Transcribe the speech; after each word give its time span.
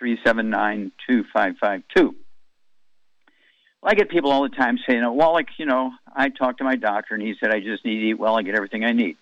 379 0.00 0.92
2552. 1.06 2.16
Well, 3.82 3.92
I 3.92 3.94
get 3.94 4.08
people 4.08 4.32
all 4.32 4.42
the 4.42 4.48
time 4.48 4.78
saying, 4.88 5.02
oh, 5.04 5.12
Wallach, 5.12 5.46
you 5.58 5.66
know, 5.66 5.92
I 6.14 6.30
talked 6.30 6.58
to 6.58 6.64
my 6.64 6.76
doctor 6.76 7.14
and 7.14 7.22
he 7.22 7.34
said 7.38 7.50
I 7.50 7.60
just 7.60 7.84
need 7.84 8.00
to 8.00 8.06
eat 8.08 8.18
well. 8.18 8.36
I 8.36 8.42
get 8.42 8.54
everything 8.54 8.84
I 8.84 8.92
need. 8.92 9.16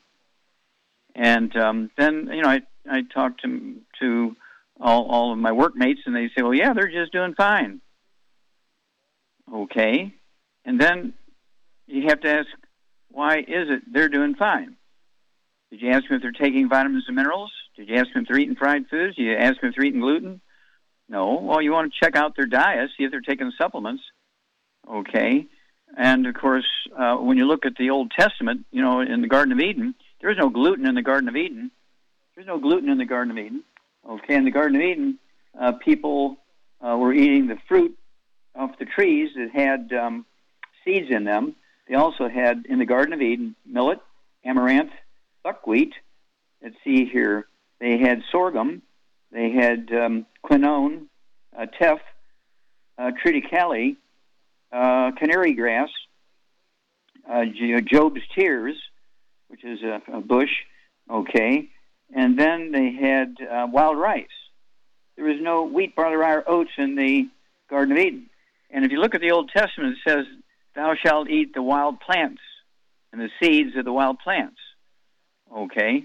And 1.14 1.54
um, 1.56 1.90
then, 1.98 2.28
you 2.32 2.42
know, 2.42 2.48
I, 2.48 2.60
I 2.88 3.02
talk 3.02 3.38
to, 3.38 3.74
to 4.00 4.36
all, 4.80 5.06
all 5.10 5.32
of 5.32 5.38
my 5.38 5.52
workmates 5.52 6.00
and 6.06 6.14
they 6.14 6.28
say, 6.28 6.42
well, 6.42 6.54
yeah, 6.54 6.72
they're 6.72 6.90
just 6.90 7.12
doing 7.12 7.34
fine. 7.34 7.80
Okay. 9.52 10.14
And 10.64 10.80
then 10.80 11.14
you 11.86 12.04
have 12.08 12.20
to 12.20 12.30
ask, 12.30 12.46
why 13.10 13.38
is 13.38 13.68
it 13.68 13.82
they're 13.92 14.08
doing 14.08 14.36
fine? 14.36 14.76
Did 15.70 15.82
you 15.82 15.90
ask 15.90 16.06
them 16.08 16.16
if 16.16 16.22
they're 16.22 16.32
taking 16.32 16.68
vitamins 16.68 17.04
and 17.08 17.16
minerals? 17.16 17.52
Did 17.76 17.88
you 17.88 17.96
ask 17.96 18.12
them 18.12 18.22
if 18.22 18.28
they're 18.28 18.38
eating 18.38 18.56
fried 18.56 18.88
foods? 18.88 19.16
Did 19.16 19.22
you 19.22 19.36
ask 19.36 19.60
them 19.60 19.70
if 19.70 19.76
they're 19.76 19.86
eating 19.86 20.00
gluten? 20.00 20.40
No. 21.08 21.40
Well, 21.40 21.62
you 21.62 21.72
want 21.72 21.92
to 21.92 21.98
check 22.04 22.16
out 22.16 22.36
their 22.36 22.46
diet, 22.46 22.90
see 22.96 23.04
if 23.04 23.10
they're 23.10 23.20
taking 23.20 23.50
supplements. 23.56 24.02
Okay. 24.88 25.46
And 25.96 26.26
of 26.26 26.34
course, 26.34 26.66
uh, 26.96 27.16
when 27.16 27.38
you 27.38 27.46
look 27.46 27.64
at 27.64 27.76
the 27.76 27.90
Old 27.90 28.10
Testament, 28.10 28.66
you 28.70 28.82
know, 28.82 29.00
in 29.00 29.22
the 29.22 29.28
Garden 29.28 29.52
of 29.52 29.60
Eden, 29.60 29.94
there 30.20 30.30
is 30.30 30.36
no 30.36 30.50
gluten 30.50 30.86
in 30.86 30.94
the 30.94 31.02
Garden 31.02 31.28
of 31.28 31.36
Eden. 31.36 31.70
There's 32.34 32.46
no 32.46 32.58
gluten 32.58 32.88
in 32.88 32.98
the 32.98 33.04
Garden 33.04 33.30
of 33.30 33.38
Eden. 33.38 33.64
Okay. 34.08 34.34
In 34.34 34.44
the 34.44 34.50
Garden 34.50 34.76
of 34.76 34.82
Eden, 34.82 35.18
uh, 35.58 35.72
people 35.72 36.36
uh, 36.80 36.96
were 36.96 37.12
eating 37.12 37.46
the 37.46 37.58
fruit 37.68 37.96
off 38.54 38.78
the 38.78 38.84
trees 38.84 39.30
that 39.36 39.50
had 39.52 39.92
um, 39.98 40.26
seeds 40.84 41.06
in 41.10 41.24
them. 41.24 41.54
They 41.88 41.94
also 41.94 42.28
had 42.28 42.66
in 42.68 42.78
the 42.78 42.86
Garden 42.86 43.14
of 43.14 43.22
Eden 43.22 43.56
millet, 43.64 44.00
amaranth, 44.44 44.92
buckwheat. 45.42 45.94
Let's 46.62 46.76
see 46.84 47.06
here. 47.06 47.46
They 47.80 47.98
had 47.98 48.22
sorghum. 48.30 48.82
They 49.30 49.50
had 49.50 49.90
um, 49.92 50.26
quinoa, 50.44 51.00
uh, 51.58 51.66
teff, 51.80 52.00
uh, 52.98 53.10
triticale, 53.24 53.96
uh, 54.72 55.12
canary 55.18 55.54
grass, 55.54 55.88
uh, 57.28 57.44
Job's 57.84 58.20
tears, 58.34 58.76
which 59.48 59.64
is 59.64 59.80
a, 59.82 60.00
a, 60.12 60.20
bush, 60.20 60.50
okay, 61.10 61.68
and 62.14 62.38
then 62.38 62.72
they 62.72 62.92
had 62.92 63.36
uh, 63.40 63.66
wild 63.70 63.98
rice. 63.98 64.26
There 65.16 65.26
was 65.26 65.40
no 65.40 65.64
wheat, 65.64 65.96
barley, 65.96 66.16
rye, 66.16 66.34
or 66.34 66.48
oats 66.48 66.70
in 66.78 66.96
the 66.96 67.28
Garden 67.68 67.96
of 67.96 67.98
Eden. 67.98 68.30
And 68.70 68.84
if 68.84 68.92
you 68.92 69.00
look 69.00 69.14
at 69.14 69.20
the 69.20 69.32
Old 69.32 69.50
Testament, 69.50 69.96
it 69.96 70.10
says, 70.10 70.26
"Thou 70.74 70.94
shalt 70.94 71.28
eat 71.28 71.54
the 71.54 71.62
wild 71.62 72.00
plants 72.00 72.42
and 73.12 73.20
the 73.20 73.30
seeds 73.42 73.76
of 73.76 73.84
the 73.84 73.92
wild 73.92 74.18
plants." 74.20 74.58
Okay, 75.54 76.04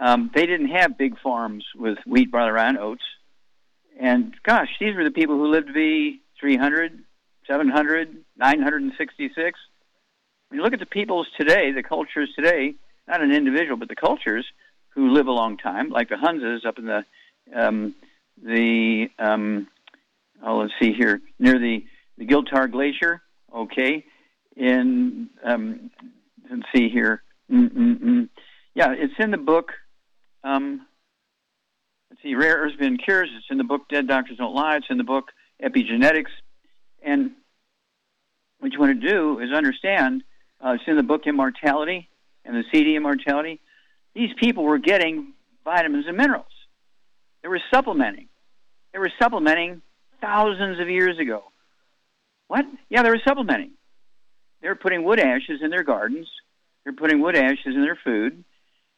um, 0.00 0.30
they 0.34 0.46
didn't 0.46 0.70
have 0.70 0.96
big 0.96 1.18
farms 1.20 1.64
with 1.74 1.98
wheat, 2.06 2.30
barley, 2.30 2.52
rye, 2.52 2.68
and 2.68 2.78
oats. 2.78 3.02
And 4.00 4.34
gosh, 4.42 4.68
these 4.80 4.94
were 4.96 5.04
the 5.04 5.10
people 5.10 5.36
who 5.36 5.50
lived 5.50 5.68
to 5.68 5.72
be 5.72 6.20
300, 6.40 6.98
700, 7.46 8.16
966. 8.36 9.58
When 10.48 10.58
you 10.58 10.64
look 10.64 10.72
at 10.72 10.80
the 10.80 10.86
peoples 10.86 11.26
today, 11.38 11.72
the 11.72 11.82
cultures 11.82 12.30
today, 12.36 12.74
not 13.08 13.22
an 13.22 13.32
individual, 13.32 13.76
but 13.76 13.88
the 13.88 13.96
cultures 13.96 14.46
who 14.94 15.12
live 15.12 15.26
a 15.26 15.32
long 15.32 15.56
time, 15.56 15.90
like 15.90 16.08
the 16.08 16.16
Hunzas 16.16 16.64
up 16.66 16.78
in 16.78 16.86
the 16.86 17.04
um, 17.54 17.94
the 18.42 19.08
um, 19.18 19.68
oh, 20.44 20.58
let's 20.58 20.72
see 20.80 20.92
here 20.92 21.20
near 21.38 21.58
the 21.58 21.84
the 22.18 22.26
Giltar 22.26 22.70
Glacier. 22.70 23.20
Okay, 23.54 24.04
in 24.56 25.28
um, 25.44 25.90
let's 26.50 26.62
see 26.74 26.88
here. 26.88 27.22
Mm-mm-mm. 27.50 28.28
Yeah, 28.74 28.92
it's 28.96 29.14
in 29.18 29.30
the 29.30 29.36
book. 29.38 29.72
Um, 30.42 30.86
see, 32.24 32.34
Rare 32.34 32.56
Earths 32.56 32.76
Been 32.76 32.96
Cures. 32.96 33.28
It's 33.36 33.46
in 33.50 33.58
the 33.58 33.64
book 33.64 33.82
Dead 33.88 34.08
Doctors 34.08 34.38
Don't 34.38 34.54
Lie. 34.54 34.76
It's 34.76 34.86
in 34.90 34.98
the 34.98 35.04
book 35.04 35.30
Epigenetics. 35.62 36.32
And 37.02 37.32
what 38.58 38.72
you 38.72 38.80
want 38.80 39.00
to 39.00 39.08
do 39.08 39.38
is 39.40 39.52
understand 39.52 40.24
uh, 40.64 40.70
it's 40.70 40.84
in 40.86 40.96
the 40.96 41.02
book 41.02 41.26
Immortality 41.26 42.08
and 42.44 42.56
the 42.56 42.64
CD 42.72 42.96
Immortality. 42.96 43.60
These 44.14 44.30
people 44.40 44.64
were 44.64 44.78
getting 44.78 45.34
vitamins 45.64 46.06
and 46.08 46.16
minerals. 46.16 46.46
They 47.42 47.48
were 47.48 47.60
supplementing. 47.72 48.28
They 48.92 48.98
were 48.98 49.12
supplementing 49.20 49.82
thousands 50.20 50.80
of 50.80 50.88
years 50.88 51.18
ago. 51.18 51.44
What? 52.48 52.64
Yeah, 52.88 53.02
they 53.02 53.10
were 53.10 53.20
supplementing. 53.26 53.72
They 54.62 54.68
were 54.68 54.76
putting 54.76 55.04
wood 55.04 55.20
ashes 55.20 55.60
in 55.62 55.70
their 55.70 55.82
gardens. 55.82 56.28
They're 56.84 56.94
putting 56.94 57.20
wood 57.20 57.36
ashes 57.36 57.74
in 57.74 57.82
their 57.82 57.98
food. 58.02 58.44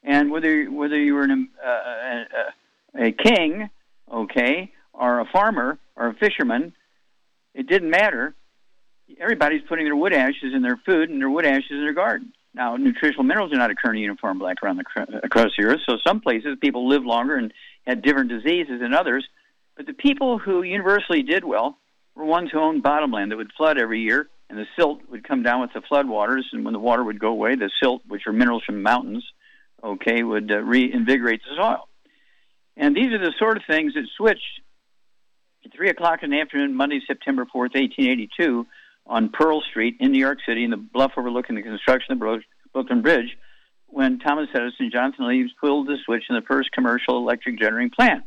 And 0.05 0.31
whether 0.31 0.67
whether 0.67 0.97
you 0.97 1.15
were 1.15 1.25
an, 1.25 1.49
uh, 1.65 1.69
a, 1.69 2.53
a 2.99 3.13
king, 3.13 3.71
okay, 4.13 4.73
or 4.93 5.21
a 5.21 5.27
farmer 5.27 5.79
or 5.95 6.09
a 6.09 6.15
fisherman, 6.15 6.73
it 7.55 7.67
didn't 7.67 7.91
matter. 7.91 8.35
Everybody's 9.21 9.63
putting 9.69 9.85
their 9.85 9.97
wood 9.97 10.13
ashes 10.13 10.53
in 10.55 10.63
their 10.63 10.79
food 10.85 11.11
and 11.11 11.21
their 11.21 11.31
wood 11.31 11.47
ashes 11.47 11.71
in 11.71 11.83
their 11.83 11.93
garden. 11.93 12.33
Now, 12.55 12.77
nutritional 12.77 13.25
minerals 13.25 13.53
are 13.53 13.59
not 13.59 13.71
occurring 13.71 14.01
uniform 14.01 14.39
black 14.39 14.63
around 14.63 14.79
the 14.79 15.21
across 15.23 15.53
the 15.57 15.65
earth. 15.65 15.81
So 15.89 15.99
some 16.07 16.21
places 16.21 16.57
people 16.61 16.89
live 16.89 17.05
longer 17.05 17.37
and 17.37 17.53
had 17.87 18.03
different 18.03 18.31
diseases 18.31 18.81
than 18.81 18.95
others. 18.95 19.27
But 19.77 19.87
the 19.87 19.93
people 19.93 20.39
who 20.39 20.63
universally 20.63 21.23
did 21.23 21.45
well 21.45 21.77
were 22.15 22.25
ones 22.25 22.51
who 22.51 22.59
owned 22.59 22.83
bottomland 22.83 23.31
that 23.31 23.37
would 23.37 23.53
flood 23.57 23.79
every 23.79 24.01
year, 24.01 24.29
and 24.49 24.59
the 24.59 24.67
silt 24.75 25.03
would 25.11 25.29
come 25.29 25.43
down 25.43 25.61
with 25.61 25.75
the 25.75 25.83
flood 25.83 26.09
waters. 26.09 26.49
And 26.53 26.65
when 26.65 26.73
the 26.73 26.81
water 26.81 27.05
would 27.05 27.21
go 27.21 27.29
away, 27.29 27.57
the 27.57 27.71
silt, 27.81 28.03
which 28.09 28.27
are 28.27 28.33
minerals 28.33 28.65
from 28.65 28.83
mountains, 28.83 29.25
okay, 29.85 30.23
would 30.23 30.51
uh, 30.51 30.63
reinvigorate 30.63 31.43
the 31.45 31.57
soil. 31.57 31.89
And 32.77 32.95
these 32.95 33.13
are 33.13 33.19
the 33.19 33.33
sort 33.39 33.57
of 33.57 33.63
things 33.67 33.95
that 33.95 34.05
switched 34.17 34.61
at 35.65 35.73
3 35.73 35.89
o'clock 35.89 36.23
in 36.23 36.31
the 36.31 36.41
afternoon, 36.41 36.75
Monday, 36.75 37.01
September 37.07 37.45
4th, 37.45 37.75
1882, 37.75 38.67
on 39.07 39.31
Pearl 39.31 39.63
Street 39.63 39.97
in 40.01 40.13
New 40.13 40.19
York 40.19 40.39
City, 40.47 40.65
in 40.65 40.71
the 40.71 40.77
bluff 40.77 41.13
overlooking 41.17 41.57
the 41.57 41.63
construction 41.63 42.13
of 42.13 42.19
the 42.19 42.43
Brooklyn 42.73 43.03
Bridge, 43.03 43.37
when 43.87 44.19
Thomas 44.19 44.49
Edison 44.53 44.77
and 44.81 44.93
Jonathan 44.93 45.29
Leaves 45.29 45.53
pulled 45.61 45.87
the 45.87 45.97
switch 46.05 46.25
in 46.29 46.35
the 46.35 46.43
first 46.43 46.73
commercial 46.73 47.17
electric 47.19 47.59
generating 47.59 47.91
plant. 47.91 48.25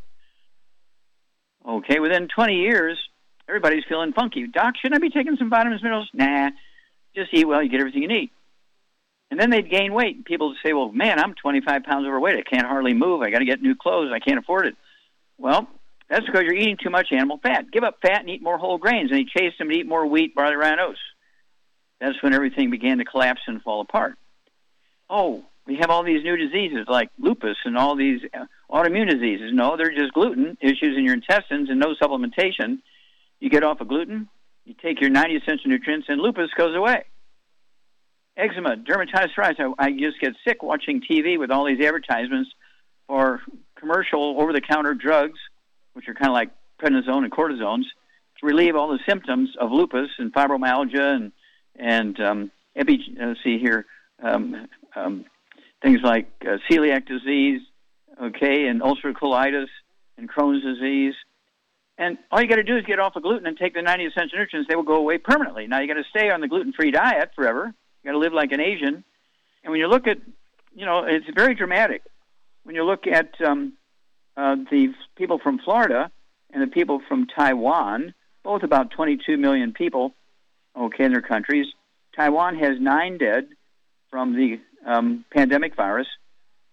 Okay, 1.68 2.00
within 2.00 2.28
20 2.34 2.54
years, 2.54 2.98
everybody's 3.48 3.84
feeling 3.88 4.12
funky. 4.12 4.46
Doc, 4.46 4.74
shouldn't 4.80 4.98
I 4.98 5.06
be 5.06 5.10
taking 5.10 5.36
some 5.36 5.50
vitamins, 5.50 5.82
minerals? 5.82 6.08
Nah, 6.14 6.50
just 7.14 7.32
eat 7.32 7.46
well, 7.46 7.62
you 7.62 7.68
get 7.68 7.80
everything 7.80 8.02
you 8.02 8.08
need. 8.08 8.30
And 9.30 9.38
then 9.38 9.50
they'd 9.50 9.70
gain 9.70 9.92
weight. 9.92 10.16
And 10.16 10.24
people 10.24 10.48
would 10.48 10.58
say, 10.64 10.72
well, 10.72 10.90
man, 10.90 11.20
I'm 11.20 11.34
25 11.34 11.84
pounds 11.84 12.06
overweight. 12.06 12.36
I 12.36 12.42
can't 12.42 12.66
hardly 12.66 12.94
move. 12.94 13.22
I 13.22 13.30
got 13.30 13.38
to 13.38 13.44
get 13.44 13.62
new 13.62 13.76
clothes. 13.76 14.10
I 14.12 14.18
can't 14.18 14.38
afford 14.38 14.66
it. 14.66 14.76
Well, 15.38 15.68
that's 16.08 16.26
because 16.26 16.42
you're 16.42 16.54
eating 16.54 16.76
too 16.82 16.90
much 16.90 17.08
animal 17.12 17.38
fat. 17.38 17.70
Give 17.70 17.84
up 17.84 17.98
fat 18.02 18.20
and 18.20 18.30
eat 18.30 18.42
more 18.42 18.58
whole 18.58 18.78
grains. 18.78 19.10
And 19.10 19.18
he 19.18 19.26
chased 19.26 19.58
them 19.58 19.68
to 19.68 19.74
eat 19.74 19.86
more 19.86 20.04
wheat, 20.04 20.34
barley, 20.34 20.56
rye, 20.56 20.72
and 20.72 20.80
oats. 20.80 20.98
That's 22.00 22.20
when 22.22 22.34
everything 22.34 22.70
began 22.70 22.98
to 22.98 23.04
collapse 23.04 23.42
and 23.46 23.62
fall 23.62 23.80
apart. 23.82 24.16
Oh, 25.08 25.44
we 25.66 25.76
have 25.76 25.90
all 25.90 26.02
these 26.02 26.24
new 26.24 26.36
diseases 26.36 26.86
like 26.88 27.10
lupus 27.18 27.56
and 27.64 27.76
all 27.76 27.94
these 27.94 28.20
uh, 28.34 28.46
autoimmune 28.70 29.08
diseases. 29.08 29.50
No, 29.52 29.76
they're 29.76 29.94
just 29.94 30.12
gluten 30.12 30.56
issues 30.60 30.96
in 30.96 31.04
your 31.04 31.14
intestines 31.14 31.68
and 31.70 31.78
no 31.78 31.94
supplementation. 32.02 32.78
You 33.38 33.50
get 33.50 33.62
off 33.62 33.80
of 33.80 33.88
gluten, 33.88 34.28
you 34.64 34.74
take 34.82 35.00
your 35.00 35.10
90 35.10 35.36
essential 35.36 35.70
nutrients, 35.70 36.06
and 36.08 36.20
lupus 36.20 36.50
goes 36.56 36.74
away 36.74 37.04
eczema, 38.40 38.76
dermatitis, 38.76 39.28
psoriasis. 39.36 39.74
I, 39.78 39.92
just 39.92 40.20
get 40.20 40.32
sick 40.46 40.62
watching 40.62 41.02
TV 41.08 41.38
with 41.38 41.50
all 41.50 41.66
these 41.66 41.80
advertisements 41.84 42.50
for 43.06 43.40
commercial 43.78 44.40
over-the-counter 44.40 44.94
drugs, 44.94 45.38
which 45.92 46.08
are 46.08 46.14
kind 46.14 46.28
of 46.28 46.34
like 46.34 46.50
prednisone 46.82 47.24
and 47.24 47.32
cortisones 47.32 47.84
to 48.38 48.46
relieve 48.46 48.76
all 48.76 48.88
the 48.88 48.98
symptoms 49.08 49.50
of 49.60 49.70
lupus 49.70 50.10
and 50.18 50.32
fibromyalgia 50.32 51.16
and 51.16 51.32
and 51.76 52.20
um, 52.20 52.50
epi, 52.76 53.16
see 53.42 53.58
here 53.58 53.86
um, 54.22 54.66
um, 54.94 55.24
things 55.82 56.00
like 56.02 56.28
uh, 56.42 56.58
celiac 56.70 57.06
disease, 57.06 57.62
okay, 58.22 58.66
and 58.66 58.82
ulcerative 58.82 59.14
colitis 59.14 59.68
and 60.18 60.28
Crohn's 60.28 60.62
disease. 60.62 61.14
And 61.96 62.18
all 62.30 62.40
you 62.40 62.48
got 62.48 62.56
to 62.56 62.62
do 62.62 62.76
is 62.76 62.84
get 62.84 62.98
off 62.98 63.16
of 63.16 63.22
gluten 63.22 63.46
and 63.46 63.56
take 63.56 63.74
the 63.74 63.82
90 63.82 64.06
essential 64.06 64.38
nutrients. 64.38 64.68
They 64.68 64.76
will 64.76 64.82
go 64.82 64.96
away 64.96 65.18
permanently. 65.18 65.66
Now 65.66 65.80
you 65.80 65.86
got 65.86 66.00
to 66.00 66.08
stay 66.10 66.30
on 66.30 66.40
the 66.40 66.48
gluten-free 66.48 66.90
diet 66.90 67.30
forever. 67.34 67.74
You 68.02 68.08
got 68.08 68.12
to 68.12 68.18
live 68.18 68.32
like 68.32 68.52
an 68.52 68.60
Asian. 68.60 69.04
And 69.62 69.70
when 69.70 69.80
you 69.80 69.88
look 69.88 70.06
at, 70.06 70.18
you 70.74 70.86
know, 70.86 71.04
it's 71.04 71.26
very 71.34 71.54
dramatic. 71.54 72.02
When 72.64 72.74
you 72.74 72.84
look 72.84 73.06
at 73.06 73.40
um, 73.40 73.74
uh, 74.36 74.56
the 74.70 74.94
people 75.16 75.38
from 75.38 75.58
Florida 75.58 76.10
and 76.52 76.62
the 76.62 76.66
people 76.66 77.00
from 77.08 77.26
Taiwan, 77.26 78.14
both 78.42 78.62
about 78.62 78.90
22 78.90 79.36
million 79.36 79.72
people, 79.72 80.14
okay, 80.76 81.04
in 81.04 81.12
their 81.12 81.22
countries. 81.22 81.66
Taiwan 82.16 82.56
has 82.56 82.80
nine 82.80 83.18
dead 83.18 83.48
from 84.10 84.34
the 84.34 84.60
um, 84.86 85.24
pandemic 85.30 85.76
virus. 85.76 86.06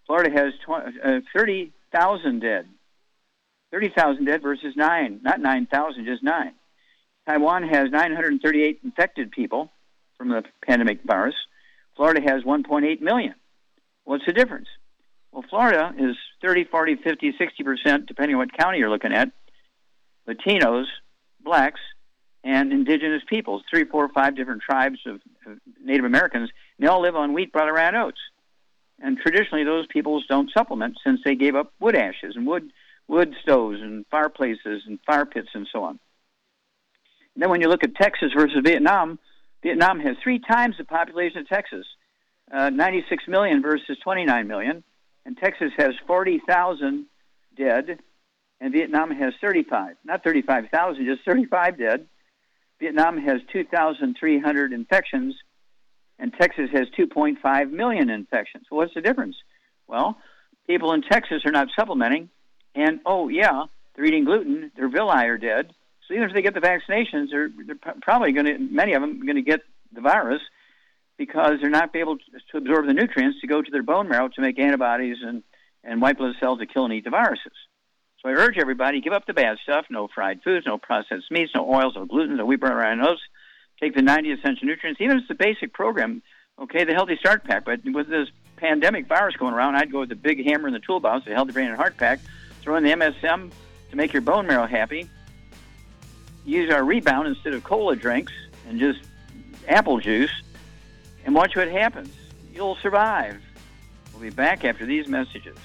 Florida 0.06 0.32
has 0.32 0.54
tw- 0.66 1.06
uh, 1.06 1.20
30,000 1.36 2.40
dead. 2.40 2.68
30,000 3.72 4.26
dead 4.26 4.42
versus 4.42 4.76
nine, 4.78 5.20
not 5.24 5.42
9,000, 5.42 6.06
just 6.06 6.24
nine. 6.24 6.54
Taiwan 7.28 7.64
has 7.68 7.92
938 7.92 8.80
infected 8.86 9.32
people 9.32 9.70
from 10.18 10.30
the 10.30 10.44
pandemic 10.66 11.04
virus. 11.04 11.36
Florida 11.96 12.22
has 12.22 12.44
1.8 12.44 13.02
million. 13.02 13.36
What's 14.04 14.26
the 14.26 14.34
difference? 14.34 14.68
Well, 15.32 15.44
Florida 15.50 15.94
is 15.98 16.16
30, 16.42 16.66
40, 16.66 16.96
50, 16.96 17.34
60%, 17.34 18.08
depending 18.08 18.36
on 18.36 18.40
what 18.40 18.58
county 18.58 18.80
you're 18.80 18.90
looking 18.90 19.14
at, 19.14 19.32
Latinos, 20.28 20.86
blacks, 21.44 21.80
and 22.44 22.72
indigenous 22.72 23.24
peoples, 23.28 23.64
three, 23.70 23.84
four, 23.84 24.10
five 24.10 24.36
different 24.36 24.62
tribes 24.62 25.00
of, 25.06 25.20
Native 25.82 26.04
Americans. 26.04 26.50
They 26.78 26.88
all 26.88 27.02
live 27.02 27.16
on 27.16 27.34
wheat, 27.34 27.54
barley, 27.54 27.80
and 27.80 27.96
oats. 27.96 28.20
And 29.00 29.18
traditionally, 29.18 29.64
those 29.64 29.88
peoples 29.88 30.26
don't 30.28 30.52
supplement 30.52 30.98
since 31.06 31.22
they 31.24 31.36
gave 31.36 31.56
up 31.56 31.72
wood 31.80 31.96
ashes 31.96 32.36
and 32.36 32.46
wood 32.46 32.72
wood 33.08 33.34
stoves 33.42 33.80
and 33.82 34.06
fireplaces 34.12 34.84
and 34.86 35.00
fire 35.06 35.26
pits 35.26 35.50
and 35.54 35.68
so 35.72 35.84
on. 35.84 36.00
And 37.34 37.44
then 37.44 37.50
when 37.50 37.62
you 37.62 37.70
look 37.70 37.84
at 37.84 37.96
Texas 37.96 38.32
versus 38.36 38.58
Vietnam, 38.64 39.20
Vietnam 39.64 40.00
has 40.00 40.16
three 40.24 40.40
times 40.40 40.76
the 40.78 40.84
population 40.84 41.40
of 41.40 41.48
Texas, 41.48 41.86
uh, 42.52 42.70
96 42.70 43.24
million 43.28 43.62
versus 43.62 43.98
29 44.04 44.48
million, 44.48 44.84
and 45.26 45.38
Texas 45.38 45.72
has 45.78 45.94
40,000 46.06 47.06
dead, 47.58 48.00
and 48.62 48.74
Vietnam 48.74 49.12
has 49.12 49.34
35, 49.42 49.96
not 50.06 50.24
35,000, 50.24 51.06
just 51.06 51.26
35 51.26 51.78
dead. 51.78 52.08
Vietnam 52.80 53.18
has 53.18 53.42
2,300 53.52 54.74
infections, 54.74 55.36
and 56.20 56.34
Texas 56.40 56.70
has 56.72 56.88
2.5 56.98 57.72
million 57.72 58.10
infections. 58.10 58.66
What's 58.70 58.94
the 58.94 59.02
difference? 59.02 59.36
Well, 59.88 60.18
people 60.68 60.94
in 60.94 61.02
Texas 61.02 61.44
are 61.46 61.52
not 61.52 61.70
supplementing, 61.76 62.30
and 62.76 63.00
oh 63.06 63.30
yeah, 63.30 63.66
they're 63.96 64.06
eating 64.06 64.26
gluten. 64.26 64.72
Their 64.76 64.90
villi 64.90 65.26
are 65.28 65.38
dead. 65.38 65.74
So 66.08 66.14
even 66.14 66.30
if 66.30 66.34
they 66.34 66.42
get 66.42 66.54
the 66.54 66.62
vaccinations, 66.62 67.32
they're, 67.32 67.50
they're 67.66 67.94
probably 68.02 68.32
going 68.32 68.46
to, 68.46 68.58
many 68.58 68.94
of 68.94 69.02
them, 69.02 69.26
going 69.26 69.36
to 69.36 69.42
get 69.42 69.62
the 69.92 70.02
virus 70.02 70.42
because 71.18 71.60
they're 71.62 71.70
not 71.70 71.96
able 71.96 72.18
to 72.18 72.24
absorb 72.58 72.86
the 72.86 72.94
nutrients 72.94 73.42
to 73.42 73.48
go 73.48 73.62
to 73.62 73.72
their 73.72 73.84
bone 73.84 74.08
marrow 74.08 74.30
to 74.30 74.42
make 74.42 74.60
antibodies 74.60 75.18
and, 75.22 75.44
and 75.84 76.02
white 76.02 76.18
blood 76.18 76.36
cells 76.40 76.60
to 76.60 76.66
kill 76.66 76.86
and 76.86 76.94
eat 76.94 77.04
the 77.04 77.10
viruses. 77.10 77.54
So 78.22 78.30
I 78.30 78.34
urge 78.34 78.58
everybody, 78.58 79.02
give 79.02 79.14
up 79.14 79.26
the 79.26 79.34
bad 79.34 79.58
stuff, 79.64 79.86
no 79.90 80.08
fried 80.14 80.42
foods, 80.44 80.66
no 80.66 80.78
processed 80.78 81.30
meats, 81.30 81.52
no 81.54 81.72
oils, 81.72 81.94
no 81.96 82.06
gluten, 82.06 82.38
no 82.38 82.46
wheat, 82.46 82.60
bran, 82.60 83.00
and 83.00 83.08
oats. 83.08 83.22
Take 83.80 83.96
the 83.96 84.02
90 84.02 84.32
essential 84.32 84.68
nutrients, 84.68 85.00
even 85.02 85.18
if 85.18 85.22
it's 85.22 85.28
the 85.28 85.36
basic 85.36 85.72
program, 85.72 86.24
okay, 86.60 86.84
the 86.84 86.94
Healthy 86.94 87.18
Start 87.18 87.44
Pack. 87.44 87.66
But 87.66 87.82
with 87.86 88.10
this 88.10 88.28
pandemic 88.56 89.08
virus 89.08 89.36
going 89.36 89.54
around, 89.54 89.76
I'd 89.76 89.92
go 89.92 90.00
with 90.00 90.10
the 90.10 90.16
big 90.16 90.44
hammer 90.48 90.68
in 90.68 90.74
the 90.74 90.80
toolbox, 90.80 91.26
the 91.26 91.34
Healthy 91.36 91.52
Brain 91.52 91.68
and 91.68 91.76
Heart 91.76 91.98
Pack, 91.98 92.20
throw 92.62 92.76
in 92.76 92.84
the 92.84 92.92
MSM 92.92 93.52
to 93.92 93.96
make 93.96 94.14
your 94.14 94.24
bone 94.24 94.48
marrow 94.48 94.66
happy. 94.66 95.08
Use 96.48 96.72
our 96.72 96.86
rebound 96.86 97.28
instead 97.28 97.54
of 97.54 97.64
cola 97.66 97.98
drinks 97.98 98.32
and 98.70 98.80
just 98.80 99.02
apple 99.68 100.00
juice, 100.00 100.32
and 101.26 101.36
watch 101.36 101.58
what 101.58 101.68
happens. 101.68 102.10
You'll 102.54 102.78
survive. 102.78 103.42
We'll 104.14 104.22
be 104.22 104.30
back 104.30 104.64
after 104.64 104.86
these 104.86 105.10
messages. 105.10 105.58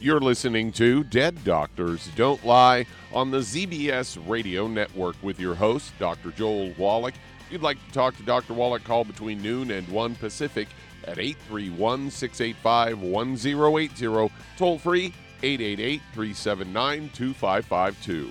You're 0.00 0.18
listening 0.18 0.72
to 0.72 1.04
Dead 1.04 1.44
Doctors 1.44 2.10
Don't 2.16 2.44
Lie 2.44 2.86
on 3.12 3.30
the 3.30 3.38
ZBS 3.38 4.18
Radio 4.28 4.66
Network 4.66 5.14
with 5.22 5.38
your 5.38 5.54
host, 5.54 5.92
Dr. 6.00 6.32
Joel 6.32 6.72
Wallach. 6.76 7.14
If 7.46 7.52
you'd 7.52 7.62
like 7.62 7.78
to 7.86 7.92
talk 7.92 8.16
to 8.16 8.24
Dr. 8.24 8.52
Wallach, 8.52 8.82
call 8.82 9.04
between 9.04 9.40
noon 9.40 9.70
and 9.70 9.86
1 9.86 10.16
Pacific 10.16 10.66
at 11.04 11.20
831 11.20 12.10
685 12.10 13.00
1080. 13.00 14.34
Toll 14.58 14.78
free 14.80 15.14
888 15.44 16.02
379 16.12 17.10
2552. 17.14 18.30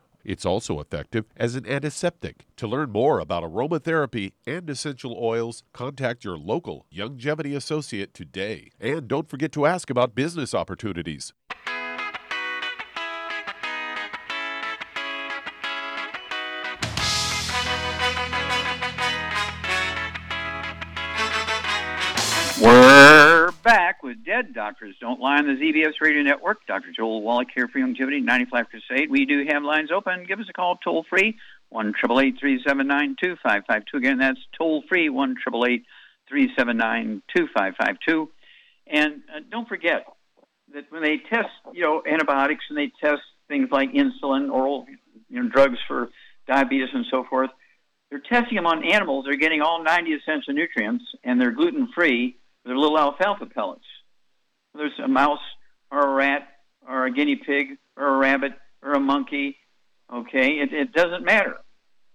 It's 0.23 0.45
also 0.45 0.79
effective 0.79 1.25
as 1.35 1.55
an 1.55 1.67
antiseptic. 1.67 2.45
To 2.57 2.67
learn 2.67 2.91
more 2.91 3.19
about 3.19 3.43
aromatherapy 3.43 4.33
and 4.45 4.69
essential 4.69 5.17
oils, 5.19 5.63
contact 5.73 6.23
your 6.23 6.37
local 6.37 6.85
Youngevity 6.93 7.55
associate 7.55 8.13
today. 8.13 8.71
And 8.79 9.07
don't 9.07 9.29
forget 9.29 9.51
to 9.53 9.65
ask 9.65 9.89
about 9.89 10.15
business 10.15 10.53
opportunities. 10.53 11.33
With 24.03 24.23
Dead 24.25 24.53
Doctors 24.53 24.95
Don't 24.99 25.19
Lie 25.19 25.37
on 25.37 25.45
the 25.45 25.53
ZBS 25.53 25.93
Radio 26.01 26.23
Network. 26.23 26.65
Dr. 26.67 26.91
Joel 26.95 27.21
Wallach 27.21 27.49
here 27.53 27.67
for 27.67 27.79
Youngevity 27.79 28.23
95 28.23 28.65
Crusade. 28.69 29.09
We 29.09 29.25
do 29.25 29.45
have 29.47 29.63
lines 29.63 29.91
open. 29.91 30.25
Give 30.27 30.39
us 30.39 30.47
a 30.49 30.53
call 30.53 30.77
toll 30.77 31.05
free, 31.09 31.37
1 31.69 31.93
379 31.99 33.15
2552. 33.21 33.97
Again, 33.97 34.17
that's 34.17 34.39
toll 34.57 34.83
free, 34.87 35.09
1 35.09 35.35
379 35.43 37.21
2552. 37.35 38.29
And 38.87 39.21
uh, 39.33 39.39
don't 39.49 39.67
forget 39.67 40.05
that 40.73 40.85
when 40.89 41.03
they 41.03 41.17
test, 41.17 41.49
you 41.73 41.83
know, 41.83 42.01
antibiotics 42.05 42.65
and 42.69 42.77
they 42.77 42.91
test 43.01 43.21
things 43.47 43.69
like 43.71 43.91
insulin, 43.91 44.51
oral, 44.51 44.85
you 45.29 45.43
know, 45.43 45.49
drugs 45.49 45.77
for 45.87 46.09
diabetes 46.47 46.89
and 46.93 47.05
so 47.11 47.23
forth, 47.29 47.49
they're 48.09 48.19
testing 48.19 48.55
them 48.55 48.67
on 48.67 48.83
animals. 48.83 49.25
They're 49.25 49.37
getting 49.37 49.61
all 49.61 49.83
90 49.83 50.13
essential 50.13 50.53
nutrients, 50.53 51.05
and 51.23 51.39
they're 51.39 51.51
gluten 51.51 51.87
free. 51.95 52.37
They're 52.65 52.77
little 52.77 52.97
alfalfa 52.97 53.47
pellets. 53.47 53.85
There's 54.73 54.97
a 55.03 55.07
mouse 55.07 55.39
or 55.91 56.01
a 56.01 56.13
rat 56.13 56.47
or 56.87 57.05
a 57.05 57.11
guinea 57.11 57.35
pig 57.35 57.77
or 57.97 58.07
a 58.07 58.17
rabbit 58.17 58.53
or 58.81 58.93
a 58.93 58.99
monkey. 58.99 59.57
Okay, 60.11 60.59
it, 60.59 60.73
it 60.73 60.93
doesn't 60.93 61.23
matter. 61.23 61.57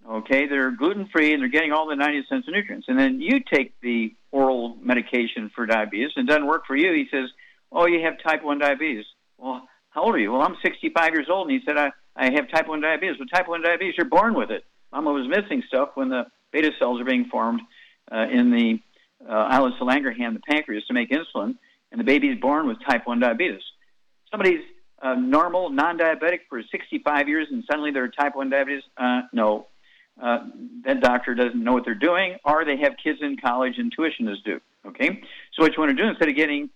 Okay, 0.08 0.46
they're 0.46 0.70
gluten 0.70 1.08
free 1.12 1.32
and 1.32 1.42
they're 1.42 1.48
getting 1.48 1.72
all 1.72 1.88
the 1.88 1.96
90 1.96 2.26
cents 2.28 2.46
of 2.46 2.54
nutrients. 2.54 2.86
And 2.88 2.98
then 2.98 3.20
you 3.20 3.40
take 3.40 3.74
the 3.80 4.14
oral 4.30 4.76
medication 4.80 5.50
for 5.54 5.66
diabetes 5.66 6.12
and 6.16 6.28
it 6.28 6.32
doesn't 6.32 6.46
work 6.46 6.66
for 6.66 6.76
you. 6.76 6.92
He 6.92 7.06
says, 7.10 7.28
Oh, 7.72 7.86
you 7.86 8.04
have 8.04 8.14
type 8.22 8.44
1 8.44 8.58
diabetes. 8.60 9.04
Well, 9.38 9.68
how 9.90 10.04
old 10.04 10.14
are 10.14 10.18
you? 10.18 10.32
Well, 10.32 10.42
I'm 10.42 10.56
65 10.62 11.10
years 11.12 11.26
old. 11.28 11.50
And 11.50 11.58
he 11.58 11.66
said, 11.66 11.76
I, 11.76 11.90
I 12.14 12.30
have 12.32 12.48
type 12.48 12.68
1 12.68 12.80
diabetes. 12.80 13.16
Well, 13.18 13.26
type 13.26 13.48
1 13.48 13.62
diabetes, 13.62 13.94
you're 13.96 14.06
born 14.06 14.34
with 14.34 14.50
it. 14.50 14.64
Mama 14.92 15.12
was 15.12 15.26
missing 15.26 15.62
stuff 15.66 15.90
when 15.94 16.08
the 16.08 16.26
beta 16.52 16.70
cells 16.78 17.00
are 17.00 17.04
being 17.04 17.26
formed 17.26 17.60
uh, 18.12 18.26
in 18.30 18.50
the 18.52 18.80
uh, 19.28 19.48
of 19.50 19.86
Langerhans, 19.86 20.34
the 20.34 20.40
pancreas, 20.48 20.84
to 20.86 20.94
make 20.94 21.10
insulin, 21.10 21.56
and 21.90 22.00
the 22.00 22.04
baby 22.04 22.28
is 22.28 22.38
born 22.40 22.66
with 22.66 22.78
type 22.86 23.06
1 23.06 23.20
diabetes. 23.20 23.62
Somebody's 24.30 24.64
uh, 25.02 25.14
normal, 25.14 25.70
non-diabetic 25.70 26.40
for 26.48 26.62
65 26.70 27.28
years, 27.28 27.48
and 27.50 27.64
suddenly 27.68 27.90
they're 27.90 28.08
type 28.08 28.34
1 28.34 28.50
diabetes. 28.50 28.82
Uh, 28.96 29.22
no, 29.32 29.66
uh, 30.20 30.38
that 30.84 31.00
doctor 31.00 31.34
doesn't 31.34 31.62
know 31.62 31.72
what 31.72 31.84
they're 31.84 31.94
doing, 31.94 32.36
or 32.44 32.64
they 32.64 32.76
have 32.78 32.94
kids 33.02 33.18
in 33.20 33.36
college 33.36 33.74
and 33.78 33.92
tuition 33.92 34.28
is 34.28 34.38
due. 34.44 34.60
Okay, 34.86 35.20
so 35.52 35.62
what 35.62 35.72
you 35.76 35.82
want 35.82 35.96
to 35.96 36.02
do 36.02 36.08
instead 36.08 36.28
of 36.28 36.36
getting 36.36 36.70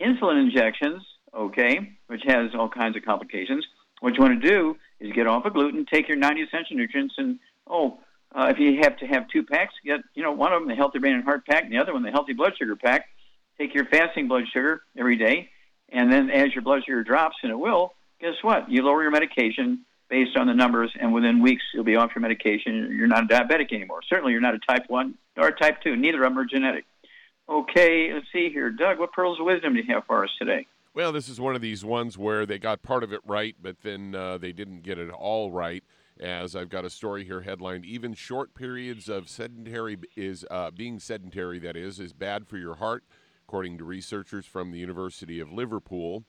insulin 0.00 0.40
injections, 0.40 1.02
okay, 1.34 1.92
which 2.06 2.22
has 2.24 2.54
all 2.54 2.68
kinds 2.68 2.96
of 2.96 3.04
complications, 3.04 3.66
what 4.00 4.14
you 4.14 4.22
want 4.22 4.40
to 4.40 4.48
do 4.48 4.76
is 5.00 5.12
get 5.12 5.26
off 5.26 5.44
of 5.44 5.54
gluten, 5.54 5.84
take 5.92 6.08
your 6.08 6.16
90 6.16 6.42
essential 6.42 6.76
nutrients, 6.76 7.14
and 7.18 7.38
oh, 7.66 7.98
uh, 8.34 8.48
if 8.50 8.58
you 8.58 8.80
have 8.82 8.96
to 8.98 9.06
have 9.06 9.28
two 9.28 9.42
packs, 9.42 9.74
get 9.84 10.00
you 10.14 10.22
know 10.22 10.32
one 10.32 10.52
of 10.52 10.60
them 10.60 10.68
the 10.68 10.74
healthy 10.74 10.98
brain 10.98 11.14
and 11.14 11.24
heart 11.24 11.46
pack, 11.46 11.64
and 11.64 11.72
the 11.72 11.78
other 11.78 11.92
one 11.92 12.02
the 12.02 12.10
healthy 12.10 12.32
blood 12.32 12.52
sugar 12.58 12.76
pack. 12.76 13.06
Take 13.58 13.74
your 13.74 13.86
fasting 13.86 14.28
blood 14.28 14.44
sugar 14.52 14.82
every 14.96 15.16
day, 15.16 15.50
and 15.88 16.12
then 16.12 16.30
as 16.30 16.54
your 16.54 16.62
blood 16.62 16.82
sugar 16.84 17.02
drops, 17.02 17.36
and 17.42 17.50
it 17.50 17.58
will, 17.58 17.94
guess 18.20 18.34
what? 18.42 18.70
You 18.70 18.82
lower 18.82 19.02
your 19.02 19.10
medication 19.10 19.84
based 20.08 20.36
on 20.36 20.46
the 20.46 20.54
numbers, 20.54 20.92
and 20.98 21.12
within 21.12 21.42
weeks 21.42 21.62
you'll 21.72 21.84
be 21.84 21.96
off 21.96 22.10
your 22.14 22.22
medication. 22.22 22.94
You're 22.96 23.08
not 23.08 23.24
a 23.24 23.26
diabetic 23.26 23.72
anymore. 23.72 24.00
Certainly, 24.08 24.32
you're 24.32 24.40
not 24.40 24.54
a 24.54 24.58
type 24.58 24.84
one 24.88 25.14
or 25.36 25.48
a 25.48 25.56
type 25.56 25.82
two. 25.82 25.96
Neither 25.96 26.22
of 26.22 26.30
them 26.30 26.38
are 26.38 26.44
genetic. 26.44 26.84
Okay, 27.48 28.12
let's 28.12 28.26
see 28.32 28.50
here, 28.50 28.70
Doug. 28.70 28.98
What 28.98 29.12
pearls 29.12 29.40
of 29.40 29.46
wisdom 29.46 29.72
do 29.72 29.80
you 29.80 29.94
have 29.94 30.04
for 30.06 30.22
us 30.22 30.30
today? 30.38 30.66
Well, 30.94 31.12
this 31.12 31.28
is 31.28 31.40
one 31.40 31.54
of 31.54 31.60
these 31.60 31.84
ones 31.84 32.18
where 32.18 32.44
they 32.44 32.58
got 32.58 32.82
part 32.82 33.02
of 33.02 33.12
it 33.12 33.20
right, 33.24 33.56
but 33.62 33.80
then 33.82 34.14
uh, 34.14 34.36
they 34.36 34.52
didn't 34.52 34.82
get 34.82 34.98
it 34.98 35.10
all 35.10 35.50
right. 35.50 35.82
As 36.20 36.56
I've 36.56 36.68
got 36.68 36.84
a 36.84 36.90
story 36.90 37.24
here 37.24 37.42
headlined, 37.42 37.84
even 37.84 38.12
short 38.12 38.54
periods 38.54 39.08
of 39.08 39.28
sedentary 39.28 39.98
is 40.16 40.44
uh, 40.50 40.72
being 40.72 40.98
sedentary, 40.98 41.60
that 41.60 41.76
is, 41.76 42.00
is 42.00 42.12
bad 42.12 42.48
for 42.48 42.58
your 42.58 42.76
heart, 42.76 43.04
according 43.46 43.78
to 43.78 43.84
researchers 43.84 44.44
from 44.44 44.72
the 44.72 44.78
University 44.78 45.38
of 45.38 45.52
Liverpool. 45.52 46.24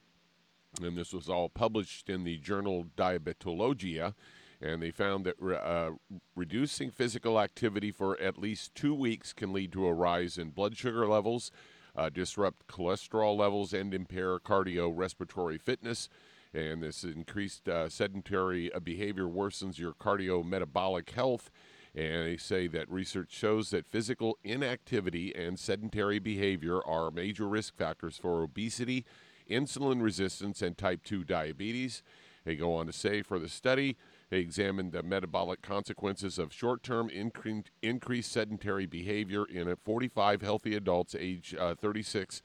And 0.80 0.96
this 0.96 1.12
was 1.12 1.28
all 1.28 1.48
published 1.48 2.08
in 2.08 2.22
the 2.22 2.36
journal 2.36 2.86
Diabetologia. 2.96 4.14
And 4.60 4.80
they 4.82 4.92
found 4.92 5.24
that 5.24 5.42
uh, 5.42 5.92
reducing 6.36 6.90
physical 6.90 7.40
activity 7.40 7.90
for 7.90 8.20
at 8.20 8.38
least 8.38 8.74
two 8.74 8.94
weeks 8.94 9.32
can 9.32 9.52
lead 9.52 9.72
to 9.72 9.86
a 9.86 9.94
rise 9.94 10.38
in 10.38 10.50
blood 10.50 10.76
sugar 10.76 11.06
levels, 11.06 11.50
uh, 11.96 12.10
disrupt 12.10 12.68
cholesterol 12.68 13.36
levels, 13.36 13.72
and 13.72 13.92
impair 13.92 14.38
cardiorespiratory 14.38 15.60
fitness. 15.60 16.08
And 16.52 16.82
this 16.82 17.04
increased 17.04 17.68
uh, 17.68 17.88
sedentary 17.88 18.72
uh, 18.72 18.80
behavior 18.80 19.24
worsens 19.24 19.78
your 19.78 19.92
cardiometabolic 19.92 21.10
health. 21.10 21.50
And 21.94 22.26
they 22.26 22.36
say 22.36 22.66
that 22.68 22.90
research 22.90 23.32
shows 23.32 23.70
that 23.70 23.86
physical 23.86 24.38
inactivity 24.44 25.34
and 25.34 25.58
sedentary 25.58 26.18
behavior 26.18 26.84
are 26.86 27.10
major 27.10 27.48
risk 27.48 27.76
factors 27.76 28.16
for 28.16 28.42
obesity, 28.42 29.04
insulin 29.48 30.00
resistance, 30.00 30.62
and 30.62 30.78
type 30.78 31.02
2 31.04 31.24
diabetes. 31.24 32.02
They 32.44 32.56
go 32.56 32.74
on 32.74 32.86
to 32.86 32.92
say 32.92 33.22
for 33.22 33.38
the 33.38 33.48
study, 33.48 33.96
they 34.30 34.38
examined 34.38 34.92
the 34.92 35.02
metabolic 35.02 35.62
consequences 35.62 36.38
of 36.38 36.52
short 36.52 36.82
term 36.82 37.10
incre- 37.10 37.66
increased 37.82 38.32
sedentary 38.32 38.86
behavior 38.86 39.44
in 39.44 39.74
45 39.84 40.40
healthy 40.40 40.74
adults 40.74 41.14
age 41.18 41.54
uh, 41.58 41.74
36. 41.74 42.40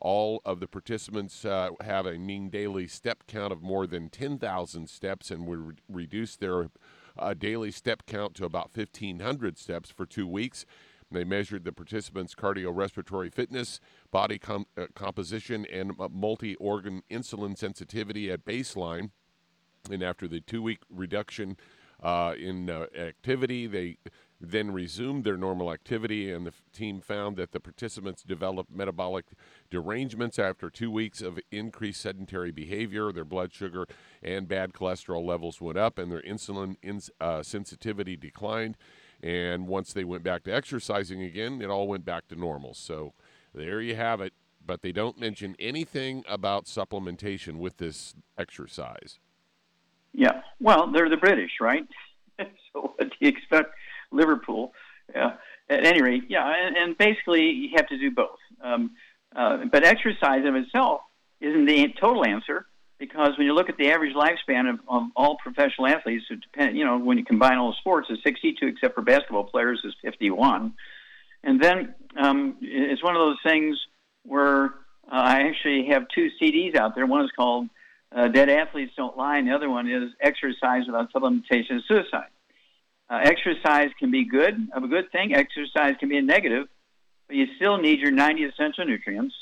All 0.00 0.40
of 0.44 0.60
the 0.60 0.66
participants 0.66 1.44
uh, 1.44 1.70
have 1.82 2.06
a 2.06 2.18
mean 2.18 2.48
daily 2.48 2.86
step 2.86 3.24
count 3.26 3.52
of 3.52 3.62
more 3.62 3.86
than 3.86 4.08
10,000 4.08 4.88
steps 4.88 5.30
and 5.30 5.46
would 5.46 5.58
re- 5.58 5.74
reduce 5.88 6.36
their 6.36 6.70
uh, 7.18 7.34
daily 7.34 7.70
step 7.70 8.04
count 8.06 8.34
to 8.36 8.44
about 8.44 8.70
1,500 8.74 9.58
steps 9.58 9.90
for 9.90 10.06
two 10.06 10.26
weeks. 10.26 10.64
They 11.12 11.24
measured 11.24 11.64
the 11.64 11.72
participants' 11.72 12.34
cardiorespiratory 12.34 13.34
fitness, 13.34 13.80
body 14.10 14.38
com- 14.38 14.66
uh, 14.76 14.86
composition, 14.94 15.66
and 15.66 15.92
multi 16.10 16.54
organ 16.56 17.02
insulin 17.10 17.58
sensitivity 17.58 18.30
at 18.30 18.44
baseline. 18.44 19.10
And 19.90 20.02
after 20.02 20.28
the 20.28 20.40
two 20.40 20.62
week 20.62 20.80
reduction 20.88 21.56
uh, 22.02 22.34
in 22.38 22.70
uh, 22.70 22.86
activity, 22.96 23.66
they 23.66 23.98
then 24.40 24.70
resumed 24.70 25.24
their 25.24 25.36
normal 25.36 25.70
activity, 25.70 26.30
and 26.30 26.46
the 26.46 26.50
f- 26.50 26.62
team 26.72 27.00
found 27.00 27.36
that 27.36 27.52
the 27.52 27.60
participants 27.60 28.22
developed 28.22 28.70
metabolic 28.70 29.26
derangements 29.70 30.38
after 30.38 30.70
two 30.70 30.90
weeks 30.90 31.20
of 31.20 31.38
increased 31.50 32.00
sedentary 32.00 32.50
behavior. 32.50 33.12
Their 33.12 33.26
blood 33.26 33.52
sugar 33.52 33.86
and 34.22 34.48
bad 34.48 34.72
cholesterol 34.72 35.24
levels 35.26 35.60
went 35.60 35.76
up, 35.76 35.98
and 35.98 36.10
their 36.10 36.22
insulin 36.22 36.76
ins- 36.82 37.10
uh, 37.20 37.42
sensitivity 37.42 38.16
declined. 38.16 38.78
And 39.22 39.66
once 39.66 39.92
they 39.92 40.04
went 40.04 40.22
back 40.22 40.44
to 40.44 40.54
exercising 40.54 41.22
again, 41.22 41.60
it 41.60 41.68
all 41.68 41.86
went 41.86 42.06
back 42.06 42.26
to 42.28 42.34
normal. 42.34 42.72
So 42.72 43.12
there 43.54 43.82
you 43.82 43.94
have 43.94 44.22
it. 44.22 44.32
But 44.64 44.82
they 44.82 44.92
don't 44.92 45.18
mention 45.18 45.56
anything 45.58 46.22
about 46.28 46.66
supplementation 46.66 47.56
with 47.56 47.78
this 47.78 48.14
exercise. 48.38 49.18
Yeah. 50.12 50.42
Well, 50.60 50.90
they're 50.92 51.08
the 51.08 51.16
British, 51.16 51.52
right? 51.60 51.86
so 52.38 52.92
what 52.96 53.10
do 53.10 53.16
you 53.20 53.28
expect? 53.28 53.74
Liverpool. 54.12 54.72
At 55.14 55.86
any 55.86 56.02
rate, 56.02 56.24
yeah, 56.28 56.52
and, 56.66 56.76
and 56.76 56.98
basically 56.98 57.50
you 57.50 57.70
have 57.76 57.86
to 57.88 57.98
do 57.98 58.10
both. 58.10 58.38
Um, 58.60 58.92
uh, 59.34 59.58
but 59.70 59.84
exercise 59.84 60.44
in 60.44 60.56
itself 60.56 61.02
isn't 61.40 61.66
the 61.66 61.88
total 62.00 62.26
answer 62.26 62.66
because 62.98 63.36
when 63.38 63.46
you 63.46 63.54
look 63.54 63.68
at 63.68 63.76
the 63.78 63.90
average 63.90 64.14
lifespan 64.14 64.68
of, 64.68 64.80
of 64.86 65.04
all 65.16 65.36
professional 65.42 65.86
athletes, 65.86 66.24
it 66.30 66.40
depend, 66.40 66.76
you 66.76 66.84
know, 66.84 66.98
when 66.98 67.18
you 67.18 67.24
combine 67.24 67.56
all 67.56 67.70
the 67.70 67.76
sports, 67.78 68.08
is 68.10 68.18
62, 68.22 68.66
except 68.66 68.94
for 68.94 69.02
basketball 69.02 69.44
players, 69.44 69.80
is 69.84 69.94
51. 70.02 70.74
And 71.42 71.62
then 71.62 71.94
um, 72.20 72.56
it's 72.60 73.02
one 73.02 73.16
of 73.16 73.20
those 73.20 73.38
things 73.42 73.78
where 74.24 74.66
uh, 74.66 74.68
I 75.10 75.42
actually 75.48 75.86
have 75.86 76.06
two 76.14 76.28
CDs 76.40 76.76
out 76.76 76.94
there. 76.94 77.06
One 77.06 77.24
is 77.24 77.30
called 77.34 77.68
uh, 78.14 78.28
Dead 78.28 78.50
Athletes 78.50 78.92
Don't 78.96 79.16
Lie, 79.16 79.38
and 79.38 79.48
the 79.48 79.54
other 79.54 79.70
one 79.70 79.90
is 79.90 80.10
Exercise 80.20 80.82
Without 80.86 81.10
Supplementation 81.12 81.78
is 81.78 81.82
Suicide. 81.88 82.28
Uh, 83.10 83.18
exercise 83.24 83.90
can 83.98 84.12
be 84.12 84.24
good, 84.24 84.54
a 84.72 84.80
good 84.80 85.10
thing. 85.10 85.34
Exercise 85.34 85.94
can 85.98 86.08
be 86.08 86.16
a 86.16 86.22
negative, 86.22 86.68
but 87.26 87.36
you 87.36 87.46
still 87.56 87.76
need 87.76 87.98
your 87.98 88.12
90 88.12 88.44
essential 88.44 88.84
nutrients, 88.84 89.34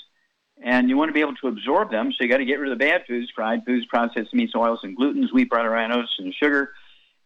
and 0.62 0.88
you 0.88 0.96
want 0.96 1.10
to 1.10 1.12
be 1.12 1.20
able 1.20 1.34
to 1.34 1.48
absorb 1.48 1.90
them. 1.90 2.10
So 2.10 2.25
you 2.25 2.30
got 2.30 2.38
to 2.38 2.46
get 2.46 2.58
rid 2.58 2.72
of 2.72 2.78
the 2.78 2.82
bad 2.82 3.02
foods, 3.06 3.30
fried 3.34 3.66
foods, 3.66 3.84
processed 3.84 4.32
meats, 4.32 4.54
oils, 4.56 4.80
and 4.82 4.96
glutens, 4.96 5.34
wheat, 5.34 5.50
butter, 5.50 5.76
oats, 5.76 6.16
and 6.18 6.34
sugar. 6.34 6.70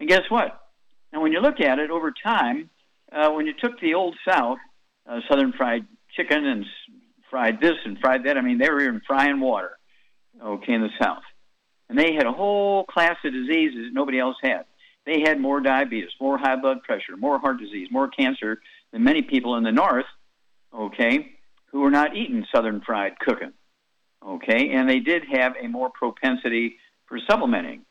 And 0.01 0.09
guess 0.09 0.23
what? 0.31 0.61
Now, 1.13 1.23
when 1.23 1.31
you 1.31 1.41
look 1.41 1.61
at 1.61 1.79
it 1.79 1.91
over 1.91 2.11
time, 2.11 2.71
uh, 3.13 3.31
when 3.31 3.47
you 3.47 3.53
took 3.53 3.79
the 3.79 3.95
old 3.95 4.17
South, 4.29 4.59
uh, 5.09 5.21
Southern 5.29 5.53
fried 5.53 5.87
chicken 6.17 6.45
and 6.45 6.67
fried 7.31 7.61
this 7.61 7.77
and 7.85 7.99
fried 8.01 8.25
that, 8.25 8.37
I 8.37 8.41
mean, 8.41 8.59
they 8.59 8.69
were 8.69 8.81
even 8.81 9.01
frying 9.07 9.39
water, 9.39 9.79
okay, 10.43 10.73
in 10.73 10.83
the 10.83 10.91
South. 11.01 11.23
And 11.89 11.97
they 11.97 12.15
had 12.15 12.27
a 12.27 12.33
whole 12.33 12.85
class 12.85 13.17
of 13.25 13.33
diseases 13.33 13.87
that 13.87 13.91
nobody 13.93 14.19
else 14.19 14.37
had 14.43 14.65
they 15.05 15.21
had 15.21 15.41
more 15.41 15.61
diabetes, 15.61 16.11
more 16.21 16.39
high 16.39 16.57
blood 16.57 16.83
pressure, 16.83 17.17
more 17.17 17.39
heart 17.39 17.59
disease, 17.59 17.89
more 17.91 18.09
cancer 18.09 18.61
than 18.93 19.03
many 19.03 19.23
people 19.23 19.57
in 19.57 19.65
the 19.65 19.73
North, 19.73 20.07
okay, 20.75 21.33
who 21.67 21.81
were 21.81 21.91
not 21.91 22.17
eating 22.17 22.47
Southern 22.55 22.81
fried 22.81 23.19
cooking, 23.19 23.53
okay, 24.27 24.71
and 24.71 24.89
they 24.89 25.01
did 25.01 25.25
have 25.25 25.55
a 25.61 25.67
more 25.67 25.91
propensity 25.91 26.77
for 27.07 27.19
supplementing, 27.27 27.85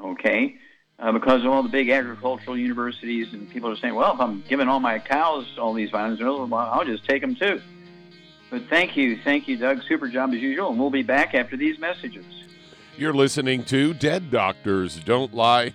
okay, 0.00 0.56
uh, 0.98 1.10
because 1.10 1.44
of 1.44 1.50
all 1.50 1.62
the 1.62 1.68
big 1.68 1.90
agricultural 1.90 2.56
universities 2.56 3.32
and 3.32 3.50
people 3.50 3.68
are 3.68 3.76
saying, 3.76 3.94
well, 3.94 4.14
if 4.14 4.20
I'm 4.20 4.44
giving 4.48 4.68
all 4.68 4.80
my 4.80 4.98
cows 5.00 5.46
all 5.58 5.72
these 5.72 5.90
vitamins, 5.90 6.20
well, 6.20 6.54
I'll 6.54 6.84
just 6.84 7.04
take 7.04 7.20
them 7.20 7.34
too. 7.34 7.60
But 8.50 8.68
thank 8.68 8.96
you, 8.96 9.18
thank 9.24 9.48
you, 9.48 9.56
Doug. 9.56 9.82
Super 9.88 10.08
job 10.08 10.32
as 10.32 10.40
usual, 10.40 10.70
and 10.70 10.78
we'll 10.78 10.90
be 10.90 11.02
back 11.02 11.34
after 11.34 11.56
these 11.56 11.78
messages. 11.80 12.24
You're 12.96 13.14
listening 13.14 13.64
to 13.64 13.92
Dead 13.94 14.30
Doctors 14.30 14.96
Don't 15.00 15.34
Lie 15.34 15.74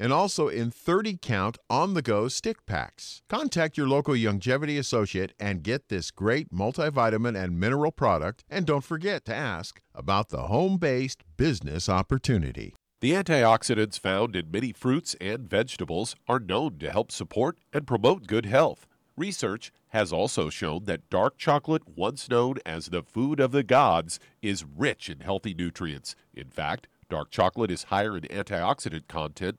and 0.00 0.14
also 0.14 0.48
in 0.48 0.70
30 0.70 1.18
count 1.20 1.58
on 1.68 1.92
the 1.92 2.02
go 2.02 2.26
stick 2.26 2.64
packs. 2.64 3.20
Contact 3.28 3.76
your 3.76 3.86
local 3.86 4.14
Youngevity 4.14 4.78
associate 4.78 5.34
and 5.38 5.62
get 5.62 5.88
this 5.90 6.10
great 6.10 6.50
multivitamin 6.50 7.40
and 7.40 7.60
mineral 7.60 7.92
product. 7.92 8.42
And 8.48 8.66
don't 8.66 8.82
forget 8.82 9.26
to 9.26 9.34
ask 9.34 9.80
about 9.94 10.30
the 10.30 10.44
home 10.44 10.78
based 10.78 11.22
business 11.36 11.88
opportunity. 11.88 12.74
The 13.00 13.12
antioxidants 13.12 13.98
found 13.98 14.34
in 14.34 14.50
many 14.50 14.72
fruits 14.72 15.14
and 15.20 15.48
vegetables 15.48 16.16
are 16.28 16.40
known 16.40 16.78
to 16.78 16.90
help 16.90 17.12
support 17.12 17.58
and 17.72 17.86
promote 17.86 18.26
good 18.26 18.46
health. 18.46 18.86
Research 19.16 19.70
has 19.88 20.12
also 20.12 20.48
shown 20.48 20.84
that 20.84 21.10
dark 21.10 21.36
chocolate, 21.36 21.82
once 21.96 22.28
known 22.28 22.56
as 22.64 22.86
the 22.86 23.02
food 23.02 23.40
of 23.40 23.52
the 23.52 23.62
gods, 23.62 24.18
is 24.40 24.64
rich 24.64 25.10
in 25.10 25.20
healthy 25.20 25.52
nutrients. 25.52 26.14
In 26.32 26.48
fact, 26.48 26.88
dark 27.10 27.30
chocolate 27.30 27.70
is 27.70 27.84
higher 27.84 28.16
in 28.16 28.22
antioxidant 28.24 29.08
content 29.08 29.58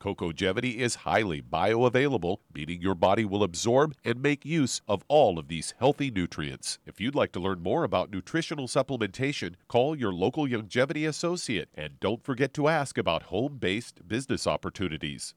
Cocogevity 0.00 0.76
is 0.76 0.94
highly 0.94 1.42
bioavailable, 1.42 2.38
meaning 2.54 2.80
your 2.80 2.94
body 2.94 3.26
will 3.26 3.42
absorb 3.42 3.94
and 4.02 4.22
make 4.22 4.46
use 4.46 4.80
of 4.88 5.04
all 5.08 5.38
of 5.38 5.48
these 5.48 5.74
healthy 5.78 6.10
nutrients. 6.10 6.78
If 6.86 7.02
you'd 7.02 7.14
like 7.14 7.32
to 7.32 7.40
learn 7.40 7.62
more 7.62 7.84
about 7.84 8.10
nutritional 8.10 8.66
supplementation, 8.66 9.56
call 9.68 9.94
your 9.94 10.12
local 10.12 10.46
Youngevity 10.46 11.06
associate 11.06 11.68
and 11.74 12.00
don't 12.00 12.24
forget 12.24 12.54
to 12.54 12.68
ask 12.68 12.96
about 12.96 13.24
home 13.24 13.58
based 13.58 14.08
business 14.08 14.46
opportunities. 14.46 15.34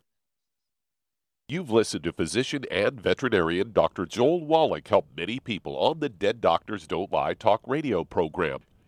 You've 1.49 1.69
listened 1.69 2.05
to 2.05 2.13
physician 2.13 2.63
and 2.71 3.01
veterinarian 3.01 3.73
Dr. 3.73 4.05
Joel 4.05 4.45
Wallach 4.45 4.87
help 4.87 5.07
many 5.17 5.41
people 5.41 5.75
on 5.75 5.99
the 5.99 6.07
Dead 6.07 6.39
Doctors 6.39 6.87
Don't 6.87 7.11
Lie 7.11 7.33
talk 7.33 7.59
radio 7.67 8.05
program. 8.05 8.59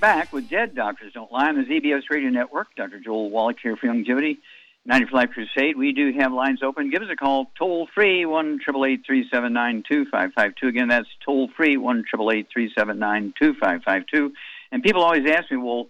Back 0.00 0.32
with 0.32 0.48
Dead 0.48 0.76
Doctors 0.76 1.12
Don't 1.12 1.32
Lie 1.32 1.48
on 1.48 1.56
the 1.56 1.64
ZBS 1.64 2.02
Radio 2.08 2.30
Network. 2.30 2.68
Dr. 2.76 3.00
Joel 3.00 3.30
Wallach 3.30 3.56
here 3.60 3.76
for 3.76 3.88
Youngevity, 3.88 4.38
90 4.86 5.06
for 5.06 5.16
Life 5.16 5.30
Crusade. 5.30 5.76
We 5.76 5.92
do 5.92 6.12
have 6.20 6.32
lines 6.32 6.62
open. 6.62 6.90
Give 6.90 7.02
us 7.02 7.08
a 7.10 7.16
call 7.16 7.50
toll 7.58 7.88
free, 7.92 8.24
1 8.24 8.60
2552. 8.64 10.68
Again, 10.68 10.86
that's 10.86 11.08
toll 11.24 11.48
free, 11.56 11.76
1 11.76 12.04
2552. 12.12 14.32
And 14.70 14.84
people 14.84 15.02
always 15.02 15.28
ask 15.28 15.50
me, 15.50 15.56
well, 15.56 15.88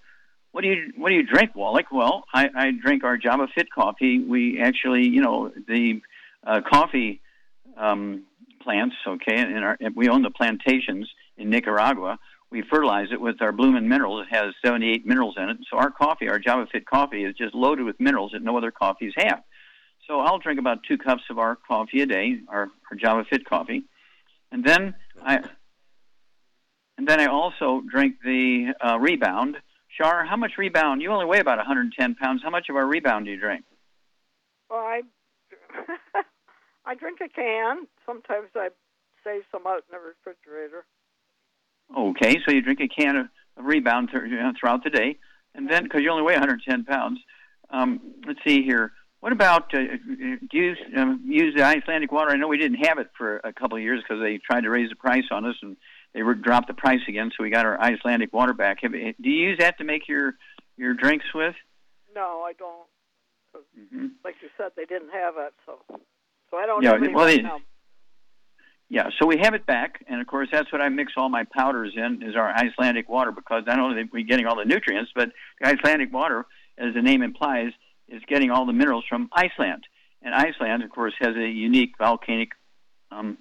what 0.52 0.62
do 0.62 0.68
you 0.68 0.90
what 0.96 1.10
do 1.10 1.14
you 1.14 1.26
drink, 1.26 1.54
Wallach? 1.54 1.92
Well, 1.92 2.24
I, 2.32 2.48
I 2.56 2.70
drink 2.70 3.04
our 3.04 3.18
Java 3.18 3.46
Fit 3.54 3.70
coffee. 3.70 4.20
We 4.20 4.58
actually, 4.58 5.06
you 5.06 5.20
know, 5.20 5.52
the 5.68 6.00
uh, 6.46 6.62
coffee 6.62 7.20
um, 7.76 8.22
plants, 8.62 8.96
okay, 9.06 9.36
and 9.36 9.94
we 9.94 10.08
own 10.08 10.22
the 10.22 10.30
plantations 10.30 11.10
in 11.36 11.50
Nicaragua 11.50 12.18
we 12.50 12.62
fertilize 12.62 13.08
it 13.12 13.20
with 13.20 13.42
our 13.42 13.52
Bloomin' 13.52 13.88
Minerals. 13.88 14.26
It 14.26 14.34
has 14.34 14.54
78 14.64 15.06
minerals 15.06 15.34
in 15.36 15.50
it. 15.50 15.58
So 15.70 15.76
our 15.76 15.90
coffee, 15.90 16.28
our 16.28 16.38
Java 16.38 16.66
Fit 16.70 16.86
coffee, 16.86 17.24
is 17.24 17.34
just 17.34 17.54
loaded 17.54 17.84
with 17.84 18.00
minerals 18.00 18.32
that 18.32 18.42
no 18.42 18.56
other 18.56 18.70
coffees 18.70 19.12
have. 19.16 19.42
So 20.06 20.20
I'll 20.20 20.38
drink 20.38 20.58
about 20.58 20.78
two 20.88 20.96
cups 20.96 21.22
of 21.30 21.38
our 21.38 21.56
coffee 21.56 22.00
a 22.00 22.06
day, 22.06 22.38
our, 22.48 22.68
our 22.90 22.96
Java 22.96 23.24
Fit 23.28 23.44
coffee, 23.44 23.84
and 24.50 24.64
then 24.64 24.94
I 25.22 25.40
and 26.96 27.06
then 27.06 27.20
I 27.20 27.26
also 27.26 27.82
drink 27.88 28.16
the 28.24 28.74
uh, 28.80 28.98
Rebound. 28.98 29.56
Shar, 29.88 30.24
how 30.24 30.36
much 30.36 30.52
Rebound? 30.58 31.00
You 31.00 31.12
only 31.12 31.26
weigh 31.26 31.38
about 31.38 31.58
110 31.58 32.14
pounds. 32.16 32.42
How 32.42 32.50
much 32.50 32.68
of 32.68 32.76
our 32.76 32.86
Rebound 32.86 33.26
do 33.26 33.30
you 33.30 33.38
drink? 33.38 33.64
Well, 34.70 34.80
I 34.80 35.02
I 36.86 36.94
drink 36.94 37.20
a 37.20 37.28
can. 37.28 37.86
Sometimes 38.06 38.48
I 38.56 38.70
save 39.22 39.42
some 39.52 39.66
out 39.66 39.84
in 39.88 39.92
the 39.92 39.98
refrigerator. 39.98 40.86
Okay, 41.96 42.36
so 42.44 42.52
you 42.52 42.62
drink 42.62 42.80
a 42.80 42.88
can 42.88 43.16
of, 43.16 43.26
a 43.56 43.62
rebound 43.62 44.10
th- 44.12 44.22
throughout 44.58 44.84
the 44.84 44.90
day, 44.90 45.18
and 45.54 45.68
then 45.70 45.84
because 45.84 46.02
you 46.02 46.10
only 46.10 46.22
weigh 46.22 46.34
110 46.34 46.84
pounds. 46.84 47.18
Um, 47.70 48.00
let's 48.26 48.40
see 48.46 48.62
here. 48.62 48.92
What 49.20 49.32
about 49.32 49.74
uh, 49.74 49.78
do 50.08 50.58
you 50.58 50.74
um, 50.96 51.22
use 51.24 51.54
the 51.56 51.64
Icelandic 51.64 52.12
water? 52.12 52.30
I 52.30 52.36
know 52.36 52.46
we 52.46 52.58
didn't 52.58 52.86
have 52.86 52.98
it 52.98 53.08
for 53.16 53.38
a 53.38 53.52
couple 53.52 53.76
of 53.76 53.82
years 53.82 54.02
because 54.02 54.22
they 54.22 54.38
tried 54.38 54.60
to 54.60 54.70
raise 54.70 54.90
the 54.90 54.96
price 54.96 55.24
on 55.30 55.44
us, 55.44 55.56
and 55.60 55.76
they 56.14 56.22
re- 56.22 56.40
dropped 56.40 56.68
the 56.68 56.74
price 56.74 57.00
again. 57.08 57.32
So 57.36 57.42
we 57.42 57.50
got 57.50 57.66
our 57.66 57.80
Icelandic 57.80 58.32
water 58.32 58.52
back. 58.52 58.78
Have, 58.82 58.92
do 58.92 58.98
you 59.22 59.48
use 59.48 59.58
that 59.58 59.78
to 59.78 59.84
make 59.84 60.06
your 60.06 60.34
your 60.76 60.94
drinks 60.94 61.26
with? 61.34 61.56
No, 62.14 62.42
I 62.46 62.52
don't. 62.52 62.86
Mm-hmm. 63.56 64.06
Like 64.24 64.36
you 64.40 64.48
said, 64.56 64.72
they 64.76 64.84
didn't 64.84 65.10
have 65.12 65.34
it, 65.36 65.52
so 65.66 65.80
so 66.50 66.56
I 66.56 66.66
don't 66.66 66.82
Yeah, 66.82 66.98
well, 67.12 67.26
they-. 67.26 67.42
Yeah, 68.90 69.10
so 69.18 69.26
we 69.26 69.38
have 69.42 69.52
it 69.52 69.66
back, 69.66 70.02
and 70.08 70.20
of 70.20 70.26
course 70.26 70.48
that's 70.50 70.72
what 70.72 70.80
I 70.80 70.88
mix 70.88 71.12
all 71.16 71.28
my 71.28 71.44
powders 71.44 71.92
in 71.94 72.22
is 72.22 72.36
our 72.36 72.48
Icelandic 72.48 73.08
water 73.08 73.32
because 73.32 73.64
not 73.66 73.78
only 73.78 74.02
are 74.02 74.08
we 74.10 74.24
getting 74.24 74.46
all 74.46 74.56
the 74.56 74.64
nutrients, 74.64 75.10
but 75.14 75.30
the 75.60 75.68
Icelandic 75.68 76.12
water, 76.12 76.46
as 76.78 76.94
the 76.94 77.02
name 77.02 77.22
implies, 77.22 77.72
is 78.08 78.22
getting 78.26 78.50
all 78.50 78.64
the 78.64 78.72
minerals 78.72 79.04
from 79.06 79.28
Iceland. 79.32 79.84
And 80.22 80.34
Iceland, 80.34 80.82
of 80.82 80.90
course, 80.90 81.12
has 81.20 81.36
a 81.36 81.48
unique 81.48 81.92
volcanic 81.98 82.50
um, 83.10 83.36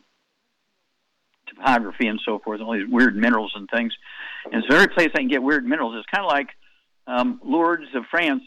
topography 1.48 2.08
and 2.08 2.20
so 2.26 2.40
forth, 2.40 2.60
all 2.60 2.74
these 2.74 2.88
weird 2.88 3.16
minerals 3.16 3.54
and 3.56 3.70
things. 3.74 3.94
And 4.52 4.64
so 4.68 4.76
every 4.76 4.90
place 4.90 5.10
I 5.16 5.20
can 5.20 5.30
get 5.30 5.42
weird 5.42 5.66
minerals 5.66 5.96
is 5.96 6.04
kind 6.14 6.26
of 6.26 6.30
like 6.30 6.50
um, 7.08 7.40
Lourdes 7.44 7.88
of 7.96 8.04
France 8.12 8.44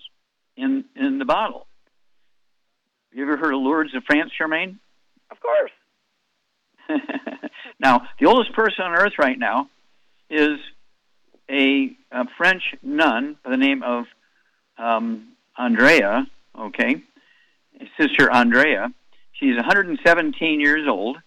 in 0.56 0.84
in 0.94 1.18
the 1.18 1.24
bottle. 1.24 1.66
You 3.12 3.22
ever 3.22 3.38
heard 3.38 3.54
of 3.54 3.60
Lourdes 3.60 3.94
of 3.94 4.04
France, 4.04 4.30
Charmaine? 4.38 4.76
Of 5.30 5.40
course. 5.40 5.70
now, 7.80 8.02
the 8.18 8.26
oldest 8.26 8.52
person 8.52 8.84
on 8.84 8.92
earth 8.92 9.14
right 9.18 9.38
now 9.38 9.68
is 10.28 10.58
a, 11.50 11.92
a 12.12 12.24
French 12.36 12.62
nun 12.82 13.36
by 13.44 13.50
the 13.50 13.56
name 13.56 13.82
of 13.82 14.04
um, 14.78 15.32
Andrea, 15.58 16.26
okay, 16.58 17.02
Sister 17.98 18.30
Andrea. 18.30 18.92
She's 19.32 19.56
117 19.56 20.60
years 20.60 20.86
old, 20.88 21.18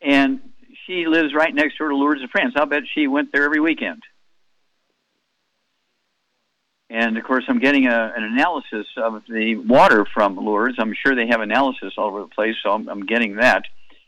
and 0.00 0.40
she 0.86 1.06
lives 1.06 1.34
right 1.34 1.54
next 1.54 1.78
door 1.78 1.88
to 1.88 1.96
Lourdes 1.96 2.22
France. 2.30 2.54
I'll 2.56 2.66
bet 2.66 2.82
she 2.94 3.06
went 3.06 3.32
there 3.32 3.44
every 3.44 3.60
weekend. 3.60 4.02
And 6.90 7.16
of 7.16 7.24
course, 7.24 7.44
I'm 7.48 7.58
getting 7.58 7.86
a, 7.86 8.12
an 8.14 8.22
analysis 8.22 8.86
of 8.98 9.22
the 9.26 9.56
water 9.56 10.04
from 10.12 10.36
Lourdes. 10.36 10.76
I'm 10.78 10.94
sure 10.94 11.14
they 11.14 11.26
have 11.28 11.40
analysis 11.40 11.94
all 11.96 12.08
over 12.08 12.20
the 12.20 12.26
place, 12.26 12.54
so 12.62 12.70
I'm, 12.70 12.88
I'm 12.88 13.06
getting 13.06 13.36
that 13.36 13.64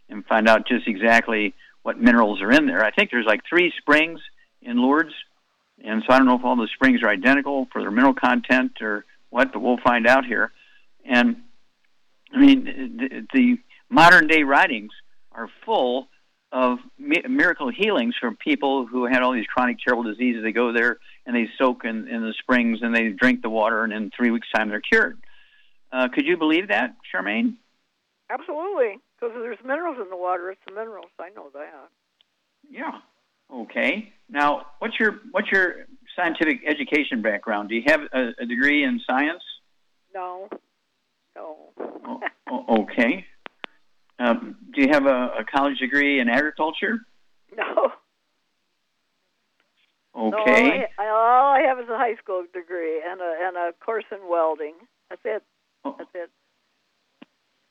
and 0.08 0.24
find 0.26 0.48
out 0.48 0.66
just 0.66 0.86
exactly 0.86 1.54
what 1.82 1.98
minerals 1.98 2.40
are 2.42 2.50
in 2.50 2.66
there. 2.66 2.84
I 2.84 2.90
think 2.90 3.10
there's 3.10 3.26
like 3.26 3.40
three 3.48 3.72
springs 3.78 4.20
in 4.62 4.78
Lourdes, 4.78 5.14
and 5.84 6.02
so 6.06 6.14
I 6.14 6.18
don't 6.18 6.26
know 6.26 6.38
if 6.38 6.44
all 6.44 6.56
the 6.56 6.68
springs 6.74 7.02
are 7.02 7.08
identical 7.08 7.68
for 7.72 7.80
their 7.80 7.90
mineral 7.90 8.14
content 8.14 8.80
or 8.80 9.04
what, 9.30 9.52
but 9.52 9.60
we'll 9.60 9.78
find 9.78 10.06
out 10.06 10.24
here. 10.24 10.52
And 11.04 11.42
I 12.32 12.38
mean, 12.38 12.64
the, 12.64 13.26
the 13.32 13.58
modern 13.90 14.26
day 14.26 14.42
writings 14.42 14.92
are 15.32 15.48
full 15.64 16.08
of 16.52 16.78
mi- 16.98 17.22
miracle 17.28 17.68
healings 17.68 18.14
from 18.20 18.36
people 18.36 18.86
who 18.86 19.06
had 19.06 19.22
all 19.22 19.32
these 19.32 19.46
chronic, 19.46 19.78
terrible 19.84 20.04
diseases. 20.04 20.42
They 20.42 20.52
go 20.52 20.72
there 20.72 20.98
and 21.26 21.34
they 21.34 21.48
soak 21.58 21.84
in, 21.84 22.08
in 22.08 22.22
the 22.22 22.32
springs 22.38 22.78
and 22.80 22.94
they 22.94 23.08
drink 23.08 23.42
the 23.42 23.50
water, 23.50 23.82
and 23.82 23.92
in 23.92 24.10
three 24.16 24.30
weeks' 24.30 24.48
time 24.54 24.68
they're 24.68 24.80
cured. 24.80 25.18
Uh, 25.92 26.08
could 26.08 26.26
you 26.26 26.36
believe 26.36 26.68
that, 26.68 26.96
Charmaine? 27.12 27.54
Absolutely. 28.30 28.98
Because 29.28 29.42
there's 29.42 29.58
minerals 29.64 29.98
in 30.02 30.10
the 30.10 30.16
water. 30.16 30.50
It's 30.50 30.60
the 30.66 30.74
minerals. 30.74 31.10
I 31.18 31.30
know 31.30 31.48
that. 31.54 31.88
Yeah. 32.70 32.98
Okay. 33.52 34.12
Now, 34.28 34.66
what's 34.78 34.98
your 34.98 35.20
what's 35.30 35.50
your 35.50 35.86
scientific 36.16 36.60
education 36.66 37.22
background? 37.22 37.68
Do 37.68 37.74
you 37.74 37.82
have 37.86 38.00
a, 38.12 38.30
a 38.40 38.46
degree 38.46 38.84
in 38.84 39.00
science? 39.06 39.42
No. 40.14 40.48
No. 41.36 41.56
O- 42.06 42.20
o- 42.50 42.82
okay. 42.82 43.26
Um, 44.18 44.56
do 44.74 44.82
you 44.82 44.88
have 44.90 45.06
a, 45.06 45.32
a 45.38 45.44
college 45.44 45.78
degree 45.78 46.20
in 46.20 46.28
agriculture? 46.28 47.00
no. 47.56 47.92
Okay. 50.16 50.30
No, 50.30 50.44
I, 50.46 50.86
I, 50.98 51.08
all 51.08 51.54
I 51.54 51.62
have 51.66 51.80
is 51.80 51.88
a 51.88 51.96
high 51.98 52.14
school 52.22 52.44
degree 52.52 53.02
and 53.04 53.20
a 53.20 53.34
and 53.40 53.56
a 53.56 53.72
course 53.84 54.04
in 54.12 54.18
welding. 54.28 54.74
That's 55.10 55.22
it. 55.24 55.42
Oh, 55.84 55.96
That's 55.98 56.10
it. 56.14 56.30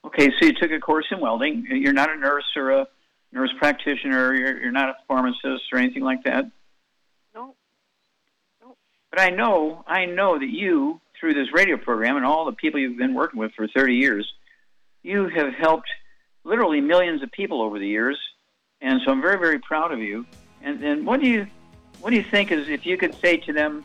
Okay, 0.06 0.30
so 0.38 0.46
you 0.46 0.54
took 0.54 0.72
a 0.72 0.80
course 0.80 1.06
in 1.12 1.20
welding. 1.20 1.66
You're 1.70 1.94
not 1.94 2.12
a 2.12 2.16
nurse 2.16 2.46
or 2.56 2.72
a 2.72 2.88
nurse 3.32 3.52
practitioner. 3.58 4.34
You're, 4.34 4.62
you're 4.63 4.72
not 4.72 4.89
a 4.89 4.96
pharmacist 5.08 5.63
or 5.72 5.80
anything 5.80 6.04
like 6.04 6.24
that. 6.24 6.46
No. 7.34 7.56
But 9.10 9.22
I 9.22 9.30
know, 9.30 9.84
I 9.88 10.06
know 10.06 10.39
that 10.39 10.50
you, 10.50 11.00
through 11.20 11.36
this 11.36 11.54
radio 11.54 11.78
program 11.78 12.18
and 12.18 12.26
all 12.26 12.46
the 12.46 12.52
people 12.52 12.80
you've 12.80 12.98
been 12.98 13.13
working 13.13 13.39
with 13.39 13.54
for 13.54 13.68
30 13.68 13.96
years, 13.96 14.34
you 15.04 15.28
have 15.28 15.54
helped 15.54 15.88
literally 16.44 16.82
millions 16.82 17.22
of 17.22 17.32
people 17.32 17.62
over 17.62 17.80
the 17.80 17.88
years, 17.88 18.20
and 18.82 19.02
so 19.06 19.12
I'm 19.12 19.22
very, 19.22 19.38
very 19.38 19.60
proud 19.60 19.92
of 19.92 20.00
you. 20.00 20.26
And 20.62 20.84
and 20.84 21.06
what 21.06 21.20
do 21.20 21.30
you, 21.30 21.48
what 22.02 22.10
do 22.10 22.16
you 22.16 22.24
think 22.24 22.52
is 22.52 22.70
if 22.70 22.86
you 22.86 22.98
could 22.98 23.13
say 23.20 23.38
to 23.38 23.54
them, 23.54 23.84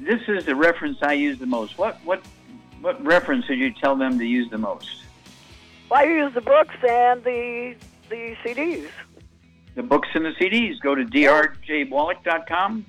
this 0.00 0.20
is 0.28 0.46
the 0.46 0.54
reference 0.54 0.98
I 1.02 1.14
use 1.14 1.38
the 1.38 1.46
most? 1.46 1.78
What 1.78 2.02
what 2.04 2.24
what 2.80 3.04
reference 3.04 3.48
would 3.48 3.58
you 3.58 3.72
tell 3.72 3.96
them 3.96 4.18
to 4.18 4.24
use 4.24 4.48
the 4.50 4.58
most? 4.58 5.05
Well, 5.88 6.00
I 6.00 6.04
use 6.04 6.34
the 6.34 6.40
books 6.40 6.74
and 6.88 7.22
the 7.24 7.74
the 8.08 8.36
CDs. 8.44 8.88
the 9.74 9.82
books 9.82 10.08
and 10.14 10.24
the 10.24 10.30
CDs. 10.40 10.80
Go 10.80 10.94
to 10.94 11.04
drjwallach.com. 11.04 12.86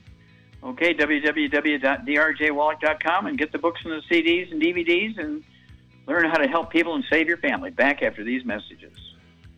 Okay, 0.63 0.93
www.drjwallach.com 0.93 3.25
and 3.27 3.37
get 3.37 3.51
the 3.51 3.59
books 3.59 3.81
and 3.83 3.91
the 3.93 4.01
CDs 4.09 4.49
and 4.51 4.61
DVDs 4.61 5.19
and 5.19 5.43
learn 6.07 6.25
how 6.25 6.37
to 6.37 6.47
help 6.47 6.71
people 6.71 6.95
and 6.95 7.03
save 7.09 7.27
your 7.27 7.37
family. 7.37 7.69
Back 7.69 8.01
after 8.01 8.23
these 8.23 8.45
messages. 8.45 8.93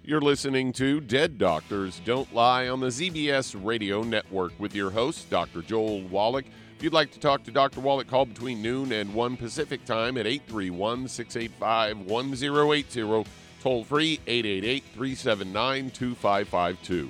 You're 0.03 0.21
listening 0.21 0.73
to 0.73 0.99
Dead 1.01 1.37
Doctors 1.37 2.01
Don't 2.03 2.33
Lie 2.33 2.67
on 2.67 2.79
the 2.79 2.87
ZBS 2.87 3.55
Radio 3.63 4.01
Network 4.01 4.59
with 4.59 4.73
your 4.73 4.89
host, 4.89 5.29
Dr. 5.29 5.61
Joel 5.61 6.01
Wallach. 6.07 6.45
If 6.79 6.83
you'd 6.83 6.93
like 6.93 7.11
to 7.11 7.19
talk 7.19 7.43
to 7.43 7.51
Dr. 7.51 7.81
Wallach, 7.81 8.07
call 8.07 8.25
between 8.25 8.61
noon 8.61 8.93
and 8.93 9.13
1 9.13 9.35
Pacific 9.35 9.83
time 9.83 10.17
at 10.17 10.25
831 10.25 11.09
685 11.09 12.05
1080. 12.05 13.25
Toll 13.61 13.83
free 13.83 14.21
888 14.25 14.83
379 14.93 15.91
2552. 15.91 17.09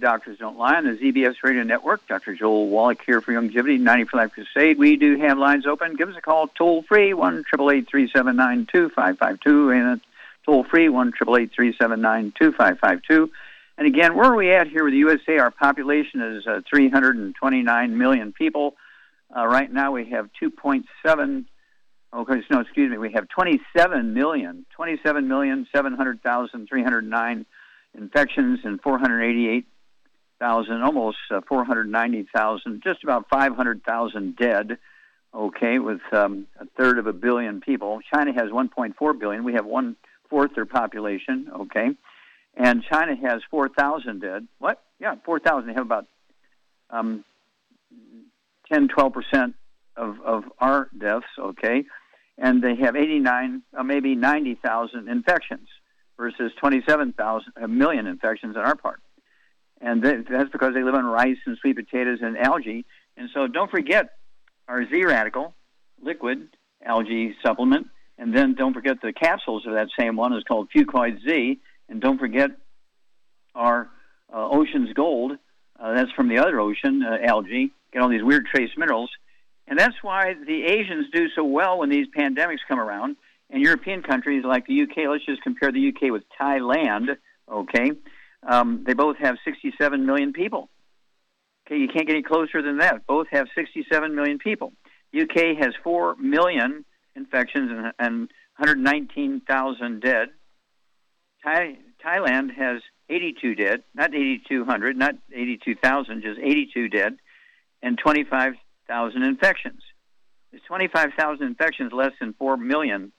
Doctors 0.00 0.38
Don't 0.38 0.56
Lie 0.58 0.76
on 0.76 0.84
the 0.84 0.92
ZBS 0.92 1.36
Radio 1.42 1.62
Network. 1.62 2.06
Dr. 2.08 2.34
Joel 2.34 2.68
Wallach 2.68 3.02
here 3.04 3.20
for 3.20 3.32
Youngevity 3.32 3.78
90 3.78 4.04
for 4.04 4.16
Life 4.16 4.32
Crusade. 4.32 4.78
We 4.78 4.96
do 4.96 5.18
have 5.18 5.38
lines 5.38 5.66
open. 5.66 5.96
Give 5.96 6.08
us 6.08 6.16
a 6.16 6.20
call 6.20 6.48
toll 6.48 6.82
free, 6.82 7.14
1 7.14 7.44
379 7.44 8.66
and 9.76 10.00
toll 10.44 10.64
free, 10.64 10.88
1 10.88 11.12
379 11.12 12.32
And 13.78 13.86
again, 13.86 14.16
where 14.16 14.32
are 14.32 14.36
we 14.36 14.52
at 14.52 14.66
here 14.66 14.84
with 14.84 14.92
the 14.92 14.98
USA? 14.98 15.38
Our 15.38 15.50
population 15.50 16.20
is 16.20 16.46
uh, 16.46 16.62
329 16.68 17.98
million 17.98 18.32
people. 18.32 18.76
Uh, 19.36 19.46
right 19.46 19.72
now 19.72 19.92
we 19.92 20.10
have 20.10 20.30
2.7 20.42 21.44
Okay, 22.12 22.42
no, 22.50 22.60
excuse 22.60 22.90
me. 22.90 22.98
We 22.98 23.12
have 23.12 23.28
27 23.28 24.14
million, 24.14 24.66
27 24.74 25.28
million 25.28 25.68
700,000 25.72 26.66
309 26.68 27.46
infections 27.94 28.60
and 28.64 28.80
488,000, 30.40 30.82
almost 30.82 31.18
uh, 31.30 31.40
490,000, 31.46 32.82
just 32.82 33.04
about 33.04 33.28
500,000 33.28 34.36
dead. 34.36 34.78
Okay, 35.32 35.78
with 35.78 36.00
um, 36.10 36.48
a 36.58 36.66
third 36.76 36.98
of 36.98 37.06
a 37.06 37.12
billion 37.12 37.60
people. 37.60 38.00
China 38.12 38.32
has 38.32 38.50
1.4 38.50 39.20
billion. 39.20 39.44
We 39.44 39.52
have 39.52 39.64
one 39.64 39.94
fourth 40.28 40.56
their 40.56 40.66
population. 40.66 41.48
Okay, 41.54 41.90
and 42.56 42.82
China 42.82 43.14
has 43.14 43.40
4,000 43.48 44.20
dead. 44.20 44.48
What? 44.58 44.82
Yeah, 44.98 45.14
4,000. 45.24 45.68
They 45.68 45.74
have 45.74 45.86
about 45.86 46.06
um, 46.90 47.24
10, 48.72 48.88
12 48.88 49.12
percent 49.12 49.54
of 49.96 50.20
of 50.22 50.44
our 50.58 50.88
deaths. 50.98 51.26
Okay, 51.38 51.84
and 52.36 52.60
they 52.60 52.74
have 52.74 52.96
89, 52.96 53.62
uh, 53.78 53.82
maybe 53.84 54.16
90,000 54.16 55.08
infections 55.08 55.68
versus 56.16 56.50
27,000 56.58 57.52
a 57.54 57.68
million 57.68 58.08
infections 58.08 58.56
in 58.56 58.62
our 58.62 58.74
part. 58.74 59.00
And 59.80 60.02
that's 60.02 60.50
because 60.50 60.74
they 60.74 60.82
live 60.82 60.94
on 60.94 61.04
rice 61.04 61.38
and 61.46 61.56
sweet 61.58 61.76
potatoes 61.76 62.18
and 62.22 62.36
algae. 62.36 62.84
And 63.16 63.30
so 63.32 63.46
don't 63.46 63.70
forget 63.70 64.10
our 64.68 64.84
Z 64.86 65.04
radical 65.04 65.54
liquid 66.02 66.48
algae 66.84 67.34
supplement. 67.44 67.88
And 68.18 68.36
then 68.36 68.54
don't 68.54 68.74
forget 68.74 69.00
the 69.02 69.12
capsules 69.12 69.66
of 69.66 69.72
that 69.74 69.88
same 69.98 70.16
one 70.16 70.34
is 70.34 70.44
called 70.44 70.68
Fucoid 70.74 71.22
Z. 71.26 71.58
And 71.88 72.00
don't 72.00 72.18
forget 72.18 72.50
our 73.54 73.88
uh, 74.32 74.48
Ocean's 74.50 74.92
Gold. 74.92 75.32
Uh, 75.78 75.94
that's 75.94 76.12
from 76.12 76.28
the 76.28 76.38
other 76.38 76.60
ocean, 76.60 77.02
uh, 77.02 77.16
algae. 77.26 77.72
Get 77.92 78.02
all 78.02 78.10
these 78.10 78.22
weird 78.22 78.46
trace 78.46 78.70
minerals. 78.76 79.10
And 79.66 79.78
that's 79.78 79.96
why 80.02 80.34
the 80.34 80.64
Asians 80.64 81.06
do 81.12 81.28
so 81.34 81.44
well 81.44 81.78
when 81.78 81.88
these 81.88 82.06
pandemics 82.16 82.58
come 82.68 82.78
around 82.78 83.16
and 83.48 83.62
European 83.62 84.02
countries 84.02 84.44
like 84.44 84.66
the 84.66 84.82
UK, 84.82 85.08
let's 85.08 85.24
just 85.24 85.42
compare 85.42 85.72
the 85.72 85.88
UK 85.88 86.10
with 86.10 86.24
Thailand, 86.40 87.16
okay? 87.50 87.92
Um, 88.42 88.84
they 88.86 88.94
both 88.94 89.16
have 89.18 89.36
67 89.44 90.06
million 90.06 90.32
people. 90.32 90.68
Okay, 91.66 91.78
you 91.78 91.88
can't 91.88 92.06
get 92.06 92.14
any 92.14 92.22
closer 92.22 92.62
than 92.62 92.78
that. 92.78 93.06
Both 93.06 93.28
have 93.30 93.46
67 93.54 94.14
million 94.14 94.38
people. 94.38 94.72
UK 95.18 95.56
has 95.58 95.74
4 95.84 96.16
million 96.16 96.84
infections 97.14 97.70
and, 97.70 97.92
and 97.98 98.20
119,000 98.56 100.00
dead. 100.00 100.28
Thai, 101.42 101.76
Thailand 102.04 102.54
has 102.54 102.82
82 103.08 103.54
dead, 103.54 103.82
not 103.94 104.14
8,200, 104.14 104.96
not 104.96 105.14
82,000, 105.32 106.22
just 106.22 106.38
82 106.38 106.88
dead, 106.88 107.16
and 107.82 107.98
25,000 107.98 109.22
infections. 109.22 109.82
There's 110.50 110.62
25,000 110.64 111.46
infections, 111.46 111.92
less 111.92 112.12
than 112.20 112.34
4 112.34 112.56
million 112.56 113.12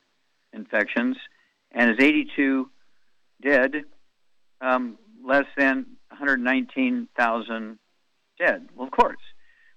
infections, 0.54 1.18
and 1.72 1.92
is 1.92 1.98
82 2.00 2.70
dead, 3.42 3.84
um, 4.60 4.98
less 5.26 5.46
than 5.58 5.86
119,000 6.10 7.80
dead. 8.40 8.70
Well, 8.76 8.88
of 8.88 8.92
course. 8.92 9.18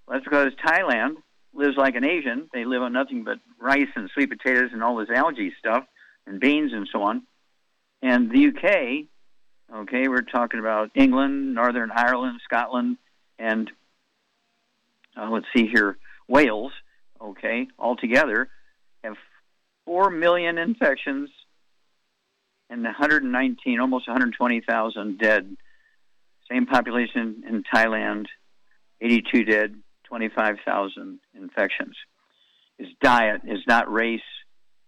Well, 0.06 0.18
that's 0.18 0.24
because 0.24 0.52
Thailand 0.64 1.16
lives 1.52 1.76
like 1.76 1.94
an 1.94 2.04
Asian. 2.04 2.48
They 2.52 2.64
live 2.64 2.82
on 2.82 2.92
nothing 2.92 3.24
but 3.24 3.38
rice 3.60 3.88
and 3.96 4.10
sweet 4.12 4.30
potatoes 4.30 4.70
and 4.72 4.82
all 4.82 4.96
this 4.96 5.10
algae 5.14 5.52
stuff 5.58 5.84
and 6.26 6.40
beans 6.40 6.72
and 6.72 6.88
so 6.90 7.02
on. 7.02 7.22
And 8.02 8.30
the 8.30 8.48
UK, 8.48 9.06
okay, 9.74 10.08
we're 10.08 10.22
talking 10.22 10.60
about 10.60 10.90
England, 10.94 11.54
Northern 11.54 11.90
Ireland, 11.90 12.40
Scotland, 12.44 12.98
and 13.38 13.70
uh, 15.16 15.30
let's 15.30 15.46
see 15.56 15.66
here, 15.66 15.96
Wales, 16.28 16.72
okay, 17.20 17.68
all 17.78 17.96
together 17.96 18.48
4 19.84 20.10
million 20.10 20.58
infections 20.58 21.30
and 22.74 22.82
119, 22.82 23.78
almost 23.80 24.08
120,000 24.08 25.18
dead. 25.18 25.56
Same 26.50 26.66
population 26.66 27.44
in 27.48 27.62
Thailand, 27.62 28.26
82 29.00 29.44
dead, 29.44 29.76
25,000 30.04 31.20
infections. 31.34 31.96
Is 32.78 32.88
diet, 33.00 33.42
is 33.46 33.60
not 33.68 33.90
race, 33.90 34.20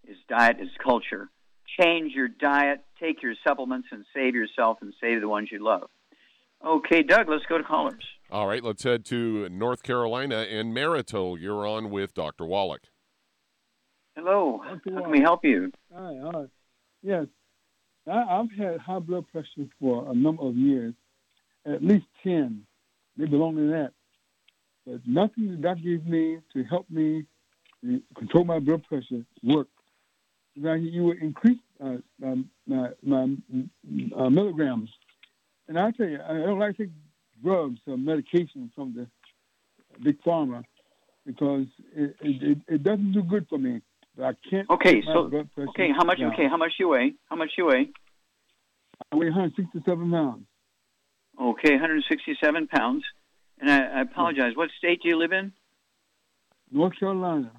is 0.07 0.17
diet, 0.29 0.57
is 0.61 0.69
culture. 0.83 1.31
Change 1.81 2.13
your 2.13 2.27
diet, 2.27 2.81
take 3.01 3.23
your 3.23 3.35
supplements, 3.47 3.89
and 3.93 4.05
save 4.13 4.35
yourself 4.35 4.79
and 4.81 4.93
save 5.01 5.21
the 5.21 5.29
ones 5.29 5.49
you 5.53 5.65
love. 5.65 5.89
Okay, 6.65 7.05
Doug, 7.05 7.29
let's 7.29 7.45
go 7.49 7.59
to 7.59 7.65
callers. 7.65 8.05
All 8.31 8.49
right, 8.49 8.65
let's 8.65 8.83
head 8.83 9.05
to 9.07 9.49
North 9.49 9.85
Carolina 9.85 10.39
and 10.39 10.75
Marital. 10.75 11.39
You're 11.39 11.65
on 11.67 11.91
with 11.91 12.15
Dr. 12.15 12.45
Wallach. 12.47 12.83
Hello. 14.17 14.61
How 14.65 14.79
can 14.79 15.11
we 15.11 15.21
help 15.21 15.45
you? 15.45 15.71
Hi, 15.95 16.15
hi. 16.25 16.45
Yes. 17.03 17.27
I, 18.09 18.41
I've 18.41 18.51
had 18.53 18.81
high 18.81 18.99
blood 18.99 19.27
pressure 19.31 19.69
for 19.81 20.11
a 20.11 20.15
number 20.15 20.43
of 20.43 20.57
years, 20.57 20.95
at 21.67 21.83
least 21.83 22.07
10, 22.23 22.63
maybe 23.17 23.37
longer 23.37 23.63
than 23.63 23.71
that. 23.71 23.93
But 24.87 25.01
nothing 25.07 25.51
the 25.51 25.57
doctor 25.57 25.83
gave 25.83 26.07
me 26.07 26.39
to 26.53 26.65
help 26.65 26.89
me 26.89 27.25
control 28.17 28.45
my 28.45 28.59
blood 28.59 28.85
pressure 28.85 29.25
worked. 29.43 29.71
Now 30.55 30.75
you 30.75 31.05
would 31.05 31.19
increase 31.19 31.59
uh, 31.83 31.97
um, 32.25 32.49
my, 32.67 32.89
my 33.03 33.25
uh, 34.17 34.31
milligrams. 34.31 34.91
And 35.69 35.79
I 35.79 35.91
tell 35.91 36.07
you, 36.07 36.19
I 36.27 36.35
don't 36.35 36.59
like 36.59 36.77
to 36.77 36.85
take 36.85 36.93
drugs 37.43 37.81
or 37.87 37.99
medication 37.99 38.71
from 38.75 38.95
the 38.95 39.07
big 40.03 40.23
pharma 40.23 40.65
because 41.27 41.67
it, 41.95 42.15
it, 42.21 42.59
it 42.69 42.83
doesn't 42.83 43.13
do 43.13 43.23
good 43.23 43.47
for 43.49 43.59
me. 43.59 43.83
I 44.23 44.33
can't. 44.49 44.69
Okay, 44.71 45.03
so 45.03 45.31
okay, 45.71 45.91
how 45.95 46.05
much? 46.05 46.19
Down. 46.19 46.33
Okay, 46.33 46.49
how 46.49 46.57
much 46.57 46.73
you 46.79 46.89
weigh? 46.89 47.15
How 47.29 47.37
much 47.37 47.51
you 47.59 47.67
weigh? 47.67 47.91
I 49.13 49.17
weigh 49.17 49.27
167 49.27 50.11
pounds. 50.11 50.47
Okay, 51.41 51.73
167 51.73 52.69
pounds. 52.69 53.05
And 53.59 53.71
I, 53.71 53.99
I 53.99 54.01
apologize. 54.03 54.53
What 54.55 54.71
state 54.79 55.01
do 55.03 55.09
you 55.09 55.19
live 55.19 55.33
in? 55.33 55.53
North 56.71 56.99
Carolina. 56.99 57.53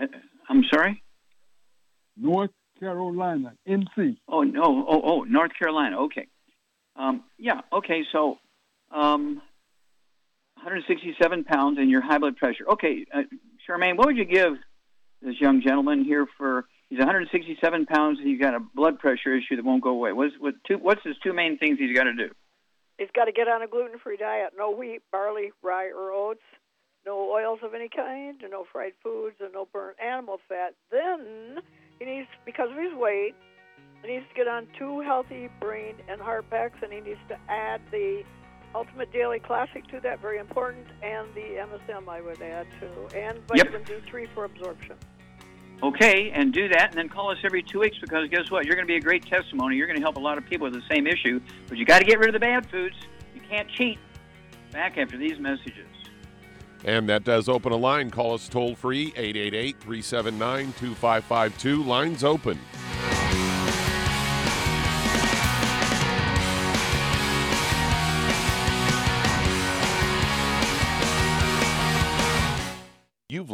Uh, 0.00 0.06
I'm 0.48 0.62
sorry. 0.72 1.02
North 2.16 2.50
Carolina, 2.78 3.54
NC. 3.68 4.16
Oh 4.28 4.42
no! 4.42 4.84
Oh 4.88 5.02
oh, 5.04 5.22
North 5.24 5.52
Carolina. 5.58 6.00
Okay. 6.02 6.26
Um, 6.96 7.24
yeah. 7.38 7.62
Okay. 7.72 8.04
So, 8.12 8.38
um, 8.92 9.42
167 10.56 11.44
pounds 11.44 11.78
and 11.78 11.90
your 11.90 12.00
high 12.00 12.18
blood 12.18 12.36
pressure. 12.36 12.68
Okay, 12.72 13.06
uh, 13.12 13.22
Charmaine, 13.68 13.96
what 13.96 14.06
would 14.06 14.16
you 14.16 14.24
give 14.24 14.54
this 15.22 15.40
young 15.40 15.62
gentleman 15.62 16.04
here 16.04 16.26
for? 16.38 16.66
He's 16.88 16.98
167 16.98 17.86
pounds 17.86 18.18
and 18.18 18.26
he's 18.26 18.40
got 18.40 18.54
a 18.54 18.60
blood 18.60 18.98
pressure 18.98 19.36
issue 19.36 19.56
that 19.56 19.64
won't 19.64 19.82
go 19.82 19.90
away. 19.90 20.12
What's 20.12 20.34
what 20.40 20.54
two? 20.66 20.74
What's 20.74 21.02
his 21.04 21.16
two 21.22 21.32
main 21.32 21.56
things 21.56 21.78
he's 21.78 21.96
got 21.96 22.04
to 22.04 22.14
do? 22.14 22.30
He's 22.98 23.08
got 23.14 23.26
to 23.26 23.32
get 23.32 23.48
on 23.48 23.62
a 23.62 23.66
gluten-free 23.66 24.18
diet. 24.18 24.52
No 24.58 24.70
wheat, 24.70 25.00
barley, 25.10 25.52
rye, 25.62 25.88
or 25.88 26.12
oats. 26.12 26.42
No 27.06 27.30
oils 27.30 27.60
of 27.62 27.72
any 27.72 27.88
kind, 27.88 28.42
and 28.42 28.50
no 28.50 28.66
fried 28.70 28.92
foods, 29.02 29.36
and 29.40 29.54
no 29.54 29.66
burnt 29.72 29.96
animal 29.98 30.38
fat. 30.48 30.74
Then 30.90 31.60
he 31.98 32.04
needs, 32.04 32.28
because 32.44 32.70
of 32.70 32.76
his 32.76 32.92
weight, 32.92 33.34
he 34.02 34.12
needs 34.12 34.26
to 34.28 34.34
get 34.34 34.48
on 34.48 34.66
two 34.78 35.00
healthy 35.00 35.48
brain 35.60 35.94
and 36.08 36.20
heart 36.20 36.50
packs, 36.50 36.78
and 36.82 36.92
he 36.92 37.00
needs 37.00 37.20
to 37.28 37.38
add 37.48 37.80
the 37.90 38.22
Ultimate 38.74 39.12
Daily 39.12 39.40
Classic 39.40 39.86
to 39.88 40.00
that, 40.00 40.20
very 40.20 40.38
important, 40.38 40.86
and 41.02 41.26
the 41.34 41.40
MSM 41.40 42.08
I 42.08 42.20
would 42.20 42.40
add 42.40 42.66
too, 42.78 43.16
and 43.16 43.38
vitamin 43.48 43.84
yep. 43.88 44.02
D3 44.04 44.28
for 44.32 44.44
absorption. 44.44 44.96
Okay, 45.82 46.30
and 46.30 46.52
do 46.52 46.68
that, 46.68 46.90
and 46.90 46.98
then 46.98 47.08
call 47.08 47.30
us 47.30 47.38
every 47.42 47.62
two 47.62 47.80
weeks 47.80 47.96
because 48.00 48.28
guess 48.28 48.50
what? 48.50 48.66
You're 48.66 48.76
going 48.76 48.86
to 48.86 48.90
be 48.92 48.96
a 48.96 49.00
great 49.00 49.26
testimony. 49.26 49.76
You're 49.76 49.86
going 49.86 49.98
to 49.98 50.02
help 50.02 50.16
a 50.16 50.20
lot 50.20 50.38
of 50.38 50.44
people 50.46 50.66
with 50.70 50.74
the 50.74 50.94
same 50.94 51.06
issue, 51.06 51.40
but 51.68 51.78
you 51.78 51.84
got 51.84 52.00
to 52.00 52.04
get 52.04 52.18
rid 52.18 52.28
of 52.28 52.34
the 52.34 52.40
bad 52.40 52.70
foods. 52.70 52.96
You 53.34 53.40
can't 53.48 53.68
cheat. 53.70 53.98
Back 54.72 54.98
after 54.98 55.16
these 55.16 55.38
messages. 55.38 55.88
And 56.84 57.08
that 57.08 57.24
does 57.24 57.48
open 57.48 57.72
a 57.72 57.76
line. 57.76 58.10
Call 58.10 58.34
us 58.34 58.48
toll 58.48 58.74
free, 58.74 59.08
888 59.16 59.80
379 59.80 60.66
2552. 60.74 61.82
Lines 61.82 62.24
open. 62.24 62.58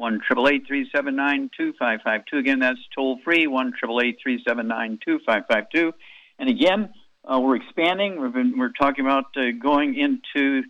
1 0.00 0.22
379 0.26 1.50
2552. 1.54 2.38
Again, 2.38 2.58
that's 2.58 2.78
toll 2.94 3.18
free, 3.22 3.46
1 3.46 3.74
379 3.78 4.98
2552. 5.04 5.92
And 6.38 6.48
again, 6.48 6.88
uh, 7.30 7.38
we're 7.38 7.56
expanding. 7.56 8.18
We've 8.18 8.32
been, 8.32 8.58
we're 8.58 8.72
talking 8.72 9.04
about 9.04 9.26
uh, 9.36 9.50
going 9.62 9.94
into 9.94 10.62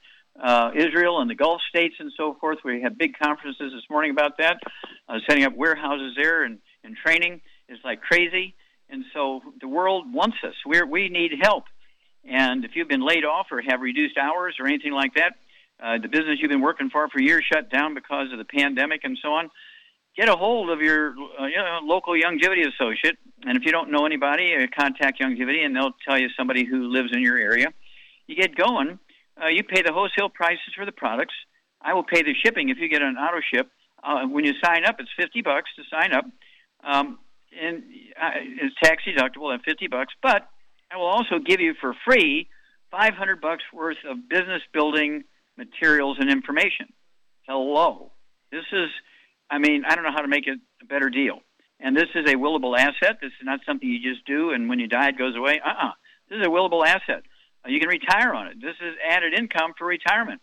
uh, 0.42 0.72
Israel 0.74 1.20
and 1.20 1.30
the 1.30 1.36
Gulf 1.36 1.60
states 1.68 1.94
and 2.00 2.10
so 2.16 2.36
forth. 2.40 2.58
We 2.64 2.82
had 2.82 2.98
big 2.98 3.16
conferences 3.22 3.72
this 3.72 3.84
morning 3.88 4.10
about 4.10 4.38
that, 4.38 4.56
uh, 5.08 5.18
setting 5.28 5.44
up 5.44 5.54
warehouses 5.54 6.14
there 6.20 6.42
and, 6.42 6.58
and 6.82 6.96
training 6.96 7.40
is 7.68 7.78
like 7.84 8.00
crazy. 8.00 8.56
And 8.88 9.04
so 9.14 9.42
the 9.60 9.68
world 9.68 10.12
wants 10.12 10.38
us. 10.42 10.54
we 10.66 10.82
we 10.82 11.08
need 11.08 11.34
help. 11.40 11.64
And 12.28 12.64
if 12.64 12.72
you've 12.74 12.88
been 12.88 13.06
laid 13.06 13.24
off 13.24 13.46
or 13.52 13.62
have 13.62 13.80
reduced 13.80 14.18
hours 14.18 14.56
or 14.58 14.66
anything 14.66 14.92
like 14.92 15.14
that, 15.14 15.34
uh, 15.82 15.98
the 15.98 16.08
business 16.08 16.38
you've 16.40 16.50
been 16.50 16.60
working 16.60 16.90
for 16.90 17.08
for 17.08 17.20
years 17.20 17.44
shut 17.50 17.70
down 17.70 17.94
because 17.94 18.32
of 18.32 18.38
the 18.38 18.44
pandemic 18.44 19.00
and 19.04 19.18
so 19.22 19.32
on, 19.32 19.50
get 20.16 20.28
a 20.28 20.36
hold 20.36 20.70
of 20.70 20.80
your 20.80 21.14
uh, 21.40 21.46
you 21.46 21.56
know, 21.56 21.80
local 21.82 22.14
Youngevity 22.14 22.66
associate. 22.66 23.16
And 23.42 23.56
if 23.56 23.64
you 23.64 23.72
don't 23.72 23.90
know 23.90 24.04
anybody, 24.04 24.54
uh, 24.54 24.66
contact 24.78 25.20
Youngevity 25.20 25.64
and 25.64 25.74
they'll 25.74 25.94
tell 26.06 26.18
you 26.18 26.28
somebody 26.36 26.64
who 26.64 26.88
lives 26.88 27.10
in 27.12 27.22
your 27.22 27.38
area. 27.38 27.68
You 28.26 28.36
get 28.36 28.54
going. 28.54 28.98
Uh, 29.42 29.48
you 29.48 29.64
pay 29.64 29.82
the 29.82 29.92
wholesale 29.92 30.28
prices 30.28 30.72
for 30.76 30.84
the 30.84 30.92
products. 30.92 31.34
I 31.80 31.94
will 31.94 32.04
pay 32.04 32.22
the 32.22 32.34
shipping 32.34 32.68
if 32.68 32.78
you 32.78 32.88
get 32.88 33.00
an 33.02 33.16
auto 33.16 33.40
ship. 33.40 33.70
uh, 34.02 34.26
when 34.26 34.44
you 34.44 34.52
sign 34.62 34.84
up, 34.84 34.96
it's 34.98 35.10
50 35.18 35.42
bucks 35.42 35.70
to 35.76 35.82
sign 35.90 36.12
up. 36.12 36.26
Um, 36.84 37.18
and 37.58 37.82
uh, 38.20 38.30
it's 38.36 38.74
tax 38.82 39.02
deductible 39.04 39.52
at 39.54 39.62
50 39.64 39.88
bucks, 39.88 40.14
but 40.22 40.48
I 40.90 40.96
will 40.96 41.06
also 41.06 41.38
give 41.38 41.60
you 41.60 41.74
for 41.80 41.94
free 42.04 42.48
500 42.90 43.40
bucks 43.40 43.62
worth 43.72 43.98
of 44.08 44.28
business 44.28 44.62
building 44.72 45.24
materials 45.57 46.16
and 46.20 46.30
information. 46.30 46.92
Hello. 47.46 48.12
This 48.51 48.64
is, 48.72 48.88
I 49.51 49.59
mean, 49.59 49.84
I 49.86 49.94
don't 49.94 50.05
know 50.05 50.12
how 50.12 50.22
to 50.22 50.28
make 50.28 50.46
it 50.46 50.59
a 50.82 50.86
better 50.86 51.11
deal. 51.11 51.40
And 51.78 51.96
this 51.96 52.09
is 52.14 52.30
a 52.30 52.36
willable 52.36 52.78
asset. 52.78 53.18
This 53.20 53.32
is 53.40 53.44
not 53.44 53.61
something 53.66 53.88
you 53.88 54.01
just 54.03 54.24
do 54.26 54.51
and 54.51 54.68
when 54.68 54.78
you 54.78 54.86
die 54.86 55.09
it 55.09 55.18
goes 55.18 55.36
away. 55.36 55.61
Uh-uh. 55.64 55.92
This 56.28 56.40
is 56.40 56.46
a 56.46 56.51
willable 56.51 56.86
asset. 56.86 57.22
Uh, 57.64 57.68
you 57.68 57.80
can 57.80 57.88
retire 57.88 58.34
on 58.34 58.48
it. 58.48 58.61
This 58.61 58.76
is 58.80 58.94
added 59.09 59.32
income 59.34 59.72
for 59.78 59.86
retirement. 59.86 60.40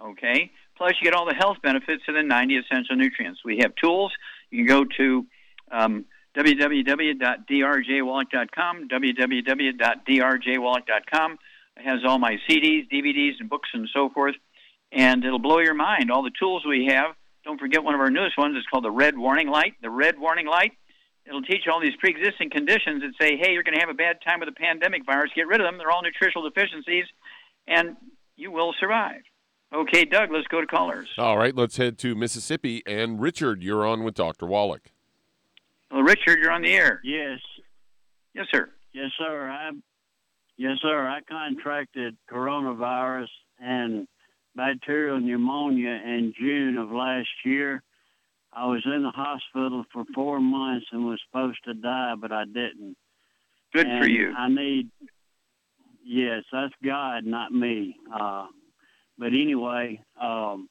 Okay? 0.00 0.52
Plus 0.76 0.92
you 1.00 1.10
get 1.10 1.14
all 1.14 1.26
the 1.26 1.34
health 1.34 1.56
benefits 1.62 2.04
of 2.08 2.14
the 2.14 2.22
90 2.22 2.58
essential 2.58 2.94
nutrients. 2.96 3.40
We 3.44 3.58
have 3.62 3.74
tools. 3.82 4.12
You 4.50 4.64
can 4.64 4.66
go 4.66 4.84
to 4.96 5.26
um, 5.72 6.04
www.drjwallach.com, 6.36 8.88
www.drjwallach.com. 8.88 11.38
It 11.78 11.82
has 11.82 12.00
all 12.06 12.18
my 12.18 12.38
CDs, 12.48 12.88
DVDs, 12.90 13.40
and 13.40 13.50
books 13.50 13.70
and 13.72 13.88
so 13.92 14.08
forth, 14.10 14.36
and 14.92 15.24
it'll 15.24 15.38
blow 15.38 15.58
your 15.58 15.74
mind. 15.74 16.10
All 16.10 16.22
the 16.22 16.30
tools 16.38 16.64
we 16.66 16.86
have. 16.90 17.14
Don't 17.44 17.60
forget 17.60 17.84
one 17.84 17.94
of 17.94 18.00
our 18.00 18.10
newest 18.10 18.36
ones 18.36 18.56
is 18.56 18.64
called 18.70 18.84
the 18.84 18.90
Red 18.90 19.16
Warning 19.16 19.48
Light. 19.48 19.74
The 19.80 19.90
Red 19.90 20.18
Warning 20.18 20.46
Light. 20.46 20.72
It'll 21.26 21.42
teach 21.42 21.66
all 21.70 21.80
these 21.80 21.96
pre-existing 21.98 22.50
conditions 22.50 23.02
that 23.02 23.12
say, 23.20 23.36
"Hey, 23.36 23.52
you're 23.52 23.62
going 23.62 23.74
to 23.74 23.80
have 23.80 23.88
a 23.88 23.94
bad 23.94 24.18
time 24.24 24.40
with 24.40 24.48
the 24.48 24.54
pandemic 24.54 25.04
virus. 25.04 25.30
Get 25.34 25.46
rid 25.48 25.60
of 25.60 25.66
them. 25.66 25.78
They're 25.78 25.90
all 25.90 26.02
nutritional 26.02 26.48
deficiencies, 26.48 27.04
and 27.66 27.96
you 28.36 28.50
will 28.50 28.74
survive." 28.78 29.22
Okay, 29.72 30.04
Doug, 30.04 30.30
let's 30.30 30.46
go 30.46 30.60
to 30.60 30.66
callers. 30.66 31.08
All 31.18 31.36
right, 31.36 31.54
let's 31.54 31.76
head 31.76 31.98
to 31.98 32.14
Mississippi. 32.14 32.82
And 32.86 33.20
Richard, 33.20 33.62
you're 33.62 33.84
on 33.84 34.04
with 34.04 34.14
Dr. 34.14 34.46
Wallach. 34.46 34.92
Well, 35.90 36.02
Richard, 36.02 36.38
you're 36.40 36.52
on 36.52 36.62
the 36.62 36.72
air. 36.72 37.00
Yes. 37.02 37.40
Yes, 38.34 38.46
sir. 38.52 38.70
Yes, 38.92 39.10
sir. 39.18 39.48
I, 39.48 39.70
yes, 40.56 40.78
sir. 40.80 41.06
I 41.08 41.20
contracted 41.28 42.16
coronavirus 42.30 43.28
and 43.58 44.06
bacterial 44.56 45.20
pneumonia 45.20 46.00
in 46.04 46.32
June 46.38 46.78
of 46.78 46.90
last 46.90 47.28
year. 47.44 47.82
I 48.52 48.66
was 48.66 48.82
in 48.86 49.02
the 49.02 49.10
hospital 49.10 49.84
for 49.92 50.04
four 50.14 50.40
months 50.40 50.86
and 50.90 51.06
was 51.06 51.20
supposed 51.28 51.58
to 51.66 51.74
die, 51.74 52.14
but 52.18 52.32
I 52.32 52.44
didn't. 52.46 52.96
Good 53.74 53.86
and 53.86 54.02
for 54.02 54.08
you. 54.08 54.32
I 54.36 54.48
need. 54.48 54.88
Yes, 56.02 56.44
that's 56.50 56.72
God, 56.82 57.24
not 57.24 57.52
me. 57.52 57.96
Uh, 58.12 58.46
but 59.18 59.28
anyway, 59.28 60.00
um, 60.20 60.68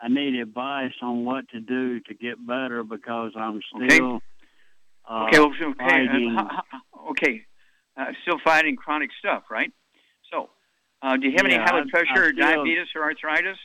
I 0.00 0.08
need 0.08 0.36
advice 0.36 0.92
on 1.02 1.24
what 1.24 1.48
to 1.48 1.60
do 1.60 2.00
to 2.00 2.14
get 2.14 2.46
better 2.46 2.84
because 2.84 3.32
I'm 3.36 3.60
still. 3.74 3.84
Okay. 3.84 4.24
Uh, 5.10 5.24
okay. 5.26 5.38
Well, 5.38 5.48
okay. 5.48 5.74
fighting. 5.78 6.36
Uh, 6.38 6.44
ha- 6.44 6.64
ha- 6.70 7.10
okay. 7.10 7.42
Uh, 7.96 8.12
still 8.22 8.38
fighting 8.44 8.76
chronic 8.76 9.10
stuff, 9.18 9.44
right? 9.50 9.72
Uh, 11.00 11.16
do 11.16 11.26
you 11.28 11.32
have 11.36 11.44
any 11.44 11.54
Yeah, 11.54 11.64
high 11.64 11.70
blood 11.82 11.88
pressure, 11.90 12.24
or 12.26 12.32
diabetes, 12.32 12.88
or 12.94 13.02
arthritis? 13.04 13.58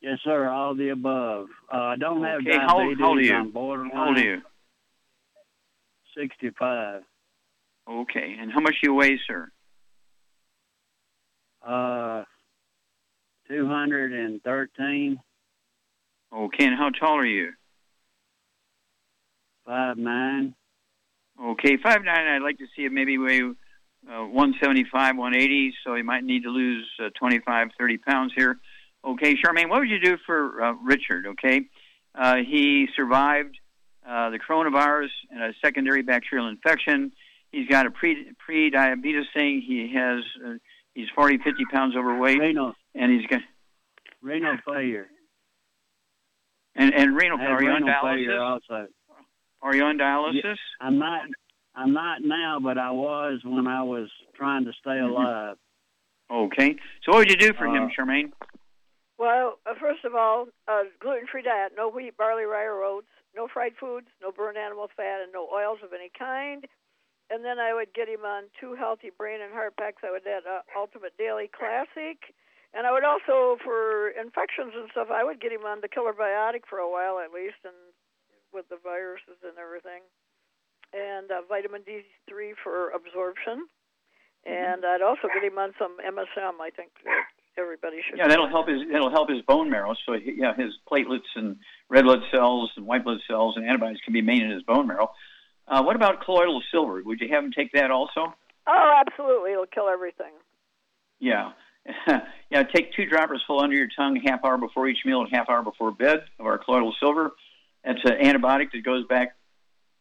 Yes, 0.00 0.18
sir. 0.24 0.48
All 0.48 0.74
the 0.74 0.90
above. 0.90 1.46
Uh, 1.72 1.76
I 1.76 1.96
don't 1.96 2.22
have 2.24 2.40
Okay, 2.40 2.50
diabetes. 2.50 2.70
how 2.70 2.78
old 2.80 3.00
are 3.18 3.20
you? 3.20 3.34
I'm 3.34 3.50
borderline. 3.50 3.90
How 3.92 4.08
old 4.08 4.18
are 4.18 4.20
you? 4.24 4.42
Sixty-five. 6.16 7.02
Okay. 7.88 8.36
And 8.40 8.50
how 8.52 8.60
much 8.60 8.74
do 8.82 8.90
you 8.90 8.94
weigh, 8.94 9.18
sir? 9.26 9.50
Uh, 11.64 12.24
two 13.48 13.66
hundred 13.68 14.12
and 14.12 14.42
thirteen. 14.42 15.20
Okay. 16.34 16.64
And 16.66 16.76
how 16.76 16.90
tall 16.90 17.16
are 17.18 17.24
you? 17.24 17.52
Five 19.64 19.98
nine. 19.98 20.54
Okay, 21.40 21.76
five 21.76 22.02
nine. 22.04 22.26
I'd 22.26 22.42
like 22.42 22.58
to 22.58 22.66
see 22.74 22.84
it 22.84 22.92
maybe 22.92 23.18
weigh 23.18 23.42
uh, 24.08 24.24
175, 24.26 25.16
180. 25.16 25.74
So 25.84 25.94
you 25.94 26.04
might 26.04 26.24
need 26.24 26.42
to 26.44 26.50
lose 26.50 26.86
uh, 27.04 27.10
25, 27.18 27.68
30 27.78 27.98
pounds 27.98 28.32
here. 28.36 28.58
Okay, 29.04 29.34
Charmaine, 29.34 29.68
what 29.68 29.80
would 29.80 29.88
you 29.88 30.00
do 30.00 30.16
for 30.26 30.62
uh, 30.62 30.72
Richard? 30.84 31.26
Okay, 31.26 31.62
uh, 32.14 32.36
he 32.36 32.88
survived 32.96 33.56
uh, 34.08 34.30
the 34.30 34.38
coronavirus 34.38 35.10
and 35.30 35.42
a 35.42 35.52
secondary 35.64 36.02
bacterial 36.02 36.48
infection. 36.48 37.12
He's 37.52 37.68
got 37.68 37.86
a 37.86 37.90
pre 37.90 38.32
pre 38.44 38.70
diabetes 38.70 39.26
thing. 39.34 39.62
He 39.66 39.92
has 39.94 40.24
uh, 40.44 40.54
he's 40.94 41.06
40, 41.14 41.38
50 41.38 41.64
pounds 41.72 41.94
overweight, 41.96 42.38
Renal 42.40 42.74
and 42.94 43.12
he's 43.12 43.26
got 43.26 43.40
renal 44.22 44.56
failure. 44.66 45.06
and 46.74 46.92
and 46.94 47.16
renal. 47.16 47.38
Have 47.38 47.50
Are 47.50 47.62
you 47.62 47.70
on 47.70 47.82
failure 48.02 48.30
dialysis? 48.30 48.40
also. 48.70 48.86
Are 49.62 49.74
you 49.74 49.84
on 49.84 49.98
dialysis? 49.98 50.56
I'm 50.80 50.98
not. 50.98 51.22
I'm 51.76 51.92
not 51.92 52.22
now, 52.22 52.58
but 52.60 52.78
I 52.78 52.90
was 52.90 53.40
when 53.44 53.66
I 53.66 53.82
was 53.82 54.08
trying 54.34 54.64
to 54.64 54.72
stay 54.80 54.90
Mm-hmm. 54.98 55.14
alive. 55.14 55.56
Okay. 56.30 56.76
So 57.04 57.12
what 57.12 57.18
would 57.18 57.30
you 57.30 57.36
do 57.36 57.52
for 57.52 57.66
him, 57.66 57.84
Uh, 57.84 57.88
Charmaine? 57.94 58.32
Well, 59.18 59.58
uh, 59.64 59.74
first 59.78 60.04
of 60.04 60.14
all, 60.14 60.48
uh, 60.68 60.84
gluten-free 61.00 61.42
diet: 61.42 61.72
no 61.76 61.88
wheat, 61.88 62.16
barley, 62.16 62.44
rye, 62.44 62.64
or 62.64 62.82
oats, 62.82 63.08
no 63.34 63.46
fried 63.48 63.76
foods, 63.78 64.08
no 64.20 64.32
burnt 64.32 64.56
animal 64.58 64.88
fat, 64.96 65.22
and 65.22 65.32
no 65.32 65.48
oils 65.52 65.78
of 65.82 65.92
any 65.92 66.10
kind. 66.18 66.66
And 67.30 67.44
then 67.44 67.58
I 67.58 67.74
would 67.74 67.92
get 67.94 68.08
him 68.08 68.24
on 68.24 68.44
two 68.60 68.74
healthy 68.74 69.10
brain 69.10 69.40
and 69.42 69.52
heart 69.52 69.76
packs. 69.76 70.02
I 70.04 70.10
would 70.10 70.26
add 70.26 70.46
uh, 70.46 70.60
Ultimate 70.78 71.16
Daily 71.18 71.48
Classic, 71.48 72.18
and 72.74 72.86
I 72.86 72.92
would 72.92 73.04
also, 73.04 73.58
for 73.64 74.10
infections 74.10 74.74
and 74.76 74.90
stuff, 74.90 75.08
I 75.10 75.24
would 75.24 75.40
get 75.40 75.50
him 75.52 75.64
on 75.64 75.80
the 75.80 75.88
Killer 75.88 76.12
Biotic 76.12 76.66
for 76.68 76.78
a 76.78 76.90
while 76.90 77.18
at 77.18 77.32
least, 77.32 77.58
and 77.64 77.74
with 78.52 78.68
the 78.68 78.78
viruses 78.82 79.42
and 79.42 79.58
everything, 79.58 80.02
and 80.92 81.30
uh, 81.30 81.40
vitamin 81.48 81.82
D3 81.82 82.52
for 82.62 82.90
absorption. 82.90 83.66
And 84.44 84.84
I'd 84.84 85.02
also 85.02 85.28
get 85.34 85.42
him 85.42 85.58
on 85.58 85.72
some 85.78 85.96
MSM. 85.98 86.60
I 86.60 86.70
think 86.70 86.90
everybody 87.58 87.96
should. 88.08 88.18
Yeah, 88.18 88.28
that'll 88.28 88.48
help 88.48 88.68
his 88.68 88.80
that'll 88.92 89.10
help 89.10 89.28
his 89.28 89.42
bone 89.42 89.70
marrow. 89.70 89.94
So 90.06 90.12
he- 90.14 90.34
yeah, 90.38 90.54
his 90.54 90.74
platelets 90.90 91.26
and 91.34 91.56
red 91.88 92.04
blood 92.04 92.20
cells 92.30 92.70
and 92.76 92.86
white 92.86 93.04
blood 93.04 93.18
cells 93.28 93.54
and 93.56 93.66
antibodies 93.66 93.98
can 94.04 94.12
be 94.12 94.22
made 94.22 94.42
in 94.42 94.50
his 94.50 94.62
bone 94.62 94.86
marrow. 94.86 95.10
Uh, 95.68 95.82
what 95.82 95.96
about 95.96 96.24
colloidal 96.24 96.62
silver? 96.70 97.02
Would 97.02 97.20
you 97.20 97.28
have 97.30 97.42
him 97.44 97.50
take 97.50 97.72
that 97.72 97.90
also? 97.90 98.34
Oh, 98.68 99.02
absolutely! 99.06 99.52
It'll 99.52 99.66
kill 99.66 99.88
everything. 99.88 100.32
Yeah, 101.18 101.52
yeah. 102.50 102.62
Take 102.62 102.92
two 102.92 103.06
droppers 103.06 103.42
full 103.46 103.60
under 103.60 103.74
your 103.76 103.88
tongue, 103.96 104.20
half 104.24 104.44
hour 104.44 104.58
before 104.58 104.86
each 104.88 105.04
meal 105.04 105.22
and 105.22 105.28
half 105.32 105.48
hour 105.48 105.62
before 105.62 105.90
bed 105.90 106.20
of 106.38 106.46
our 106.46 106.58
colloidal 106.58 106.94
silver. 107.00 107.32
That's 107.84 107.98
an 108.04 108.12
antibiotic 108.22 108.70
that 108.72 108.84
goes 108.84 109.06
back 109.06 109.36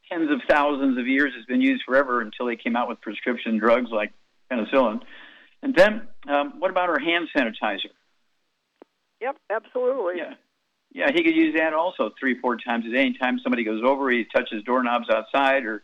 tens 0.10 0.30
of 0.32 0.40
thousands 0.50 0.98
of 0.98 1.08
years. 1.08 1.34
It's 1.38 1.46
been 1.46 1.62
used 1.62 1.84
forever 1.86 2.22
until 2.22 2.46
they 2.46 2.56
came 2.56 2.76
out 2.76 2.88
with 2.88 3.02
prescription 3.02 3.58
drugs 3.58 3.90
like 3.92 4.14
penicillin. 4.52 5.02
And 5.62 5.76
then, 5.76 6.08
um, 6.28 6.60
what 6.60 6.72
about 6.72 6.90
our 6.90 7.00
hand 7.00 7.28
sanitizer? 7.36 7.92
Yep, 9.22 9.38
absolutely. 9.50 10.16
Yeah. 10.18 10.34
Yeah, 10.94 11.12
he 11.14 11.24
could 11.24 11.36
use 11.36 11.56
that 11.58 11.74
also 11.74 12.12
three, 12.18 12.40
four 12.40 12.56
times 12.56 12.86
a 12.86 12.90
day. 12.90 13.02
Anytime 13.02 13.40
somebody 13.44 13.66
goes 13.66 13.82
over, 13.84 14.10
he 14.10 14.26
touches 14.34 14.64
doorknobs 14.64 15.10
outside, 15.10 15.66
or 15.66 15.84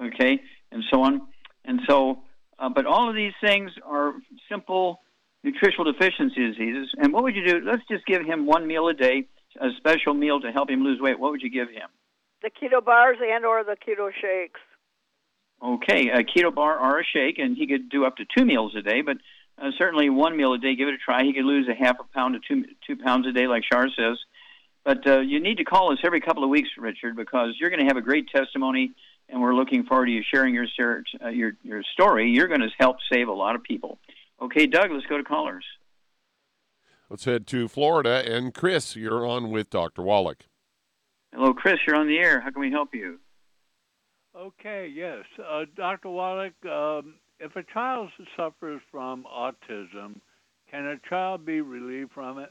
okay, 0.00 0.40
and 0.70 0.84
so 0.92 1.02
on. 1.02 1.22
And 1.64 1.80
so, 1.88 2.22
uh, 2.58 2.68
but 2.68 2.86
all 2.86 3.08
of 3.08 3.16
these 3.16 3.32
things 3.40 3.72
are 3.84 4.12
simple 4.48 5.00
nutritional 5.42 5.90
deficiency 5.92 6.46
diseases. 6.46 6.88
And 6.98 7.12
what 7.12 7.24
would 7.24 7.34
you 7.34 7.44
do? 7.46 7.60
Let's 7.64 7.82
just 7.90 8.06
give 8.06 8.24
him 8.24 8.46
one 8.46 8.66
meal 8.66 8.86
a 8.88 8.94
day, 8.94 9.26
a 9.60 9.70
special 9.76 10.14
meal 10.14 10.40
to 10.40 10.52
help 10.52 10.70
him 10.70 10.84
lose 10.84 11.00
weight. 11.00 11.18
What 11.18 11.32
would 11.32 11.42
you 11.42 11.50
give 11.50 11.68
him? 11.68 11.88
The 12.44 12.50
keto 12.50 12.84
bars 12.84 13.16
and 13.22 13.46
or 13.46 13.64
the 13.64 13.74
keto 13.74 14.10
shakes. 14.12 14.60
Okay, 15.62 16.10
a 16.10 16.22
keto 16.22 16.54
bar 16.54 16.78
or 16.78 17.00
a 17.00 17.04
shake, 17.04 17.38
and 17.38 17.56
he 17.56 17.66
could 17.66 17.88
do 17.88 18.04
up 18.04 18.18
to 18.18 18.26
two 18.36 18.44
meals 18.44 18.74
a 18.76 18.82
day, 18.82 19.00
but 19.00 19.16
uh, 19.56 19.70
certainly 19.78 20.10
one 20.10 20.36
meal 20.36 20.52
a 20.52 20.58
day. 20.58 20.76
Give 20.76 20.88
it 20.88 20.94
a 20.94 20.98
try. 20.98 21.24
He 21.24 21.32
could 21.32 21.46
lose 21.46 21.66
a 21.68 21.74
half 21.74 21.96
a 22.00 22.04
pound 22.12 22.34
to 22.34 22.40
two 22.46 22.66
two 22.86 23.02
pounds 23.02 23.26
a 23.26 23.32
day, 23.32 23.46
like 23.46 23.62
Shar 23.64 23.88
says. 23.88 24.18
But 24.84 25.06
uh, 25.06 25.20
you 25.20 25.40
need 25.40 25.56
to 25.56 25.64
call 25.64 25.90
us 25.90 26.00
every 26.04 26.20
couple 26.20 26.44
of 26.44 26.50
weeks, 26.50 26.68
Richard, 26.76 27.16
because 27.16 27.54
you're 27.58 27.70
going 27.70 27.80
to 27.80 27.86
have 27.86 27.96
a 27.96 28.02
great 28.02 28.28
testimony, 28.28 28.92
and 29.30 29.40
we're 29.40 29.54
looking 29.54 29.84
forward 29.84 30.06
to 30.06 30.12
you 30.12 30.22
sharing 30.22 30.52
your 30.52 30.66
ser- 30.78 31.04
uh, 31.24 31.28
your 31.28 31.52
your 31.62 31.82
story. 31.94 32.30
You're 32.30 32.48
going 32.48 32.60
to 32.60 32.68
help 32.78 32.98
save 33.10 33.28
a 33.28 33.32
lot 33.32 33.54
of 33.54 33.62
people. 33.62 33.98
Okay, 34.42 34.66
Doug, 34.66 34.90
let's 34.90 35.06
go 35.06 35.16
to 35.16 35.24
callers. 35.24 35.64
Let's 37.08 37.24
head 37.24 37.46
to 37.46 37.68
Florida. 37.68 38.22
And 38.30 38.52
Chris, 38.52 38.96
you're 38.96 39.26
on 39.26 39.50
with 39.50 39.70
Dr. 39.70 40.02
Wallach. 40.02 40.44
Hello, 41.34 41.52
Chris. 41.52 41.78
You're 41.84 41.96
on 41.96 42.06
the 42.06 42.16
air. 42.16 42.40
How 42.40 42.50
can 42.50 42.60
we 42.60 42.70
help 42.70 42.94
you? 42.94 43.18
Okay, 44.36 44.88
yes. 44.94 45.24
Uh, 45.36 45.64
Dr. 45.76 46.08
Wallach, 46.08 46.52
um, 46.64 47.14
if 47.40 47.56
a 47.56 47.64
child 47.72 48.10
suffers 48.36 48.80
from 48.92 49.24
autism, 49.24 50.20
can 50.70 50.86
a 50.86 51.08
child 51.08 51.44
be 51.44 51.60
relieved 51.60 52.12
from 52.12 52.38
it? 52.38 52.50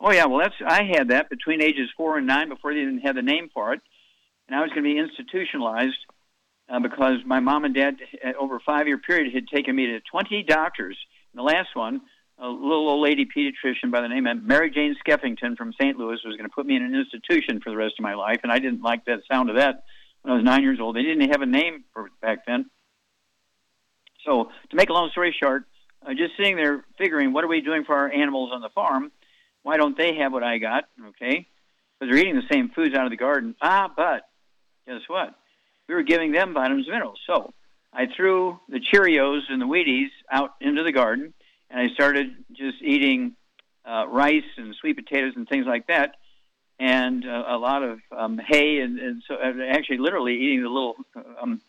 Oh 0.00 0.12
yeah, 0.12 0.24
well 0.24 0.38
that's 0.38 0.54
I 0.66 0.84
had 0.84 1.08
that 1.08 1.28
between 1.28 1.62
ages 1.62 1.90
four 1.94 2.16
and 2.16 2.26
nine 2.26 2.48
before 2.48 2.72
they 2.72 2.80
even 2.80 3.00
had 3.00 3.16
the 3.16 3.22
name 3.22 3.50
for 3.52 3.74
it, 3.74 3.80
and 4.48 4.56
I 4.56 4.62
was 4.62 4.70
going 4.70 4.82
to 4.82 4.94
be 4.94 4.98
institutionalized 4.98 5.98
uh, 6.70 6.80
because 6.80 7.18
my 7.26 7.40
mom 7.40 7.66
and 7.66 7.74
dad 7.74 7.96
uh, 8.24 8.32
over 8.40 8.56
a 8.56 8.60
five 8.64 8.86
year 8.86 8.98
period 8.98 9.34
had 9.34 9.46
taken 9.46 9.76
me 9.76 9.86
to 9.86 10.00
20 10.10 10.42
doctors. 10.44 10.96
And 11.32 11.38
the 11.38 11.44
last 11.44 11.68
one 11.74 12.00
a 12.38 12.48
little 12.48 12.88
old 12.88 13.02
lady 13.02 13.26
pediatrician 13.26 13.90
by 13.90 14.00
the 14.00 14.08
name 14.08 14.26
of 14.26 14.42
Mary 14.42 14.70
Jane 14.70 14.96
Skeffington 15.06 15.56
from 15.56 15.72
St. 15.72 15.96
Louis 15.96 16.18
was 16.24 16.36
going 16.36 16.48
to 16.48 16.54
put 16.54 16.66
me 16.66 16.76
in 16.76 16.82
an 16.82 16.94
institution 16.94 17.60
for 17.60 17.70
the 17.70 17.76
rest 17.76 17.94
of 17.98 18.02
my 18.02 18.14
life, 18.14 18.40
and 18.42 18.50
I 18.50 18.58
didn't 18.58 18.82
like 18.82 19.04
that 19.04 19.20
sound 19.30 19.50
of 19.50 19.56
that 19.56 19.84
when 20.22 20.32
I 20.32 20.36
was 20.36 20.44
nine 20.44 20.62
years 20.62 20.78
old. 20.80 20.96
They 20.96 21.02
didn't 21.02 21.30
have 21.30 21.42
a 21.42 21.46
name 21.46 21.84
for 21.92 22.06
it 22.06 22.12
back 22.20 22.46
then. 22.46 22.66
So, 24.26 24.50
to 24.70 24.76
make 24.76 24.88
a 24.88 24.92
long 24.92 25.10
story 25.10 25.34
short, 25.40 25.64
uh, 26.04 26.14
just 26.14 26.36
sitting 26.36 26.56
there 26.56 26.84
figuring, 26.98 27.32
what 27.32 27.44
are 27.44 27.48
we 27.48 27.60
doing 27.60 27.84
for 27.84 27.94
our 27.94 28.10
animals 28.10 28.50
on 28.52 28.62
the 28.62 28.70
farm? 28.70 29.12
Why 29.62 29.76
don't 29.76 29.96
they 29.96 30.16
have 30.16 30.32
what 30.32 30.42
I 30.42 30.58
got? 30.58 30.84
Okay, 31.08 31.46
because 31.98 32.12
they're 32.12 32.18
eating 32.18 32.36
the 32.36 32.48
same 32.50 32.70
foods 32.70 32.94
out 32.94 33.04
of 33.04 33.10
the 33.10 33.16
garden. 33.16 33.54
Ah, 33.62 33.92
but 33.94 34.22
guess 34.86 35.00
what? 35.06 35.34
We 35.88 35.94
were 35.94 36.02
giving 36.02 36.32
them 36.32 36.54
vitamins 36.54 36.86
and 36.86 36.94
minerals. 36.94 37.20
So 37.26 37.52
I 37.92 38.06
threw 38.14 38.58
the 38.68 38.80
Cheerios 38.80 39.42
and 39.48 39.60
the 39.60 39.66
Wheaties 39.66 40.08
out 40.30 40.54
into 40.60 40.82
the 40.82 40.92
garden, 40.92 41.34
and 41.70 41.80
I 41.80 41.94
started 41.94 42.34
just 42.52 42.82
eating 42.82 43.36
uh, 43.84 44.06
rice 44.08 44.44
and 44.56 44.74
sweet 44.80 44.96
potatoes 44.96 45.34
and 45.36 45.48
things 45.48 45.66
like 45.66 45.86
that, 45.88 46.16
and 46.78 47.24
uh, 47.26 47.44
a 47.48 47.58
lot 47.58 47.82
of 47.82 48.00
um, 48.16 48.38
hay, 48.38 48.80
and, 48.80 48.98
and 48.98 49.22
so 49.28 49.36
actually 49.70 49.98
literally 49.98 50.34
eating 50.34 50.62
the 50.62 50.68
little 50.68 50.96
um, 51.40 51.60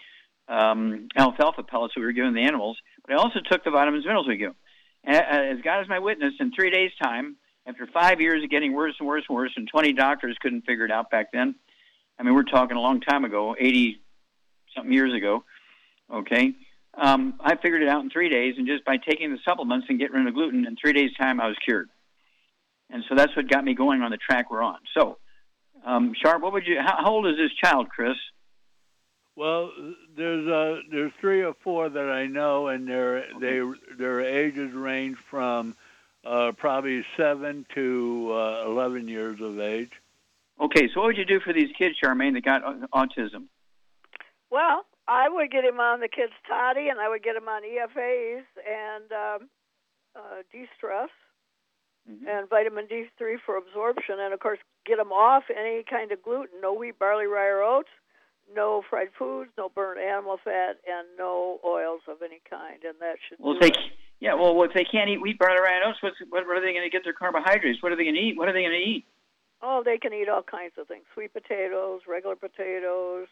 um, 0.48 1.08
alfalfa 1.16 1.64
pellets 1.64 1.96
we 1.96 2.04
were 2.04 2.12
giving 2.12 2.34
the 2.34 2.42
animals. 2.42 2.78
But 3.06 3.16
I 3.16 3.18
also 3.18 3.40
took 3.40 3.64
the 3.64 3.72
vitamins 3.72 4.04
and 4.04 4.10
minerals 4.10 4.28
we 4.28 4.38
give 4.38 4.50
them. 4.50 4.56
And, 5.04 5.18
uh, 5.18 5.58
as 5.58 5.64
God 5.64 5.82
is 5.82 5.90
my 5.90 6.00
witness, 6.00 6.34
in 6.40 6.52
three 6.52 6.72
days' 6.72 6.92
time, 7.02 7.36
after 7.68 7.88
five 7.88 8.22
years 8.22 8.44
of 8.44 8.50
getting 8.50 8.74
worse 8.74 8.96
and 9.00 9.08
worse 9.08 9.24
and 9.28 9.36
worse, 9.36 9.52
and 9.56 9.68
20 9.68 9.94
doctors 9.94 10.38
couldn't 10.40 10.66
figure 10.66 10.86
it 10.86 10.92
out 10.92 11.10
back 11.10 11.32
then. 11.32 11.56
I 12.18 12.24
mean, 12.24 12.34
we're 12.34 12.44
talking 12.44 12.78
a 12.78 12.82
long 12.82 13.02
time 13.02 13.26
ago, 13.26 13.56
80 13.60 14.02
something 14.76 14.94
years 14.94 15.14
ago. 15.14 15.44
Okay. 16.12 16.54
Um, 16.98 17.36
I 17.42 17.56
figured 17.56 17.82
it 17.82 17.90
out 17.90 18.04
in 18.04 18.10
three 18.10 18.30
days, 18.30 18.56
and 18.58 18.66
just 18.66 18.86
by 18.86 18.98
taking 18.98 19.32
the 19.32 19.40
supplements 19.44 19.88
and 19.90 20.00
getting 20.00 20.16
rid 20.16 20.28
of 20.28 20.34
gluten, 20.34 20.66
in 20.66 20.78
three 20.78 20.94
days' 20.94 21.14
time, 21.20 21.42
I 21.42 21.48
was 21.48 21.58
cured. 21.64 21.90
And 22.90 23.04
so 23.10 23.16
that's 23.16 23.36
what 23.36 23.50
got 23.50 23.64
me 23.64 23.74
going 23.74 24.02
on 24.02 24.12
the 24.12 24.18
track 24.18 24.50
we're 24.50 24.62
on. 24.62 24.78
So, 24.94 25.18
um, 25.86 26.14
Sharp, 26.22 26.42
what 26.42 26.54
would 26.54 26.66
you? 26.66 26.80
How, 26.80 26.98
how 27.04 27.12
old 27.12 27.28
is 27.28 27.36
this 27.36 27.52
child, 27.62 27.90
Chris? 27.90 28.16
Well, 29.36 29.72
there's 30.16 30.48
uh, 30.48 30.82
there's 30.90 31.12
three 31.20 31.44
or 31.44 31.54
four 31.64 31.90
that 31.90 32.10
I 32.10 32.28
know, 32.28 32.68
and 32.68 32.88
their 32.88 33.26
they 33.42 33.60
their 33.98 34.22
ages 34.22 34.74
range 34.74 35.18
from 35.30 35.76
uh, 36.24 36.54
probably 36.54 37.04
seven 37.18 37.66
to 37.76 38.32
uh, 38.34 38.64
eleven 38.66 39.10
years 39.10 39.42
of 39.42 39.60
age. 39.60 39.92
Okay, 40.62 40.88
so 40.94 41.02
what 41.02 41.08
would 41.08 41.18
you 41.18 41.26
do 41.26 41.42
for 41.42 41.52
these 41.52 41.70
kids, 41.78 41.98
Charmaine, 42.02 42.34
that 42.36 42.46
got 42.46 42.64
autism? 42.92 43.48
Well, 44.50 44.86
I 45.08 45.30
would 45.30 45.52
get 45.52 45.64
him 45.64 45.80
on 45.80 46.00
the 46.00 46.08
kids' 46.08 46.34
toddy, 46.48 46.90
and 46.90 47.00
I 47.00 47.10
would 47.10 47.24
get 47.24 47.36
him 47.36 47.48
on 47.48 47.62
EFAs 47.62 48.46
and 48.66 49.12
um, 49.12 49.50
uh, 50.16 50.42
de-stress 50.52 51.10
mm-hmm. 52.10 52.28
and 52.28 52.50
vitamin 52.50 52.88
D3 52.88 53.38
for 53.46 53.58
absorption, 53.58 54.18
and 54.20 54.34
of 54.34 54.40
course, 54.40 54.60
get 54.86 55.00
him 55.00 55.12
off 55.12 55.44
any 55.50 55.84
kind 55.88 56.12
of 56.12 56.24
gluten, 56.24 56.62
no 56.62 56.74
wheat, 56.74 56.98
barley, 56.98 57.28
rye, 57.28 57.48
or 57.48 57.62
oats, 57.62 57.90
no 58.54 58.82
fried 58.90 59.10
foods, 59.18 59.52
no 59.58 59.70
burnt 59.70 60.00
animal 60.00 60.38
fat, 60.44 60.78
and 60.86 61.08
no 61.18 61.60
oils 61.66 62.02
of 62.08 62.22
any 62.24 62.42
kind, 62.50 62.84
and 62.84 62.96
that 63.00 63.18
should. 63.28 63.38
Well, 63.40 63.58
they, 63.60 63.72
yeah. 64.20 64.34
Well, 64.34 64.62
if 64.64 64.74
they 64.74 64.86
can't 64.86 65.10
eat 65.10 65.22
wheat, 65.22 65.38
barley, 65.38 65.60
rye, 65.60 65.78
and 65.82 65.90
oats, 65.90 66.02
what's, 66.02 66.18
what, 66.30 66.48
what 66.48 66.58
are 66.58 66.62
they 66.62 66.74
going 66.74 66.86
to 66.86 66.94
get 66.94 67.04
their 67.04 67.14
carbohydrates? 67.14 67.82
What 67.82 67.92
are 67.92 67.96
they 67.96 68.04
going 68.06 68.16
to 68.16 68.22
eat? 68.22 68.38
What 68.38 68.50
are 68.50 68.54
they 68.54 68.62
going 68.62 68.80
to 68.80 68.90
eat? 68.90 69.06
Oh, 69.62 69.82
they 69.84 69.98
can 69.98 70.14
eat 70.14 70.30
all 70.30 70.44
kinds 70.44 70.74
of 70.78 70.88
things: 70.88 71.06
sweet 71.14 71.34
potatoes, 71.34 72.02
regular 72.08 72.36
potatoes, 72.36 73.28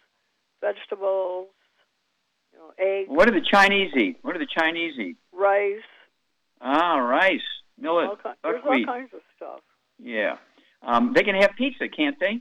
vegetables, 0.62 1.50
you 2.54 2.60
know, 2.60 2.72
eggs. 2.78 3.10
What 3.10 3.28
do 3.28 3.34
the 3.34 3.45
Chinese 3.45 3.91
eat? 3.95 4.18
What 4.22 4.34
do 4.34 4.39
the 4.39 4.47
Chinese 4.47 4.93
eat? 4.99 5.18
Rice. 5.32 5.82
Ah, 6.62 6.97
rice, 6.97 7.41
millet, 7.78 8.08
all 8.08 8.16
ki-. 8.16 8.30
There's 8.43 8.62
all 8.66 8.86
kinds 8.86 9.10
of 9.14 9.20
stuff. 9.36 9.60
Yeah. 9.99 10.38
Um, 10.82 11.14
they 11.14 11.24
can 11.24 11.36
have 11.36 11.51
pizza, 11.58 11.88
can't 11.89 12.18
they? 12.20 12.39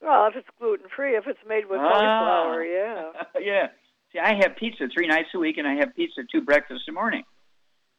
Well, 0.00 0.26
if 0.28 0.36
it's 0.36 0.48
gluten 0.58 0.86
free, 0.94 1.16
if 1.16 1.26
it's 1.26 1.38
made 1.46 1.68
with 1.68 1.80
ah. 1.80 1.90
cauliflower, 1.90 2.64
yeah. 2.64 3.10
yeah. 3.40 3.66
See, 4.12 4.18
I 4.18 4.34
have 4.40 4.56
pizza 4.56 4.88
three 4.92 5.06
nights 5.06 5.28
a 5.34 5.38
week, 5.38 5.58
and 5.58 5.66
I 5.66 5.74
have 5.74 5.94
pizza 5.94 6.22
two 6.30 6.40
breakfasts 6.40 6.84
a 6.88 6.92
morning. 6.92 7.24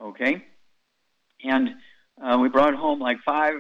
Okay. 0.01 0.43
And 1.43 1.69
uh, 2.21 2.37
we 2.39 2.49
brought 2.49 2.73
home 2.73 2.99
like 2.99 3.17
five 3.25 3.55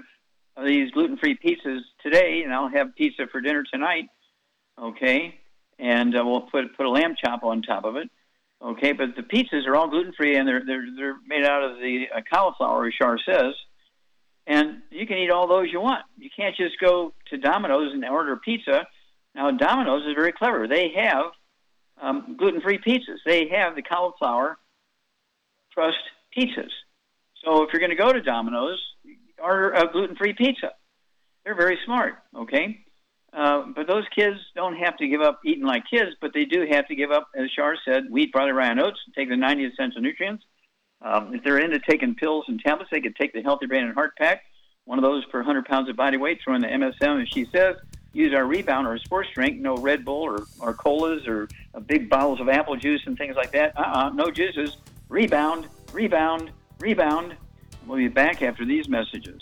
of 0.57 0.65
these 0.65 0.91
gluten 0.91 1.17
free 1.17 1.37
pizzas 1.37 1.81
today, 2.01 2.41
and 2.43 2.53
I'll 2.53 2.69
have 2.69 2.95
pizza 2.95 3.27
for 3.31 3.41
dinner 3.41 3.63
tonight. 3.71 4.05
Okay 4.81 5.38
and 5.79 6.15
uh, 6.15 6.23
we'll 6.23 6.41
put 6.41 6.75
put 6.75 6.85
a 6.85 6.89
lamb 6.89 7.15
chop 7.23 7.43
on 7.43 7.61
top 7.61 7.85
of 7.85 7.95
it. 7.95 8.09
Okay, 8.61 8.91
but 8.91 9.15
the 9.15 9.23
pizzas 9.23 9.65
are 9.67 9.75
all 9.75 9.89
gluten 9.89 10.13
free 10.13 10.35
and 10.35 10.47
they're 10.47 10.63
they're 10.65 10.85
they're 10.95 11.17
made 11.25 11.45
out 11.45 11.63
of 11.63 11.77
the 11.77 12.05
uh, 12.13 12.21
cauliflower, 12.31 12.87
as 12.87 12.93
Char 12.93 13.17
says, 13.25 13.53
and 14.45 14.81
you 14.91 15.07
can 15.07 15.17
eat 15.17 15.31
all 15.31 15.47
those 15.47 15.71
you 15.71 15.79
want. 15.79 16.03
You 16.17 16.29
can't 16.35 16.55
just 16.55 16.79
go 16.79 17.13
to 17.29 17.37
Domino's 17.37 17.93
and 17.93 18.03
order 18.05 18.35
pizza. 18.35 18.85
Now 19.33 19.51
Domino's 19.51 20.05
is 20.05 20.13
very 20.15 20.33
clever. 20.33 20.67
They 20.67 20.91
have 20.95 21.25
um, 22.01 22.35
gluten 22.37 22.61
free 22.61 22.79
pizzas. 22.79 23.19
They 23.25 23.47
have 23.49 23.75
the 23.75 23.81
cauliflower 23.81 24.57
crust 25.73 25.97
pizzas. 26.37 26.71
So 27.43 27.63
if 27.63 27.69
you're 27.71 27.79
going 27.79 27.91
to 27.91 27.95
go 27.95 28.11
to 28.11 28.21
Domino's, 28.21 28.79
order 29.41 29.71
a 29.71 29.89
gluten 29.89 30.15
free 30.15 30.33
pizza. 30.33 30.71
They're 31.45 31.55
very 31.55 31.79
smart. 31.85 32.15
Okay. 32.35 32.85
Uh, 33.31 33.63
but 33.75 33.87
those 33.87 34.05
kids 34.13 34.39
don't 34.55 34.75
have 34.75 34.97
to 34.97 35.07
give 35.07 35.21
up 35.21 35.39
eating 35.45 35.63
like 35.63 35.83
kids, 35.89 36.15
but 36.19 36.33
they 36.33 36.45
do 36.45 36.65
have 36.69 36.87
to 36.87 36.95
give 36.95 37.11
up, 37.11 37.27
as 37.35 37.49
Shar 37.51 37.77
said, 37.85 38.09
wheat, 38.09 38.31
barley, 38.31 38.51
rye, 38.51 38.69
and 38.69 38.79
oats, 38.79 38.99
take 39.15 39.29
the 39.29 39.37
90 39.37 39.65
essential 39.65 40.01
nutrients. 40.01 40.43
Um, 41.01 41.33
if 41.33 41.43
they're 41.43 41.59
into 41.59 41.79
taking 41.79 42.15
pills 42.15 42.45
and 42.47 42.59
tablets, 42.59 42.89
they 42.91 43.01
could 43.01 43.15
take 43.15 43.33
the 43.33 43.41
Healthy 43.41 43.67
Brain 43.67 43.85
and 43.85 43.93
Heart 43.93 44.17
Pack, 44.17 44.43
one 44.85 44.97
of 44.97 45.03
those 45.03 45.23
per 45.25 45.39
100 45.39 45.65
pounds 45.65 45.89
of 45.89 45.95
body 45.95 46.17
weight, 46.17 46.39
throw 46.43 46.55
in 46.55 46.61
the 46.61 46.67
MSM, 46.67 47.21
as 47.21 47.29
she 47.29 47.45
says, 47.45 47.75
use 48.11 48.33
our 48.33 48.45
Rebound 48.45 48.87
or 48.87 48.97
sports 48.97 49.29
drink, 49.33 49.59
no 49.59 49.77
Red 49.77 50.03
Bull 50.03 50.23
or, 50.23 50.45
or 50.59 50.73
colas 50.73 51.27
or 51.27 51.47
uh, 51.75 51.79
big 51.79 52.09
bottles 52.09 52.39
of 52.39 52.49
apple 52.49 52.75
juice 52.75 53.01
and 53.05 53.17
things 53.17 53.35
like 53.35 53.51
that. 53.51 53.77
Uh-uh, 53.77 54.09
no 54.09 54.31
juices. 54.31 54.77
Rebound, 55.07 55.67
rebound, 55.93 56.51
rebound. 56.79 57.35
We'll 57.85 57.97
be 57.97 58.07
back 58.07 58.41
after 58.41 58.65
these 58.65 58.89
messages. 58.89 59.41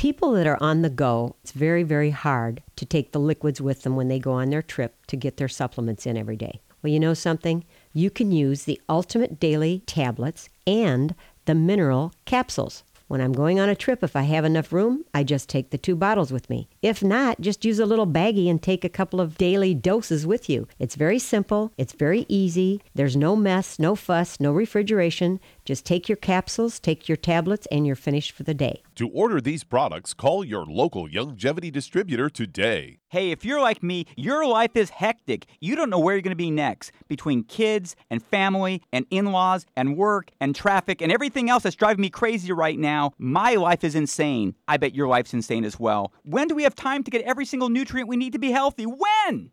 people 0.00 0.32
that 0.32 0.46
are 0.46 0.56
on 0.62 0.80
the 0.80 0.88
go, 0.88 1.36
it's 1.42 1.52
very, 1.52 1.82
very 1.82 2.08
hard 2.08 2.62
to 2.74 2.86
take 2.86 3.12
the 3.12 3.20
liquids 3.20 3.60
with 3.60 3.82
them 3.82 3.96
when 3.96 4.08
they 4.08 4.18
go 4.18 4.32
on 4.32 4.48
their 4.48 4.62
trip 4.62 4.94
to 5.06 5.14
get 5.14 5.36
their 5.36 5.46
supplements 5.46 6.06
in 6.06 6.16
every 6.16 6.38
day. 6.38 6.58
Well, 6.82 6.90
you 6.90 6.98
know 6.98 7.12
something? 7.12 7.66
You 7.92 8.08
can 8.08 8.32
use 8.32 8.64
the 8.64 8.80
Ultimate 8.88 9.38
Daily 9.38 9.82
tablets 9.84 10.48
and 10.66 11.14
the 11.44 11.54
mineral 11.54 12.14
capsules. 12.24 12.82
When 13.08 13.20
I'm 13.20 13.32
going 13.32 13.58
on 13.60 13.68
a 13.68 13.74
trip, 13.74 14.02
if 14.02 14.14
I 14.16 14.22
have 14.22 14.44
enough 14.44 14.72
room, 14.72 15.04
I 15.12 15.24
just 15.24 15.48
take 15.48 15.68
the 15.68 15.76
two 15.76 15.96
bottles 15.96 16.32
with 16.32 16.48
me. 16.48 16.68
If 16.80 17.02
not, 17.02 17.40
just 17.40 17.64
use 17.64 17.80
a 17.80 17.84
little 17.84 18.06
baggie 18.06 18.48
and 18.48 18.62
take 18.62 18.84
a 18.84 18.88
couple 18.88 19.20
of 19.20 19.36
daily 19.36 19.74
doses 19.74 20.26
with 20.26 20.48
you. 20.48 20.68
It's 20.78 20.94
very 20.94 21.18
simple, 21.18 21.72
it's 21.76 21.92
very 21.92 22.24
easy, 22.28 22.80
there's 22.94 23.16
no 23.16 23.34
mess, 23.34 23.80
no 23.80 23.96
fuss, 23.96 24.38
no 24.38 24.52
refrigeration. 24.52 25.40
Just 25.70 25.86
take 25.86 26.08
your 26.08 26.16
capsules, 26.16 26.80
take 26.80 27.08
your 27.08 27.14
tablets, 27.14 27.68
and 27.70 27.86
you're 27.86 27.94
finished 27.94 28.32
for 28.32 28.42
the 28.42 28.54
day. 28.54 28.82
To 28.96 29.08
order 29.08 29.40
these 29.40 29.62
products, 29.62 30.12
call 30.12 30.44
your 30.44 30.66
local 30.66 31.06
Youngevity 31.06 31.70
distributor 31.70 32.28
today. 32.28 32.98
Hey, 33.06 33.30
if 33.30 33.44
you're 33.44 33.60
like 33.60 33.80
me, 33.80 34.06
your 34.16 34.44
life 34.44 34.74
is 34.74 34.90
hectic. 34.90 35.46
You 35.60 35.76
don't 35.76 35.88
know 35.88 36.00
where 36.00 36.16
you're 36.16 36.22
going 36.22 36.32
to 36.32 36.34
be 36.34 36.50
next 36.50 36.90
between 37.06 37.44
kids 37.44 37.94
and 38.10 38.20
family 38.20 38.82
and 38.92 39.06
in 39.10 39.26
laws 39.30 39.64
and 39.76 39.96
work 39.96 40.32
and 40.40 40.56
traffic 40.56 41.00
and 41.00 41.12
everything 41.12 41.48
else 41.48 41.62
that's 41.62 41.76
driving 41.76 42.02
me 42.02 42.10
crazy 42.10 42.50
right 42.50 42.76
now. 42.76 43.12
My 43.16 43.54
life 43.54 43.84
is 43.84 43.94
insane. 43.94 44.56
I 44.66 44.76
bet 44.76 44.96
your 44.96 45.06
life's 45.06 45.34
insane 45.34 45.64
as 45.64 45.78
well. 45.78 46.12
When 46.24 46.48
do 46.48 46.56
we 46.56 46.64
have 46.64 46.74
time 46.74 47.04
to 47.04 47.12
get 47.12 47.22
every 47.22 47.44
single 47.44 47.68
nutrient 47.68 48.08
we 48.08 48.16
need 48.16 48.32
to 48.32 48.40
be 48.40 48.50
healthy? 48.50 48.86
When? 48.86 49.52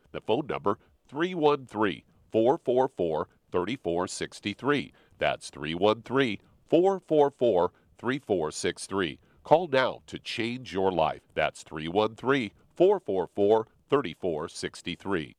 the 0.11 0.21
phone 0.21 0.47
number 0.47 0.77
313 1.07 2.03
444 2.31 3.27
3463. 3.51 4.93
That's 5.17 5.49
313 5.49 6.37
444 6.69 7.71
3463. 7.97 9.19
Call 9.43 9.67
now 9.67 10.01
to 10.07 10.19
change 10.19 10.73
your 10.73 10.91
life. 10.91 11.21
That's 11.33 11.63
313 11.63 12.51
444 12.75 13.67
3463. 13.89 15.35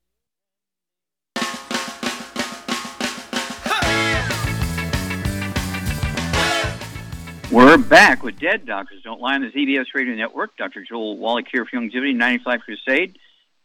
We're 7.50 7.76
back 7.76 8.22
with 8.22 8.38
Dead 8.38 8.64
Doctors 8.64 9.02
Don't 9.02 9.20
Lie 9.20 9.34
on 9.34 9.42
the 9.42 9.50
ZBS 9.50 9.84
Radio 9.94 10.14
Network. 10.14 10.56
Dr. 10.56 10.82
Joel 10.84 11.18
Wallach 11.18 11.44
here 11.52 11.66
for 11.66 11.76
Youngevity 11.76 12.16
95 12.16 12.60
Crusade. 12.60 13.18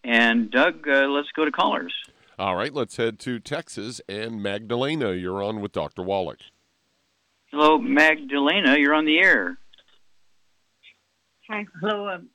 And 0.08 0.50
Doug, 0.50 0.88
uh, 0.88 1.08
let's 1.10 1.28
go 1.36 1.44
to 1.44 1.52
callers. 1.52 1.94
All 2.40 2.56
right, 2.56 2.74
let's 2.74 2.96
head 2.96 3.20
to 3.20 3.40
Texas. 3.40 4.00
And 4.08 4.42
Magdalena, 4.42 5.12
you're 5.12 5.44
on 5.44 5.60
with 5.60 5.74
Dr. 5.74 6.02
Wallach. 6.02 6.40
Hello, 7.52 7.78
Magdalena. 7.78 8.78
You're 8.78 8.94
on 8.94 9.04
the 9.04 9.20
air. 9.20 9.58
Hi. 11.50 11.66
Hello. 11.82 12.08
Um, 12.08 12.30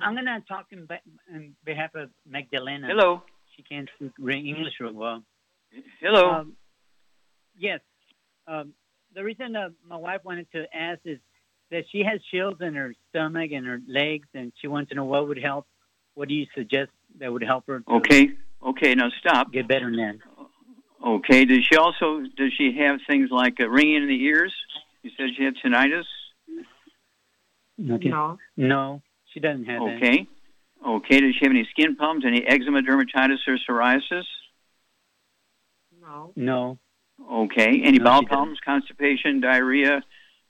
I'm 0.00 0.14
going 0.14 0.26
to 0.26 0.42
talk 0.46 0.66
in, 0.70 0.86
in, 1.34 1.56
behalf 1.64 1.90
of 1.96 2.10
Magdalena. 2.24 2.86
Hello. 2.86 3.22
She 3.56 3.64
can't 3.64 3.88
speak 3.96 4.12
English 4.20 4.74
real 4.78 4.92
well. 4.92 5.24
Hello. 6.00 6.30
Um, 6.30 6.52
yes. 7.58 7.80
Um, 8.46 8.74
the 9.12 9.24
reason 9.24 9.56
uh, 9.56 9.70
my 9.88 9.96
wife 9.96 10.20
wanted 10.22 10.46
to 10.52 10.64
ask 10.72 11.00
is 11.04 11.18
that 11.72 11.82
she 11.90 12.04
has 12.04 12.20
chills 12.30 12.58
in 12.60 12.74
her 12.74 12.94
stomach 13.10 13.50
and 13.52 13.66
her 13.66 13.80
legs, 13.88 14.28
and 14.34 14.52
she 14.60 14.68
wants 14.68 14.90
to 14.90 14.94
know 14.94 15.04
what 15.04 15.26
would 15.26 15.42
help. 15.42 15.66
What 16.14 16.28
do 16.28 16.34
you 16.34 16.46
suggest 16.54 16.90
that 17.18 17.32
would 17.32 17.42
help 17.42 17.66
her? 17.66 17.82
Okay. 17.88 18.30
Okay. 18.62 18.94
Now 18.94 19.10
stop. 19.20 19.52
Get 19.52 19.68
better 19.68 19.90
than 19.90 20.20
Okay. 21.04 21.44
Does 21.44 21.64
she 21.64 21.76
also 21.76 22.22
does 22.36 22.52
she 22.56 22.76
have 22.78 23.00
things 23.06 23.30
like 23.30 23.60
uh, 23.60 23.68
ringing 23.68 24.02
in 24.02 24.08
the 24.08 24.22
ears? 24.24 24.52
You 25.02 25.10
said 25.16 25.30
she 25.36 25.44
had 25.44 25.54
tinnitus. 25.56 26.04
Okay. 27.90 28.08
No. 28.08 28.38
No, 28.56 29.02
she 29.32 29.40
doesn't 29.40 29.64
have 29.64 29.82
okay. 29.82 29.90
That. 29.98 30.04
Okay. 30.06 30.26
Okay. 30.86 31.20
Does 31.20 31.34
she 31.34 31.44
have 31.44 31.50
any 31.50 31.66
skin 31.70 31.96
problems? 31.96 32.24
Any 32.24 32.44
eczema, 32.46 32.82
dermatitis, 32.82 33.38
or 33.48 33.56
psoriasis? 33.68 34.24
No. 36.00 36.32
No. 36.36 36.78
Okay. 37.30 37.82
Any 37.82 37.98
No, 37.98 38.04
bowel 38.04 38.20
she 38.20 38.26
doesn't. 38.26 38.28
problems, 38.28 38.58
constipation, 38.64 39.40
diarrhea, 39.40 40.02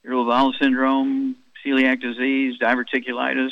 irritable 0.05 0.27
bowel 0.27 0.53
syndrome, 0.61 1.37
celiac 1.65 2.01
disease, 2.01 2.59
diverticulitis? 2.61 3.51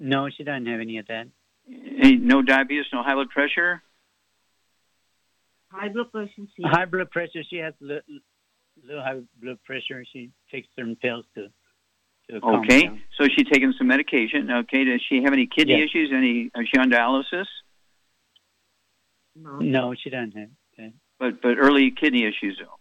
No, 0.00 0.28
she 0.30 0.44
doesn't 0.44 0.66
have 0.66 0.80
any 0.80 0.98
of 0.98 1.06
that. 1.08 1.28
Any, 1.68 2.16
no 2.16 2.42
diabetes, 2.42 2.86
no 2.92 3.02
high 3.02 3.14
blood 3.14 3.30
pressure? 3.30 3.82
High 5.70 5.88
blood 5.88 6.10
pressure. 6.12 6.42
High 6.64 6.84
blood 6.86 7.10
pressure. 7.10 7.42
She 7.48 7.56
has 7.56 7.74
little, 7.80 8.02
little 8.86 9.02
high 9.02 9.20
blood 9.42 9.58
pressure. 9.64 10.04
She 10.12 10.30
takes 10.50 10.68
certain 10.76 10.96
pills 10.96 11.24
to. 11.34 11.48
to 12.30 12.40
calm 12.40 12.60
Okay. 12.60 12.84
down. 12.86 13.02
So 13.18 13.28
she's 13.28 13.46
taking 13.52 13.74
some 13.76 13.86
medication. 13.88 14.50
Okay. 14.50 14.84
Does 14.84 15.02
she 15.08 15.22
have 15.24 15.32
any 15.32 15.46
kidney 15.46 15.78
Yeah. 15.78 15.84
issues? 15.84 16.10
Any? 16.12 16.50
Is 16.54 16.68
she 16.72 16.78
on 16.78 16.90
dialysis? 16.90 17.46
No. 19.36 19.58
No, 19.58 19.94
she 19.94 20.10
doesn't 20.10 20.36
have 20.36 20.48
that. 20.78 20.92
But 21.18 21.42
but 21.42 21.58
early 21.58 21.90
kidney 21.90 22.24
issues 22.24 22.58
though. 22.60 22.74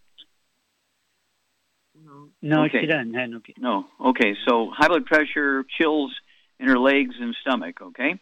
No, 2.41 2.63
Okay. 2.65 2.82
she 2.82 2.86
doesn't 2.86 3.13
have 3.15 3.30
no. 3.30 3.41
No. 3.57 3.86
Okay. 3.99 4.36
So 4.47 4.70
high 4.72 4.88
blood 4.88 5.05
pressure, 5.05 5.65
chills 5.78 6.13
in 6.60 6.68
her 6.68 6.80
legs 6.80 7.16
and 7.20 7.36
stomach. 7.41 7.82
Okay. 7.82 8.20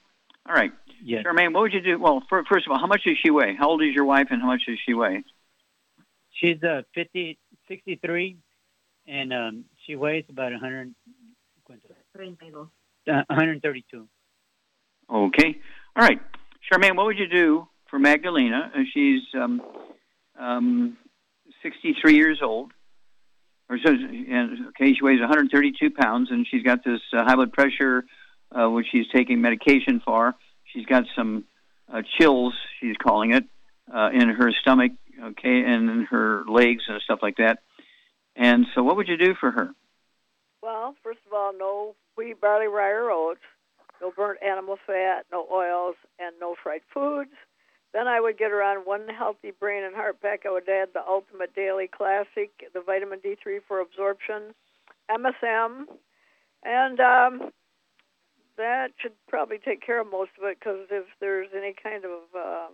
All 0.47 0.55
right. 0.55 0.71
Yes. 1.03 1.23
Charmaine, 1.25 1.53
what 1.53 1.61
would 1.61 1.73
you 1.73 1.81
do? 1.81 1.99
Well, 1.99 2.23
fir- 2.29 2.43
first 2.49 2.65
of 2.67 2.71
all, 2.71 2.79
how 2.79 2.87
much 2.87 3.03
does 3.03 3.17
she 3.23 3.31
weigh? 3.31 3.55
How 3.57 3.69
old 3.69 3.81
is 3.83 3.93
your 3.93 4.05
wife, 4.05 4.27
and 4.29 4.41
how 4.41 4.47
much 4.47 4.61
does 4.67 4.77
she 4.85 4.93
weigh? 4.93 5.23
She's 6.31 6.61
uh 6.63 6.81
50, 6.93 7.37
63, 7.67 8.37
and 9.07 9.33
um, 9.33 9.65
she 9.85 9.95
weighs 9.95 10.25
about 10.29 10.51
100, 10.51 10.93
uh, 11.69 13.23
132. 13.27 14.07
Okay. 15.09 15.57
All 15.95 16.03
right. 16.03 16.19
Charmaine, 16.71 16.95
what 16.95 17.05
would 17.05 17.17
you 17.17 17.27
do 17.27 17.67
for 17.89 17.99
Magdalena? 17.99 18.71
Uh, 18.75 18.79
She's 18.93 19.21
um, 19.35 19.61
um, 20.39 20.97
63 21.61 22.15
years 22.15 22.39
old. 22.41 22.71
Or 23.67 23.79
so, 23.83 23.89
and, 23.91 24.67
okay, 24.69 24.93
she 24.93 25.03
weighs 25.03 25.19
132 25.19 25.89
pounds, 25.89 26.29
and 26.29 26.45
she's 26.49 26.61
got 26.61 26.83
this 26.83 27.01
uh, 27.11 27.23
high 27.23 27.35
blood 27.35 27.51
pressure, 27.51 28.05
uh, 28.57 28.69
which 28.69 28.87
she's 28.91 29.07
taking 29.13 29.41
medication 29.41 30.01
for. 30.03 30.35
She's 30.65 30.85
got 30.85 31.03
some 31.15 31.45
uh, 31.91 32.01
chills, 32.17 32.53
she's 32.79 32.95
calling 32.97 33.33
it, 33.33 33.43
uh, 33.93 34.09
in 34.13 34.29
her 34.29 34.51
stomach, 34.61 34.93
okay, 35.21 35.63
and 35.65 35.89
in 35.89 36.07
her 36.09 36.43
legs 36.47 36.83
and 36.87 37.01
stuff 37.01 37.19
like 37.21 37.37
that. 37.37 37.59
And 38.35 38.65
so, 38.73 38.83
what 38.83 38.97
would 38.97 39.07
you 39.07 39.17
do 39.17 39.35
for 39.39 39.51
her? 39.51 39.69
Well, 40.61 40.95
first 41.03 41.19
of 41.27 41.33
all, 41.33 41.53
no 41.57 41.95
wheat, 42.17 42.41
barley, 42.41 42.67
rye, 42.67 42.91
or 42.91 43.11
oats, 43.11 43.41
no 44.01 44.11
burnt 44.11 44.41
animal 44.41 44.77
fat, 44.85 45.25
no 45.31 45.47
oils, 45.51 45.95
and 46.19 46.35
no 46.39 46.55
fried 46.61 46.81
foods. 46.93 47.31
Then 47.93 48.07
I 48.07 48.19
would 48.19 48.37
get 48.37 48.51
her 48.51 48.61
on 48.61 48.79
one 48.79 49.07
healthy 49.07 49.51
brain 49.51 49.83
and 49.83 49.95
heart 49.95 50.21
pack. 50.21 50.41
I 50.45 50.51
would 50.51 50.67
add 50.67 50.89
the 50.93 51.05
Ultimate 51.07 51.55
Daily 51.55 51.87
Classic, 51.87 52.51
the 52.73 52.81
vitamin 52.81 53.19
D3 53.19 53.59
for 53.65 53.79
absorption, 53.79 54.53
MSM, 55.09 55.85
and 56.63 56.99
um, 56.99 57.51
that 58.57 58.91
should 59.01 59.13
probably 59.27 59.57
take 59.57 59.85
care 59.85 60.01
of 60.01 60.07
most 60.09 60.31
of 60.39 60.47
it 60.47 60.57
because 60.59 60.87
if 60.91 61.05
there's 61.19 61.49
any 61.55 61.73
kind 61.81 62.03
of 62.05 62.21
um, 62.35 62.73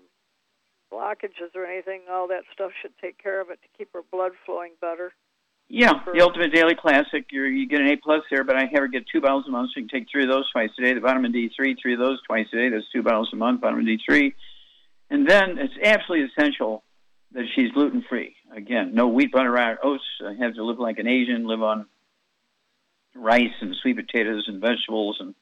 blockages 0.92 1.56
or 1.56 1.66
anything, 1.66 2.02
all 2.12 2.28
that 2.28 2.44
stuff 2.54 2.72
should 2.82 2.92
take 3.02 3.22
care 3.22 3.42
of 3.42 3.50
it 3.50 3.60
to 3.62 3.68
keep 3.78 3.90
her 3.94 4.02
blood 4.12 4.32
flowing 4.46 4.74
better. 4.80 5.14
Yeah, 5.70 5.94
the 6.14 6.22
Ultimate 6.22 6.54
Daily 6.54 6.76
Classic. 6.76 7.26
You're, 7.32 7.48
you 7.48 7.66
get 7.66 7.80
an 7.80 7.88
A 7.88 7.96
plus 7.96 8.24
there, 8.30 8.44
but 8.44 8.58
I 8.58 8.66
have 8.66 8.80
her 8.80 8.88
get 8.88 9.06
two 9.10 9.22
bottles 9.22 9.46
a 9.48 9.52
month, 9.52 9.70
so 9.70 9.80
you 9.80 9.88
can 9.88 10.00
take 10.00 10.10
three 10.12 10.24
of 10.24 10.30
those 10.30 10.50
twice 10.52 10.70
a 10.78 10.82
day. 10.82 10.94
The 10.94 11.00
vitamin 11.00 11.32
D3, 11.32 11.76
three 11.82 11.94
of 11.94 12.00
those 12.00 12.22
twice 12.28 12.48
a 12.52 12.58
day. 12.58 12.70
That's 12.70 12.90
two 12.92 13.04
bottles 13.04 13.30
a 13.32 13.38
month, 13.38 13.62
vitamin 13.62 13.86
D3. 13.86 14.34
And 15.10 15.30
then 15.30 15.58
it's 15.58 15.74
absolutely 15.82 16.28
essential 16.28 16.84
that 17.32 17.46
she's 17.56 17.72
gluten 17.72 18.04
free. 18.10 18.36
Again, 18.54 18.94
no 18.94 19.08
wheat, 19.08 19.32
butter, 19.32 19.52
rye, 19.52 19.76
oats. 19.82 20.04
I 20.26 20.34
have 20.44 20.56
to 20.56 20.64
live 20.66 20.78
like 20.78 21.00
an 21.00 21.08
Asian, 21.08 21.48
live 21.48 21.62
on 21.62 21.86
rice 23.16 23.54
and 23.62 23.74
sweet 23.82 23.96
potatoes 23.96 24.46
and 24.48 24.60
vegetables 24.60 25.18
and 25.22 25.36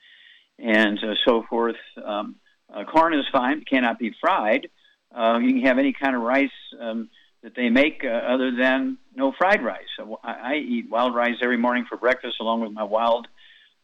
and 0.62 0.99
uh, 1.03 1.16
so 1.26 1.43
forth. 1.49 1.78
Um, 2.03 2.36
uh, 2.74 2.84
corn 2.84 3.14
is 3.14 3.26
fine, 3.32 3.64
cannot 3.66 3.97
be 3.99 4.14
fried. 4.22 4.70
Uh, 5.16 5.39
you 5.41 5.49
can 5.53 5.62
have 5.62 5.80
any 5.80 5.93
kind 5.93 6.16
of 6.16 6.22
rice. 6.22 6.51
Um, 6.80 7.10
that 7.43 7.55
they 7.55 7.70
make 7.70 8.03
uh, 8.03 8.07
other 8.07 8.51
than 8.55 8.97
no 9.16 9.32
fried 9.38 9.64
rice. 9.64 9.88
I, 10.24 10.32
I 10.32 10.55
eat 10.55 10.89
wild 10.89 11.16
rice 11.16 11.38
every 11.41 11.57
morning 11.57 11.86
for 11.88 11.97
breakfast 11.97 12.38
along 12.39 12.62
with 12.62 12.72
my 12.72 12.84
wild 12.84 13.28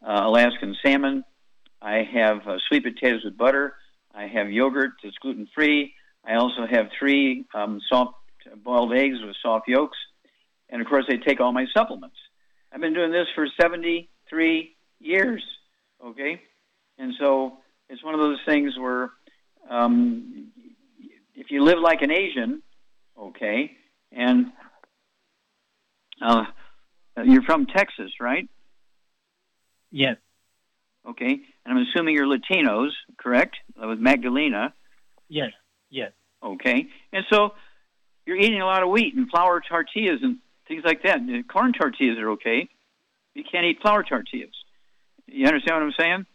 uh, 0.06 0.22
Alaskan 0.24 0.76
salmon. 0.84 1.24
I 1.82 2.08
have 2.14 2.48
uh, 2.48 2.58
sweet 2.68 2.84
potatoes 2.84 3.24
with 3.24 3.38
butter. 3.38 3.76
I 4.14 4.28
have 4.28 4.52
yogurt 4.52 4.92
that's 5.04 5.16
gluten 5.18 5.48
free. 5.54 5.94
I 6.26 6.36
also 6.36 6.66
have 6.70 6.90
three 6.98 7.46
um, 7.54 7.80
soft 7.88 8.16
boiled 8.64 8.94
eggs 8.94 9.18
with 9.22 9.36
soft 9.42 9.68
yolks. 9.68 9.98
And 10.70 10.82
of 10.82 10.88
course, 10.88 11.06
I 11.10 11.18
take 11.18 11.40
all 11.40 11.52
my 11.52 11.66
supplements. 11.74 12.18
I've 12.72 12.82
been 12.82 12.94
doing 12.94 13.12
this 13.12 13.28
for 13.36 13.48
73 13.62 14.76
years. 15.00 15.44
Okay? 16.04 16.42
And 16.98 17.14
so 17.20 17.58
it's 17.90 18.04
one 18.04 18.14
of 18.14 18.20
those 18.20 18.40
things 18.46 18.78
where 18.78 19.12
um, 19.70 20.48
if 21.36 21.52
you 21.52 21.64
live 21.64 21.80
like 21.80 22.02
an 22.02 22.12
Asian, 22.12 22.62
okay? 23.20 23.72
And 24.12 24.48
uh, 26.22 26.46
you're 27.24 27.44
from 27.44 27.66
Texas, 27.66 28.12
right? 28.20 28.48
Yes. 29.92 30.18
Okay, 31.08 31.40
and 31.66 31.78
I'm 31.78 31.78
assuming 31.78 32.16
you're 32.16 32.26
Latinos, 32.26 32.90
correct? 33.18 33.58
Uh, 33.82 33.88
with 33.88 34.00
Magdalena. 34.00 34.74
Yes. 35.30 35.52
Yes. 35.92 36.12
Okay, 36.42 36.88
and 37.14 37.26
so 37.32 37.54
you're 38.26 38.38
eating 38.38 38.62
a 38.62 38.66
lot 38.66 38.82
of 38.82 38.90
wheat 38.90 39.16
and 39.16 39.30
flour 39.30 39.62
tortillas 39.62 40.22
and 40.24 40.38
things 40.68 40.84
like 40.84 41.04
that. 41.04 41.20
Corn 41.48 41.74
tortillas 41.74 42.18
are 42.18 42.32
okay. 42.32 42.68
You 43.36 43.44
can't 43.50 43.66
eat 43.66 43.82
flour 43.82 44.04
tortillas. 44.04 44.56
You 45.28 45.46
understand 45.46 45.76
what 45.76 45.84
I'm 45.84 45.94
saying? 45.98 46.26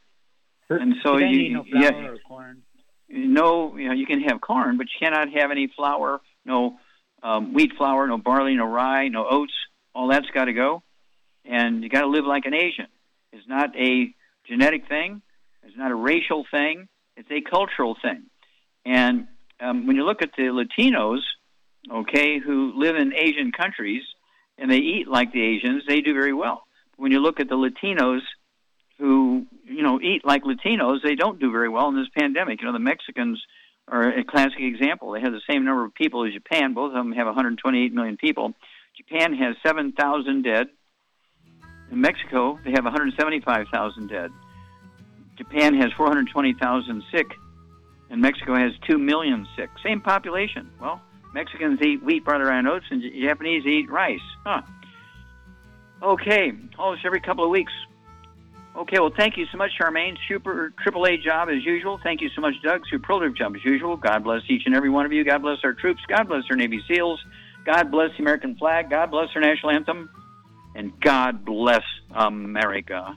And 0.71 0.95
so 1.03 1.19
you, 1.19 1.27
you 1.27 1.53
no 1.55 1.65
flour 1.65 1.83
yeah, 1.83 2.09
or 2.09 2.19
corn. 2.19 2.63
No, 3.09 3.77
you 3.77 3.89
know 3.89 3.95
you 3.95 4.07
can 4.07 4.21
have 4.23 4.41
corn, 4.41 4.77
but 4.77 4.87
you 4.87 5.07
cannot 5.07 5.33
have 5.33 5.51
any 5.51 5.69
flour 5.77 6.21
no 6.45 6.79
um, 7.23 7.53
wheat 7.53 7.73
flour, 7.77 8.07
no 8.07 8.19
barley, 8.19 8.55
no 8.55 8.67
rye, 8.67 9.09
no 9.09 9.27
oats. 9.29 9.53
All 9.95 10.09
that's 10.09 10.29
got 10.33 10.47
to 10.47 10.53
go. 10.53 10.83
And 11.45 11.83
you 11.83 11.89
got 11.89 12.03
to 12.03 12.07
live 12.09 12.25
like 12.25 12.47
an 12.47 12.55
Asian. 12.55 12.87
It's 13.33 13.47
not 13.49 13.77
a 13.77 14.15
genetic 14.47 14.89
thing. 14.89 15.23
It's 15.63 15.77
not 15.77 15.91
a 15.91 15.95
racial 15.95 16.45
thing. 16.51 16.89
It's 17.17 17.31
a 17.31 17.41
cultural 17.41 17.97
thing. 18.01 18.25
And 18.85 19.27
um, 19.61 19.87
when 19.87 19.97
you 19.97 20.05
look 20.05 20.23
at 20.23 20.31
the 20.37 20.45
Latinos, 20.45 21.21
okay, 21.91 22.39
who 22.39 22.73
live 22.77 22.97
in 22.97 23.13
Asian 23.15 23.53
countries 23.53 24.03
and 24.57 24.71
they 24.71 24.79
eat 24.79 25.09
like 25.09 25.33
the 25.33 25.43
Asians, 25.43 25.83
they 25.87 26.01
do 26.01 26.15
very 26.15 26.33
well. 26.33 26.65
When 26.97 27.13
you 27.13 27.21
look 27.21 27.41
at 27.41 27.49
the 27.49 27.57
Latinos 27.57 28.21
who, 29.01 29.47
you 29.65 29.83
know, 29.83 30.01
eat 30.01 30.25
like 30.25 30.45
Latinos, 30.45 31.03
they 31.03 31.15
don't 31.15 31.41
do 31.41 31.51
very 31.51 31.69
well 31.69 31.89
in 31.89 31.97
this 31.97 32.09
pandemic. 32.17 32.61
You 32.61 32.67
know, 32.67 32.73
the 32.73 32.79
Mexicans 32.79 33.43
are 33.89 34.09
a 34.11 34.23
classic 34.23 34.61
example. 34.61 35.13
They 35.13 35.21
have 35.21 35.33
the 35.33 35.41
same 35.51 35.65
number 35.65 35.85
of 35.85 35.95
people 35.95 36.27
as 36.27 36.35
Japan. 36.35 36.75
Both 36.75 36.91
of 36.91 36.95
them 36.95 37.13
have 37.13 37.27
128 37.27 37.93
million 37.93 38.17
people. 38.17 38.53
Japan 38.97 39.35
has 39.35 39.57
7,000 39.67 40.43
dead. 40.43 40.67
In 41.91 42.01
Mexico, 42.01 42.59
they 42.65 42.71
have 42.73 42.85
175,000 42.85 44.09
dead. 44.09 44.31
Japan 45.37 45.75
has 45.75 45.91
420,000 45.97 47.03
sick, 47.11 47.27
and 48.11 48.21
Mexico 48.21 48.55
has 48.55 48.73
2 48.87 48.99
million 48.99 49.47
sick. 49.57 49.71
Same 49.83 50.01
population. 50.01 50.71
Well, 50.81 51.01
Mexicans 51.33 51.81
eat 51.83 52.03
wheat, 52.03 52.25
barley, 52.25 52.45
and 52.51 52.69
oats, 52.69 52.85
and 52.91 53.03
Japanese 53.21 53.65
eat 53.65 53.91
rice. 53.91 54.21
Huh. 54.45 54.61
Okay, 56.03 56.53
almost 56.79 57.05
every 57.05 57.21
couple 57.21 57.45
of 57.45 57.51
weeks, 57.51 57.73
Okay, 58.77 59.01
well, 59.01 59.13
thank 59.17 59.37
you 59.37 59.47
so 59.51 59.59
much, 59.59 59.71
Charmaine. 59.81 60.17
Super 60.29 60.73
triple 60.83 61.05
A 61.07 61.17
job 61.17 61.49
as 61.49 61.65
usual. 61.65 61.99
Thank 62.03 62.21
you 62.21 62.29
so 62.35 62.41
much, 62.41 62.55
Doug. 62.63 62.83
Superlative 62.91 63.37
job 63.37 63.57
as 63.57 63.65
usual. 63.65 63.97
God 63.97 64.23
bless 64.23 64.43
each 64.49 64.63
and 64.65 64.75
every 64.75 64.91
one 64.91 65.05
of 65.05 65.13
you. 65.13 65.25
God 65.25 65.43
bless 65.43 65.59
our 65.65 65.73
troops. 65.73 66.01
God 66.09 66.29
bless 66.29 66.45
our 66.51 66.57
Navy 66.57 66.81
SEALs. 66.89 67.21
God 67.67 67.91
bless 67.91 68.11
the 68.17 68.23
American 68.23 68.57
flag. 68.57 68.89
God 68.89 69.11
bless 69.11 69.29
our 69.35 69.41
national 69.41 69.73
anthem. 69.73 70.09
And 70.75 70.99
God 71.01 71.45
bless 71.45 71.83
America. 72.11 73.17